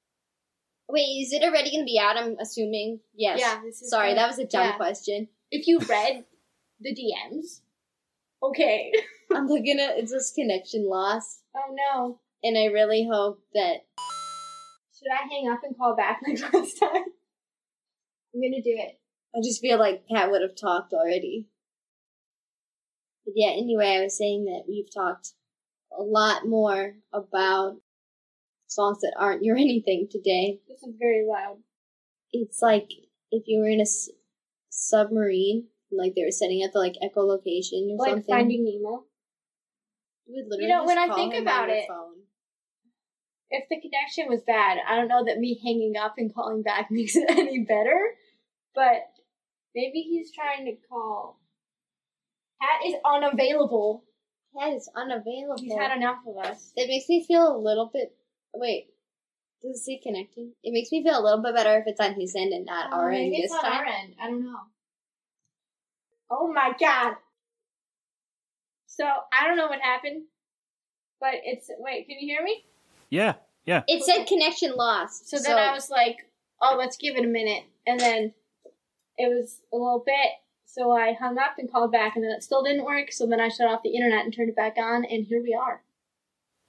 [0.89, 2.17] Wait, is it already going to be out?
[2.17, 3.01] I'm assuming.
[3.15, 3.41] Yes.
[3.41, 4.77] Yeah, this is Sorry, gonna- that was a dumb yeah.
[4.77, 5.29] question.
[5.51, 6.25] If you read
[6.81, 7.61] the DMs,
[8.43, 8.93] okay.
[9.35, 12.21] I'm looking at it's this connection loss, Oh no.
[12.43, 13.77] and I really hope that
[14.99, 17.05] Should I hang up and call back like last time?
[18.35, 18.99] I'm gonna do it.
[19.35, 21.49] I just feel like Pat would have talked already.
[23.25, 25.31] But yeah, anyway, I was saying that we've talked
[25.97, 27.77] a lot more about
[28.67, 30.61] songs that aren't your anything today.
[30.69, 31.59] This is very loud.
[32.33, 32.89] It's like
[33.31, 34.11] if you were in a s-
[34.71, 38.35] submarine, like they were setting up the like echolocation or Like something.
[38.35, 39.05] Finding Nemo.
[40.27, 42.13] you would literally You know, when I think about it- phone.
[43.51, 46.89] If the connection was bad, I don't know that me hanging up and calling back
[46.91, 48.01] makes it any better.
[48.75, 49.05] But
[49.75, 51.41] maybe he's trying to call.
[52.61, 54.05] Pat is unavailable.
[54.59, 55.57] Pat is unavailable.
[55.59, 56.73] He's had enough of us.
[56.77, 58.15] It makes me feel a little bit.
[58.55, 58.87] Wait,
[59.63, 60.53] does it say connecting?
[60.63, 62.91] It makes me feel a little bit better if it's on his end and not
[62.93, 63.73] Oh, our end maybe this it's on time.
[63.73, 64.15] our end.
[64.23, 64.59] I don't know.
[66.31, 67.15] Oh my god.
[68.87, 70.23] So I don't know what happened,
[71.21, 72.07] but it's wait.
[72.07, 72.65] Can you hear me?
[73.11, 73.35] Yeah.
[73.67, 73.83] Yeah.
[73.89, 75.29] It said connection lost.
[75.29, 76.19] So then I was like,
[76.63, 78.35] oh, let's give it a minute, and then
[79.19, 80.31] it was a little bit.
[80.67, 83.13] So I hung up and called back, and then it still didn't work.
[83.13, 85.55] So then I shut off the internet and turned it back on, and here we
[85.55, 85.83] are.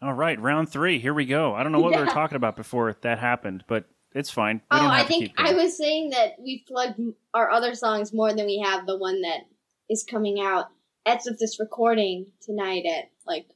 [0.02, 1.00] All right, round 3.
[1.00, 1.56] Here we go.
[1.56, 4.58] I don't know what we were talking about before that happened, but it's fine.
[4.72, 7.00] We Oh, don't I to think keep I was saying that we plugged
[7.34, 9.42] our other songs more than we have the one that
[9.90, 10.68] is coming out
[11.06, 13.48] as of this recording tonight at like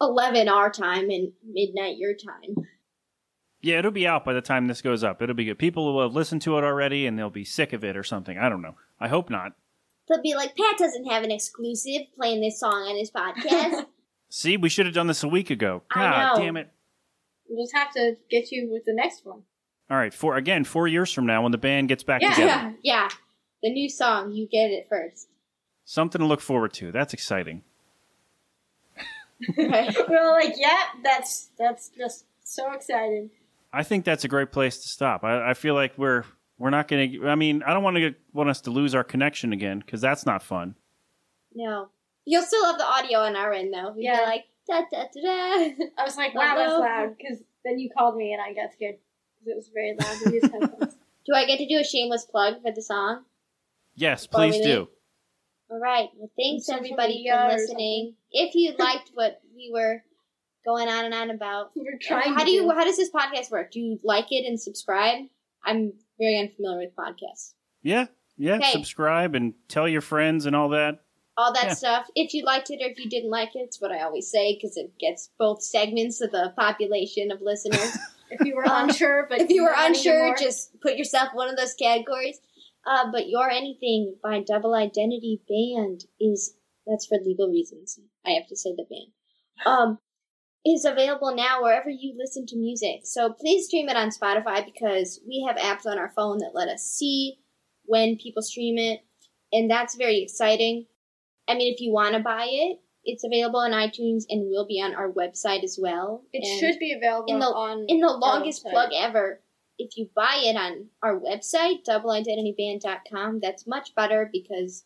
[0.00, 2.66] eleven our time and midnight your time.
[3.62, 5.20] Yeah, it'll be out by the time this goes up.
[5.20, 5.58] It'll be good.
[5.58, 8.38] People will have listened to it already and they'll be sick of it or something.
[8.38, 8.76] I don't know.
[8.98, 9.52] I hope not.
[10.08, 13.86] They'll be like, Pat doesn't have an exclusive playing this song on his podcast.
[14.30, 15.82] See, we should have done this a week ago.
[15.90, 16.42] I God know.
[16.42, 16.70] damn it.
[17.48, 19.42] We'll just have to get you with the next one.
[19.90, 22.50] All right, four again, 4 years from now when the band gets back yeah, together.
[22.50, 23.08] yeah, yeah.
[23.62, 25.28] The new song, you get it first.
[25.84, 26.92] Something to look forward to.
[26.92, 27.62] That's exciting.
[29.56, 33.30] We're like, yeah, that's that's just so excited.
[33.72, 35.24] I think that's a great place to stop.
[35.24, 36.24] I, I feel like we're
[36.58, 39.04] we're not going to I mean, I don't want to want us to lose our
[39.04, 40.74] connection again cuz that's not fun.
[41.54, 41.88] No.
[42.24, 43.94] You'll still have the audio on our end though.
[43.96, 44.20] You'll Yeah.
[44.20, 45.74] be like da da da da.
[45.98, 47.16] I was like, wow, that's loud.
[47.16, 48.96] Because then you called me and I got scared
[49.38, 50.16] because it was very loud.
[50.26, 50.96] We used headphones.
[51.26, 53.24] Do I get to do a shameless plug for the song?
[53.94, 54.88] Yes, please do.
[55.70, 56.08] All right.
[56.16, 58.14] Well, thanks everybody media for or listening.
[58.32, 60.02] If you liked what we were
[60.64, 62.70] going on and on about, We're trying how to do you do.
[62.70, 63.70] how does this podcast work?
[63.72, 65.24] Do you like it and subscribe?
[65.64, 67.52] I'm very unfamiliar with podcasts.
[67.82, 68.06] Yeah.
[68.36, 68.72] Yeah, Okay.
[68.72, 71.00] subscribe and tell your friends and all that.
[71.36, 71.74] All that Yeah.
[71.74, 72.06] stuff.
[72.14, 74.54] If you liked it or if you didn't like it, it's what I always say
[74.54, 77.96] because it gets both segments of the population of listeners.
[78.32, 80.36] If you were Um, unsure, but if you were unsure, anymore.
[80.38, 82.38] just put yourself one of those categories.
[82.86, 86.54] Uh, but Your Anything by Double Identity Band is
[86.86, 87.98] that's for legal reasons.
[88.24, 89.10] I have to say the band.
[89.66, 89.98] Um,
[90.66, 93.00] is available now wherever you listen to music.
[93.04, 96.68] So please stream it on Spotify because we have apps on our phone that let
[96.68, 97.38] us see
[97.84, 99.00] when people stream it,
[99.52, 100.86] and that's very exciting.
[101.48, 104.80] I mean, if you want to buy it, it's available on iTunes and will be
[104.80, 106.22] on our website as well.
[106.32, 108.70] it And- should be available in the on in the longest website.
[108.70, 109.40] plug ever.
[109.78, 114.84] If you buy it on our website, doubleidentityband.com, that's much better because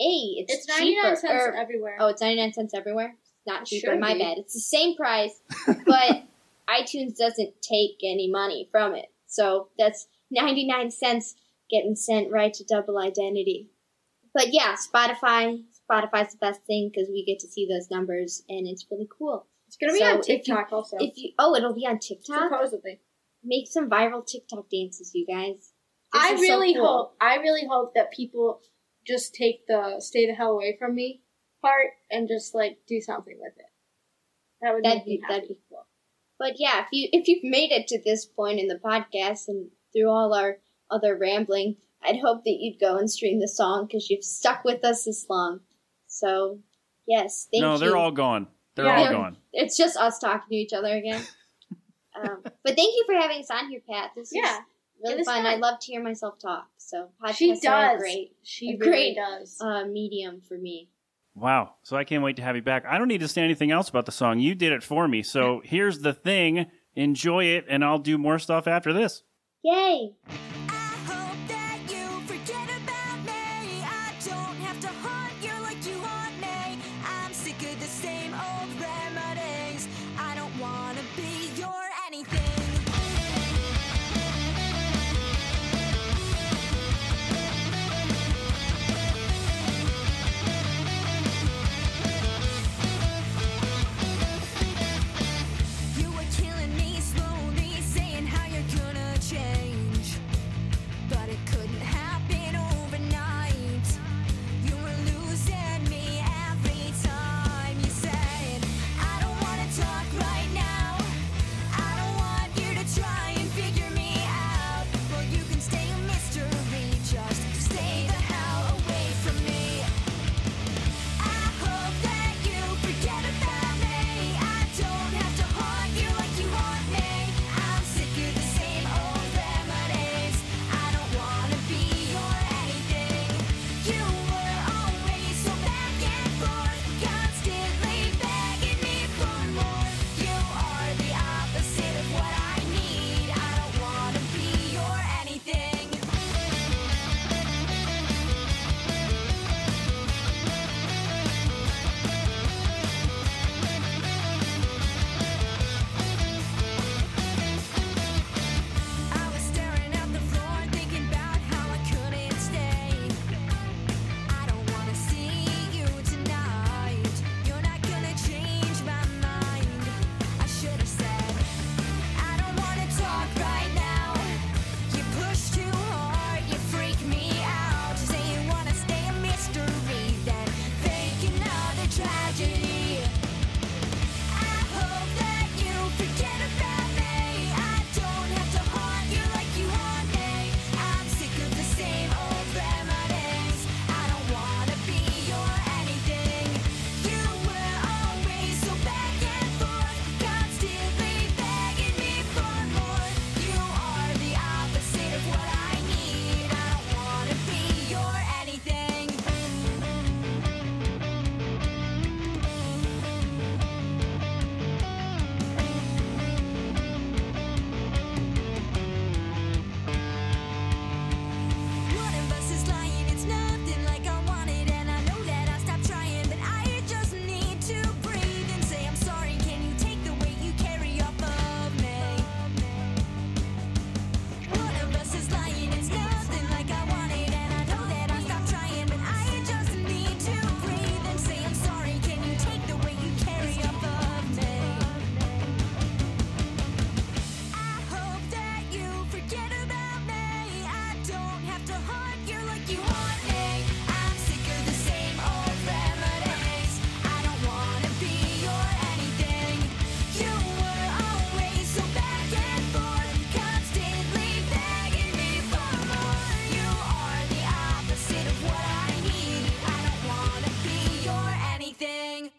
[0.00, 1.02] a it's, It's cheaper.
[1.02, 1.96] nine cents or- everywhere.
[1.98, 3.16] oh, it's ninety nine cents everywhere.
[3.48, 3.92] Not cheaper.
[3.92, 4.38] should My bad.
[4.38, 5.40] It's the same price,
[5.86, 6.22] but
[6.68, 11.34] iTunes doesn't take any money from it, so that's ninety nine cents
[11.70, 13.70] getting sent right to Double Identity.
[14.34, 15.62] But yeah, Spotify.
[15.90, 19.46] Spotify's the best thing because we get to see those numbers, and it's really cool.
[19.66, 20.96] It's gonna be So on if you- TikTok also.
[21.00, 22.50] If you oh, it'll be on TikTok.
[22.50, 23.00] supposedly.
[23.44, 25.72] Make some viral TikTok dances, you guys.
[26.12, 26.86] This I is so really cool.
[26.86, 27.16] hope.
[27.20, 28.60] I really hope that people
[29.06, 31.22] just take the "stay the hell away from me"
[31.62, 33.66] part and just like do something with it.
[34.60, 35.86] That would that'd make me be that'd be cool.
[36.38, 39.70] But yeah, if you if you've made it to this point in the podcast and
[39.92, 40.58] through all our
[40.90, 44.84] other rambling, I'd hope that you'd go and stream the song because you've stuck with
[44.84, 45.60] us this long.
[46.06, 46.60] So
[47.06, 47.78] yes, thank no, you.
[47.78, 48.46] they're all gone.
[48.74, 48.98] They're Yeah.
[49.06, 49.36] all gone.
[49.52, 51.22] It's just us talking to each other again.
[52.16, 54.10] um, but thank you for having us on here, Pat.
[54.14, 54.62] This Yeah, is
[55.04, 55.42] really fun.
[55.42, 55.46] fun.
[55.46, 56.68] I love to hear myself talk.
[56.76, 58.00] So podcasts She are does.
[58.00, 58.36] great.
[58.44, 59.56] She a really great does.
[59.60, 60.88] uh, medium for me.
[61.40, 61.74] Wow.
[61.82, 62.84] So I can't wait to have you back.
[62.86, 64.40] I don't need to say anything else about the song.
[64.40, 65.22] You did it for me.
[65.22, 66.66] So here's the thing.
[66.94, 69.22] Enjoy it, and I'll do more stuff after this.
[69.62, 70.10] Yay!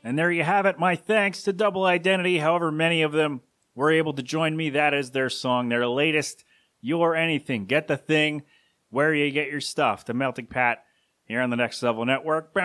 [0.09, 0.79] And there you have it.
[0.79, 3.41] My thanks to Double Identity, however many of them
[3.75, 4.71] were able to join me.
[4.71, 6.43] That is their song, their latest,
[6.81, 7.67] Your Anything.
[7.67, 8.41] Get the thing
[8.89, 10.05] where you get your stuff.
[10.05, 10.83] The Melting Pat
[11.25, 12.55] here on the Next Level Network.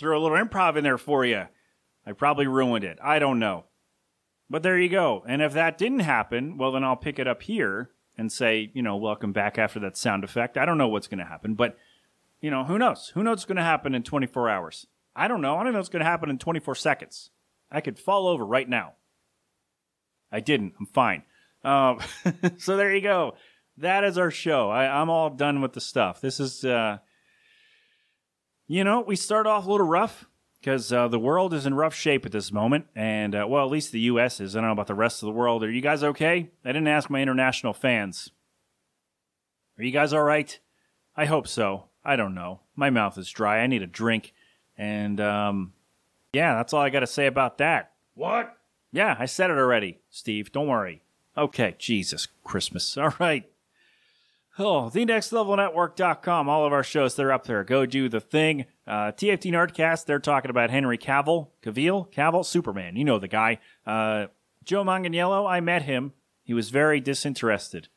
[0.00, 1.44] Threw a little improv in there for you.
[2.04, 2.98] I probably ruined it.
[3.00, 3.66] I don't know.
[4.50, 5.22] But there you go.
[5.28, 8.82] And if that didn't happen, well, then I'll pick it up here and say, you
[8.82, 10.56] know, welcome back after that sound effect.
[10.56, 11.76] I don't know what's going to happen, but,
[12.40, 13.10] you know, who knows?
[13.14, 14.86] Who knows what's going to happen in 24 hours?
[15.16, 15.56] I don't know.
[15.56, 17.30] I don't know what's going to happen in 24 seconds.
[17.70, 18.92] I could fall over right now.
[20.30, 20.74] I didn't.
[20.78, 21.22] I'm fine.
[21.62, 21.98] Um,
[22.58, 23.34] so there you go.
[23.78, 24.70] That is our show.
[24.70, 26.20] I, I'm all done with the stuff.
[26.20, 26.98] This is, uh,
[28.66, 30.26] you know, we start off a little rough
[30.64, 32.86] because uh, the world is in rough shape at this moment.
[32.96, 34.40] And, uh, well, at least the U.S.
[34.40, 34.56] is.
[34.56, 35.62] I don't know about the rest of the world.
[35.62, 36.48] Are you guys okay?
[36.64, 38.30] I didn't ask my international fans.
[39.78, 40.58] Are you guys all right?
[41.14, 41.84] I hope so.
[42.02, 42.60] I don't know.
[42.74, 43.58] My mouth is dry.
[43.60, 44.32] I need a drink.
[44.78, 45.74] And um,
[46.32, 47.92] yeah, that's all I got to say about that.
[48.14, 48.56] What?
[48.90, 50.50] Yeah, I said it already, Steve.
[50.50, 51.02] Don't worry.
[51.36, 52.96] Okay, Jesus Christmas.
[52.96, 53.50] All right.
[54.56, 56.48] Oh, the next level network.com.
[56.48, 57.64] All of our shows, they're up there.
[57.64, 58.66] Go do the thing.
[58.86, 62.94] Uh, TFT Nerdcast, they're talking about Henry Cavill, Cavill, Cavill, Superman.
[62.94, 63.58] You know the guy.
[63.84, 64.26] Uh,
[64.64, 66.12] Joe Manganiello, I met him.
[66.44, 67.88] He was very disinterested,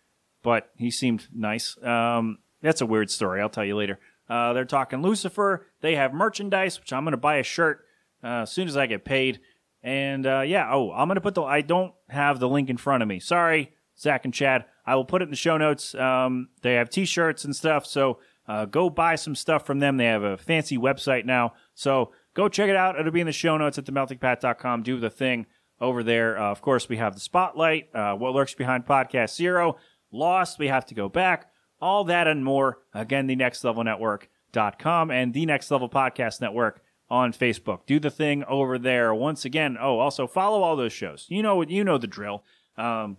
[0.41, 1.77] but he seemed nice.
[1.83, 3.39] Um, that's a weird story.
[3.39, 3.99] I'll tell you later.
[4.27, 5.67] Uh, they're talking Lucifer.
[5.81, 7.85] They have merchandise, which I'm going to buy a shirt
[8.23, 9.39] uh, as soon as I get paid.
[9.83, 11.43] And uh, yeah, oh, I'm going to put the.
[11.43, 13.19] I don't have the link in front of me.
[13.19, 14.65] Sorry, Zach and Chad.
[14.87, 15.93] I will put it in the show notes.
[15.93, 17.85] Um, they have t shirts and stuff.
[17.85, 19.97] So uh, go buy some stuff from them.
[19.97, 21.53] They have a fancy website now.
[21.75, 22.97] So go check it out.
[22.97, 24.83] It'll be in the show notes at themeltingpat.com.
[24.83, 25.45] Do the thing
[25.81, 26.39] over there.
[26.39, 29.75] Uh, of course, we have the spotlight, uh, what lurks behind podcast zero,
[30.11, 30.57] lost.
[30.57, 31.51] We have to go back.
[31.81, 32.79] All that and more.
[32.93, 37.85] Again, the next level network.com and the next level podcast network on Facebook.
[37.85, 39.13] Do the thing over there.
[39.13, 41.25] Once again, oh, also follow all those shows.
[41.29, 42.43] You know what you know the drill.
[42.77, 43.17] Um,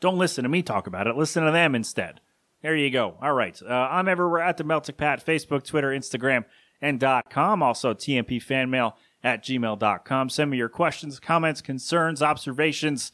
[0.00, 1.16] don't listen to me talk about it.
[1.16, 2.20] Listen to them instead.
[2.62, 3.16] There you go.
[3.22, 3.60] All right.
[3.62, 6.44] Uh, I'm everywhere at the Melting Pat, Facebook, Twitter, Instagram,
[6.80, 7.00] and
[7.30, 7.62] .com.
[7.62, 10.28] Also, TMP fan mail at gmail.com.
[10.28, 13.12] Send me your questions, comments, concerns, observations,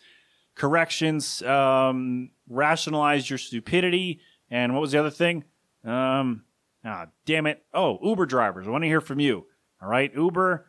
[0.55, 4.21] corrections, um, rationalize your stupidity.
[4.51, 5.45] And what was the other thing?
[5.85, 6.45] Um,
[6.85, 7.63] ah, damn it.
[7.73, 8.67] Oh, Uber drivers.
[8.67, 9.47] I want to hear from you.
[9.83, 10.15] All right.
[10.15, 10.67] Uber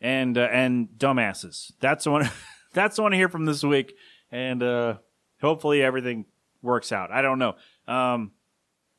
[0.00, 1.72] and, uh, and dumbasses.
[1.80, 2.30] That's the one,
[2.72, 3.94] that's the one to hear from this week.
[4.32, 4.96] And, uh,
[5.40, 6.26] hopefully everything
[6.62, 7.10] works out.
[7.10, 7.54] I don't know.
[7.86, 8.32] Um,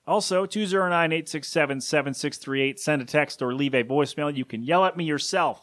[0.05, 2.80] also, 209 867 7638.
[2.80, 4.35] Send a text or leave a voicemail.
[4.35, 5.61] You can yell at me yourself,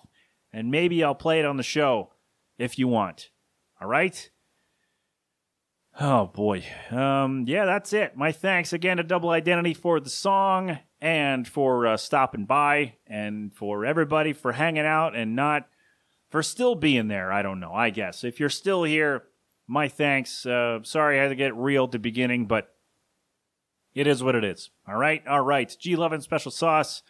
[0.53, 2.11] and maybe I'll play it on the show
[2.59, 3.31] if you want.
[3.81, 4.31] All right?
[5.99, 6.65] Oh, boy.
[6.91, 8.17] Um, yeah, that's it.
[8.17, 13.55] My thanks again to Double Identity for the song and for uh, stopping by and
[13.55, 15.69] for everybody for hanging out and not
[16.31, 17.33] for still being there.
[17.33, 18.25] I don't know, I guess.
[18.25, 19.25] If you're still here,
[19.67, 20.45] my thanks.
[20.47, 22.75] Uh, sorry I had to get real at the beginning, but
[23.95, 24.71] it is what it is.
[24.89, 25.75] All right, all right.
[25.79, 25.97] G.
[25.97, 27.03] Love and Special Sauce.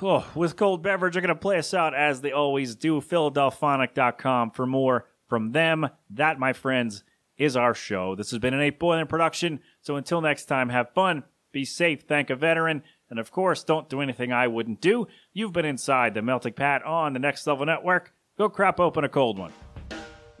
[0.00, 3.00] Oh, with cold beverage, are going to play us out as they always do.
[3.00, 5.88] Philadelphonic.com for more from them.
[6.08, 7.04] That, my friends,
[7.36, 8.14] is our show.
[8.14, 9.60] This has been an 8 Boiling production.
[9.80, 13.88] So until next time, have fun, be safe, thank a veteran, and of course, don't
[13.88, 15.06] do anything I wouldn't do.
[15.32, 18.14] You've been inside the Melting Pat on the Next Level Network.
[18.38, 19.52] Go crap open a cold one.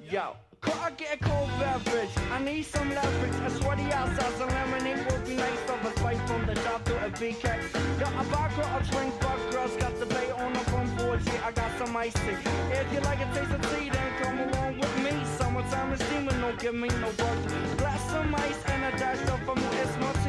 [0.00, 2.10] Yo, I get a cold beverage?
[2.30, 3.34] I need some leverage.
[3.46, 5.58] A sweaty outside, some lemonade would be nice.
[5.68, 7.44] Of a fight from the top to a BK.
[7.98, 11.20] Got a vodka, a drink, but girls got the bay on the front porch.
[11.26, 12.38] Yeah, I got some tea.
[12.70, 15.12] If you like a taste of tea, then come along with me.
[15.38, 17.78] Summertime is steaming, don't give me no work.
[17.78, 20.21] Glass some ice and a dash of a it's martini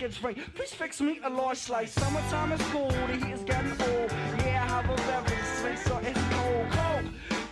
[0.00, 0.54] Watermelon's like.
[0.54, 1.92] Please fix me a large slice.
[1.92, 4.10] Summertime is cool, the heat is getting old.
[4.38, 6.66] Yeah, I have a beverage, drink, so it's cold.
[6.70, 7.04] Cold,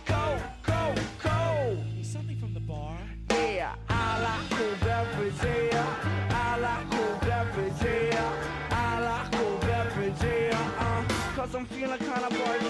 [0.05, 1.77] cold, cold, cold.
[2.01, 2.97] Something from the bar.
[3.29, 5.95] Yeah, I like cool beverage, yeah.
[6.31, 8.33] I like cool beverage, yeah.
[8.71, 10.71] I like cool beverage, yeah.
[10.79, 12.61] Uh, cause I'm feeling kinda bored.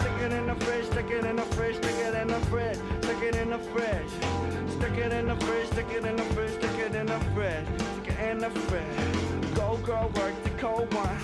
[0.00, 2.78] Stick it in the fridge, stick it in the fridge, stick it in the fridge,
[3.02, 4.10] stick it in the fridge.
[4.80, 7.66] Stick it in the fridge, stick it in the fridge, stick it in the fridge,
[8.22, 9.54] in the fridge.
[9.54, 11.16] Go girl, work the cold one.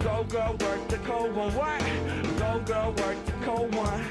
[0.00, 1.54] Go girl, work the cold one.
[1.54, 1.80] What?
[2.38, 4.04] Go girl, work the cold one.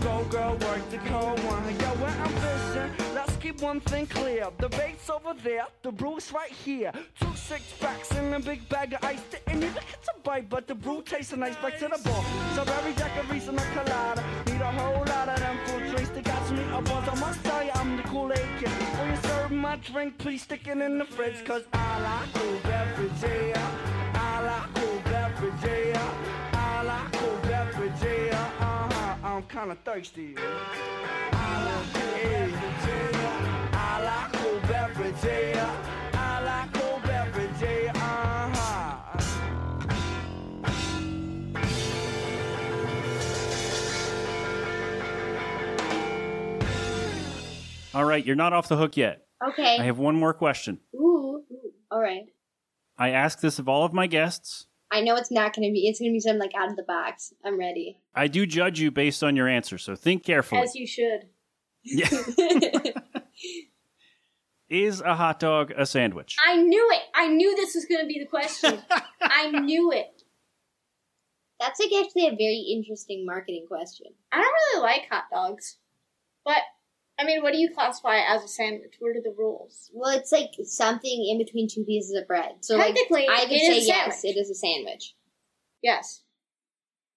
[0.00, 1.64] Go girl, work the cold one.
[1.80, 3.07] Yo, when I'm fishing, let's
[3.38, 4.48] keep one thing clear.
[4.58, 6.92] The bait's over there, the brew's right here.
[7.20, 9.20] Two six packs and a big bag of ice.
[9.30, 11.56] Didn't even get to bite, but the brew tastes nice.
[11.56, 12.24] Back to the bar.
[12.52, 14.24] Strawberry daiquiris and a colada.
[14.46, 17.08] Need a whole lot of them fruit drinks to catch me a buzz.
[17.08, 18.68] I must tell you, I'm the Kool-Aid kid.
[18.68, 21.44] When you serve my drink, please stick it in the fridge.
[21.44, 24.14] Cause I like cool beverage, yeah.
[24.14, 26.12] I like cool beverage, yeah.
[26.52, 28.50] I like cool beverage, yeah.
[28.60, 29.26] Uh-huh.
[29.28, 30.34] I'm kinda thirsty.
[30.38, 33.17] I like beverage, yeah
[35.22, 35.52] day.
[35.54, 36.78] I like
[47.94, 49.26] All right, you're not off the hook yet.
[49.44, 49.76] Okay.
[49.78, 50.78] I have one more question.
[50.94, 51.42] Ooh.
[51.50, 51.72] ooh.
[51.90, 52.26] All right.
[52.96, 54.66] I ask this of all of my guests.
[54.92, 55.88] I know it's not going to be.
[55.88, 57.32] It's going to be something like out of the box.
[57.44, 57.98] I'm ready.
[58.14, 60.60] I do judge you based on your answer, so think carefully.
[60.60, 61.26] As you should.
[61.82, 62.08] Yeah.
[64.70, 66.36] Is a hot dog a sandwich?
[66.46, 67.02] I knew it.
[67.14, 68.78] I knew this was going to be the question.
[69.22, 70.22] I knew it.
[71.58, 74.08] That's like actually a very interesting marketing question.
[74.30, 75.78] I don't really like hot dogs,
[76.44, 76.58] but
[77.18, 78.94] I mean, what do you classify as a sandwich?
[79.00, 79.90] What are the rules?
[79.92, 82.56] Well, it's like something in between two pieces of bread.
[82.60, 85.16] So like, Technically, I would say yes, it is a sandwich.
[85.82, 86.22] Yes.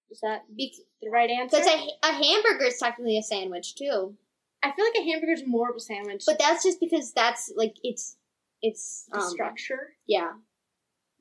[0.09, 1.57] Is that Bec- the right answer?
[1.57, 4.15] Because a, a hamburger is technically a sandwich too.
[4.63, 6.23] I feel like a hamburger is more of a sandwich.
[6.25, 8.17] But that's just because that's like it's
[8.61, 10.31] it's the um, structure Yeah,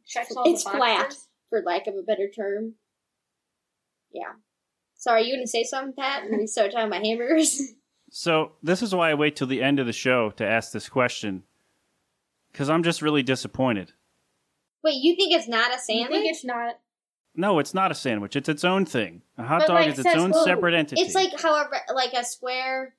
[0.06, 1.14] checks all it's the flat
[1.48, 2.74] for lack of a better term.
[4.12, 4.32] Yeah.
[4.96, 6.24] Sorry, you gonna say something, Pat?
[6.24, 7.60] And we start talking about hamburgers.
[8.12, 10.88] So this is why I wait till the end of the show to ask this
[10.88, 11.44] question,
[12.50, 13.92] because I'm just really disappointed.
[14.82, 16.10] Wait, you think it's not a You sandwich?
[16.10, 16.80] think it's not?
[17.36, 18.34] No, it's not a sandwich.
[18.34, 19.22] It's its own thing.
[19.38, 20.42] A hot But, dog like, is its says own who?
[20.42, 21.00] separate entity.
[21.00, 22.96] It's like how a re- like a square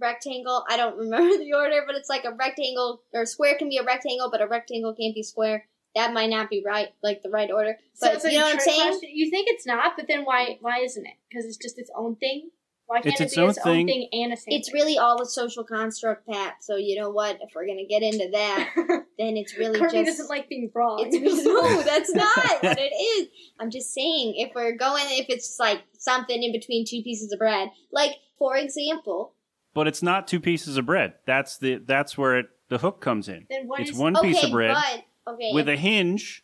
[0.00, 0.64] rectangle.
[0.68, 3.78] I don't remember the order, but it's like a rectangle or a square can be
[3.78, 5.66] a rectangle, but a rectangle can't be square.
[5.94, 7.76] That might not be right, like the right order.
[7.94, 8.80] So But it's a you know what I'm saying?
[8.90, 9.10] question.
[9.14, 10.58] You think it's not, but then why?
[10.60, 11.14] Why isn't it?
[11.28, 12.50] Because it's just its own thing.
[12.88, 13.80] Why can't It's it its be own its thing.
[13.80, 14.60] own thing and a sandwich?
[14.60, 16.56] It's really all a social construct, Pat.
[16.62, 17.38] So you know what?
[17.40, 18.70] If we're gonna get into that,
[19.18, 20.98] then it's really Kirby just doesn't like being wrong.
[21.00, 23.28] It's no, that's not what it is.
[23.58, 27.38] I'm just saying if we're going, if it's like something in between two pieces of
[27.38, 29.32] bread, like for example,
[29.76, 31.14] but it's not two pieces of bread.
[31.26, 33.46] That's the that's where it the hook comes in.
[33.48, 36.42] Then what it's is- one piece of bread but- okay, with a hinge.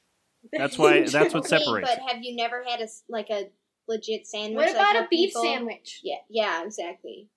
[0.52, 1.88] That's why that's what okay, separates.
[1.90, 3.50] But have you never had a s- like a
[3.88, 4.56] legit sandwich?
[4.66, 6.00] What about how a beef people- sandwich?
[6.04, 7.28] Yeah, yeah, exactly.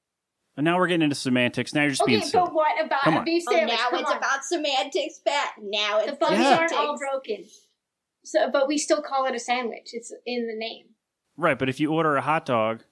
[0.58, 1.74] And now we're getting into semantics.
[1.74, 2.46] Now you're just Okay, being silly.
[2.46, 3.26] but what about Come a on.
[3.26, 3.78] beef Oh, sandwich?
[3.78, 4.18] now Come it's on.
[4.18, 5.50] about semantics, Pat.
[5.62, 6.58] Now it's the buns Yeah.
[6.58, 7.44] aren't all broken.
[8.24, 9.90] So, but we still call it a sandwich.
[9.94, 10.86] It's in the name.
[11.38, 12.84] Right, but if you order a hot dog,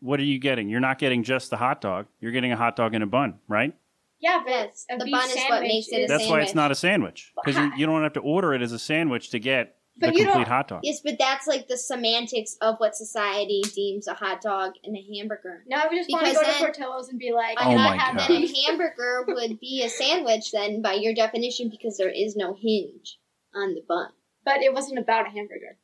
[0.00, 0.68] what are you getting?
[0.68, 2.06] You're not getting just the hot dog.
[2.20, 3.74] You're getting a hot dog in a bun, right?
[4.20, 6.08] Yeah, but Yes, a the beef bun is what makes it a sandwich.
[6.08, 7.76] That's why it's not a sandwich because you, Why?
[7.76, 10.42] you don't have to order it as a sandwich to get But the you complete
[10.44, 10.80] don't- hot dog.
[10.82, 15.00] Yes, but that's like the semantics of what society deems a hot dog and a
[15.16, 15.64] hamburger.
[15.66, 17.78] No, we just want to Because go to then- Portillo's and be like, Oh "Can
[17.78, 18.28] I my have God.
[18.28, 22.52] Then a hamburger would be a sandwich then by your definition because there is no
[22.54, 23.18] hinge
[23.54, 24.10] on the bun.
[24.44, 25.78] But it wasn't about a hamburger.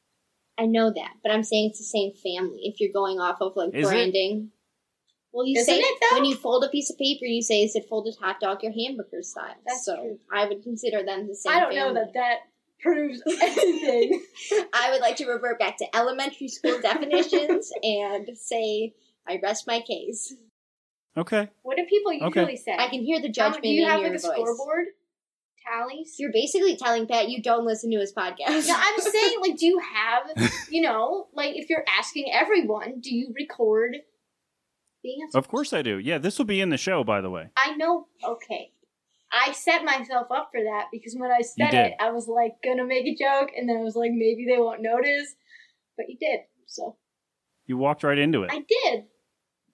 [0.59, 3.57] I know that, but I'm saying it's the same family if you're going off of
[3.57, 3.91] like Is it?
[3.91, 4.51] branding.
[5.33, 7.77] Well, you Isn't say it, when you fold a piece of paper, you say is
[7.77, 9.55] it folded hot dog or hamburger style.
[9.67, 10.19] That's so true.
[10.33, 11.53] I would consider them the same.
[11.53, 12.37] I don't know that that
[12.81, 14.23] proves anything.
[14.73, 18.95] I would like to revert back to elementary school definitions and say
[19.29, 20.33] I rest my case.
[21.19, 21.49] Okay.
[21.63, 22.57] what do people usually Okay.
[22.57, 22.77] say?
[22.79, 24.33] I can hear the How- judgment Do you in have your like a voice.
[24.37, 24.87] scoreboard?
[25.67, 26.17] Tallies?
[26.19, 28.67] You're basically telling Pat you don't listen to his podcast.
[28.69, 33.15] No, I'm saying, like, do you have, you know, like, if you're asking everyone, do
[33.15, 33.97] you record
[35.03, 35.39] the answer?
[35.39, 35.99] Of course I do.
[35.99, 37.51] Yeah, this will be in the show, by the way.
[37.57, 38.71] I know, okay.
[39.33, 42.87] I set myself up for that because when I said it, I was like, gonna
[42.87, 45.35] make a joke, and then I was like, maybe they won't notice.
[45.97, 46.97] But you did, so.
[47.67, 48.51] You walked right into it.
[48.53, 49.05] I did.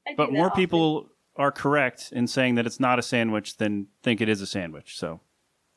[0.09, 0.57] I but more often.
[0.57, 4.47] people are correct in saying that it's not a sandwich than think it is a
[4.47, 4.99] sandwich.
[4.99, 5.21] So,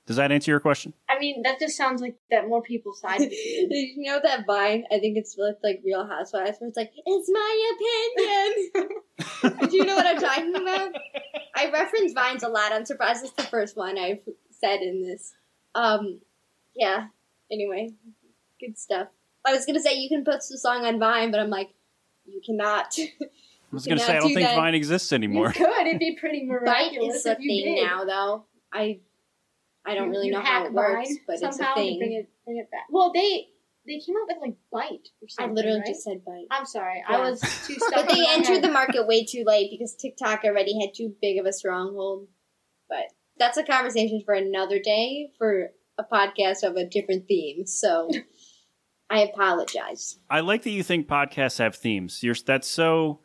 [0.06, 0.94] does that answer your question?
[1.10, 3.30] I mean, that just sounds like that more people side you.
[3.98, 4.84] you know that Vine?
[4.92, 7.72] I think it's with like Real Housewives where it's like, it's my
[9.42, 9.70] opinion.
[9.70, 10.92] Do you know what I'm talking about?
[11.56, 12.72] I reference Vines a lot.
[12.72, 14.20] I'm surprised it's the first one I've
[14.52, 15.34] said in this.
[15.74, 16.20] Um,
[16.76, 17.08] yeah.
[17.52, 17.90] Anyway,
[18.60, 19.08] good stuff.
[19.44, 21.70] I was gonna say you can post the song on Vine, but I'm like,
[22.26, 22.96] you cannot.
[23.22, 25.48] I was going to say, I don't think Vine exists anymore.
[25.48, 25.88] You could.
[25.88, 27.84] It'd be pretty Byte miraculous is a thing did.
[27.84, 28.46] now, though.
[28.72, 29.00] I
[29.86, 32.00] I don't You- really you know how it works, but it's a thing.
[32.00, 32.86] Bring it, bring it back.
[32.90, 33.48] Well, they
[33.88, 35.52] they came out with like Byte or something.
[35.52, 35.88] I literally right?
[35.88, 36.48] just said bite.
[36.50, 37.04] I'm sorry.
[37.08, 37.94] I was too stuck.
[37.94, 38.64] But they in entered head.
[38.64, 42.28] the market way too late because TikTok already had too big of a stronghold.
[42.90, 43.06] But
[43.38, 47.68] that's a conversation for another day for a podcast of a different theme.
[47.68, 48.10] So
[49.10, 50.18] I apologize.
[50.30, 52.24] I like that you think podcasts have themes.
[52.24, 53.20] You're that's so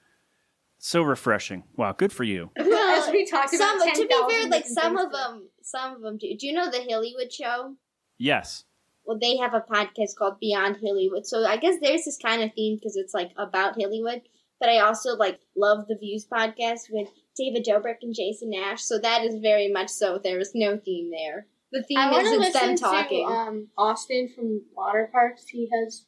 [0.78, 1.64] so refreshing.
[1.76, 2.50] Wow, good for you.
[2.56, 6.02] As we talked about some, to be 10,000 fair, like some of them, some of
[6.02, 6.26] them do.
[6.38, 7.74] Do you know the Hillywood show?
[8.18, 8.64] Yes.
[9.04, 11.24] Well, they have a podcast called Beyond Hillywood.
[11.26, 14.22] So I guess there's this kind of theme because it's like about Hillywood.
[14.60, 18.82] But I also like love the Views podcast with David Dobrik and Jason Nash.
[18.82, 20.20] So that is very much so.
[20.22, 21.46] There is no theme there.
[21.72, 23.26] The theme I is to it's them talking.
[23.26, 25.44] to um, Awsten from Waterparks.
[25.48, 26.04] He has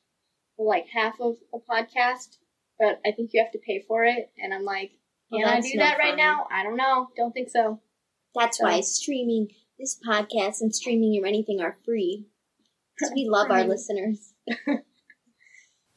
[0.58, 2.36] like half of a podcast,
[2.78, 4.30] but I think you have to pay for it.
[4.38, 4.90] And I'm like,
[5.30, 6.18] Well, Can I do no that right fun.
[6.18, 6.46] now?
[6.52, 7.08] I don't know.
[7.16, 7.80] Don't think so.
[8.34, 9.48] That's So- why streaming
[9.78, 12.26] this podcast and streaming or anything are free.
[12.96, 14.32] Because we love our listeners.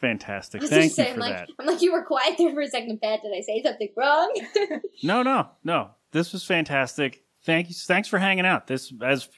[0.02, 0.62] Fantastic.
[0.62, 1.50] I was Thank just you saying, for like, that.
[1.60, 3.22] I'm like, you were quiet there for a second, Pat.
[3.22, 4.34] Did I say something wrong?
[5.04, 5.92] No, no, no.
[6.12, 7.24] This was fantastic.
[7.46, 7.76] Thank you.
[7.76, 8.68] Thanks for hanging out.
[8.68, 9.30] This as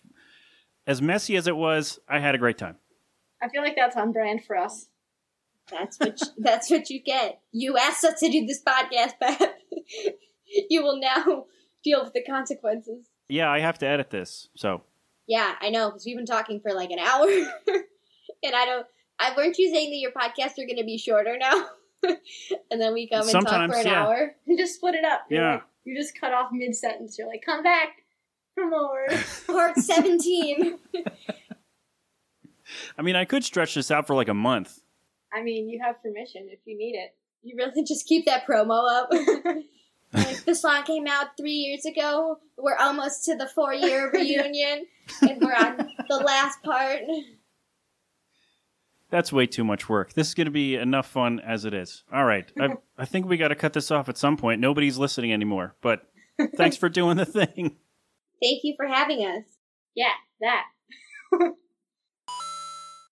[0.85, 2.77] as messy as it was, I had a great time.
[3.41, 4.87] I feel like that's on brand for us.
[5.69, 7.41] That's what you, that's what you get.
[7.51, 9.57] You asked us to do this podcast, Pat.
[10.69, 11.45] you will now
[11.87, 13.07] deal with the consequences.
[13.29, 14.49] Yeah, I have to edit this.
[14.55, 14.81] So
[15.27, 17.27] Yeah, I know because we've been talking for like an hour,
[18.43, 18.85] and I don't.
[19.19, 21.65] I weren't you saying that your podcasts are going to be shorter now?
[22.71, 24.03] and then we come and talk for an yeah.
[24.05, 24.35] hour.
[24.45, 25.21] You just split it up.
[25.29, 25.51] You're Yeah.
[25.55, 27.17] like- you just cut off mid sentence.
[27.17, 28.03] You're like, come back
[28.55, 29.07] for more.
[29.47, 30.77] Part seventeen.
[32.97, 34.81] I mean, I could stretch this out for like a month.
[35.33, 37.15] I mean, you have permission if you need it.
[37.41, 39.09] You really just keep that promo up.
[40.17, 42.39] Like the song came out three years ago.
[42.57, 44.85] We're almost to the four year reunion,
[45.21, 47.01] and we're on the last part.
[49.09, 50.13] That's way too much work.
[50.13, 52.03] This is going to be enough fun as it is.
[52.11, 52.45] All right.
[52.59, 54.59] I, I think we got to cut this off at some point.
[54.59, 55.75] Nobody's listening anymore.
[55.81, 56.01] But
[56.57, 57.77] thanks for doing the thing.
[58.41, 59.45] Thank you for having us.
[59.95, 60.63] Yeah, that.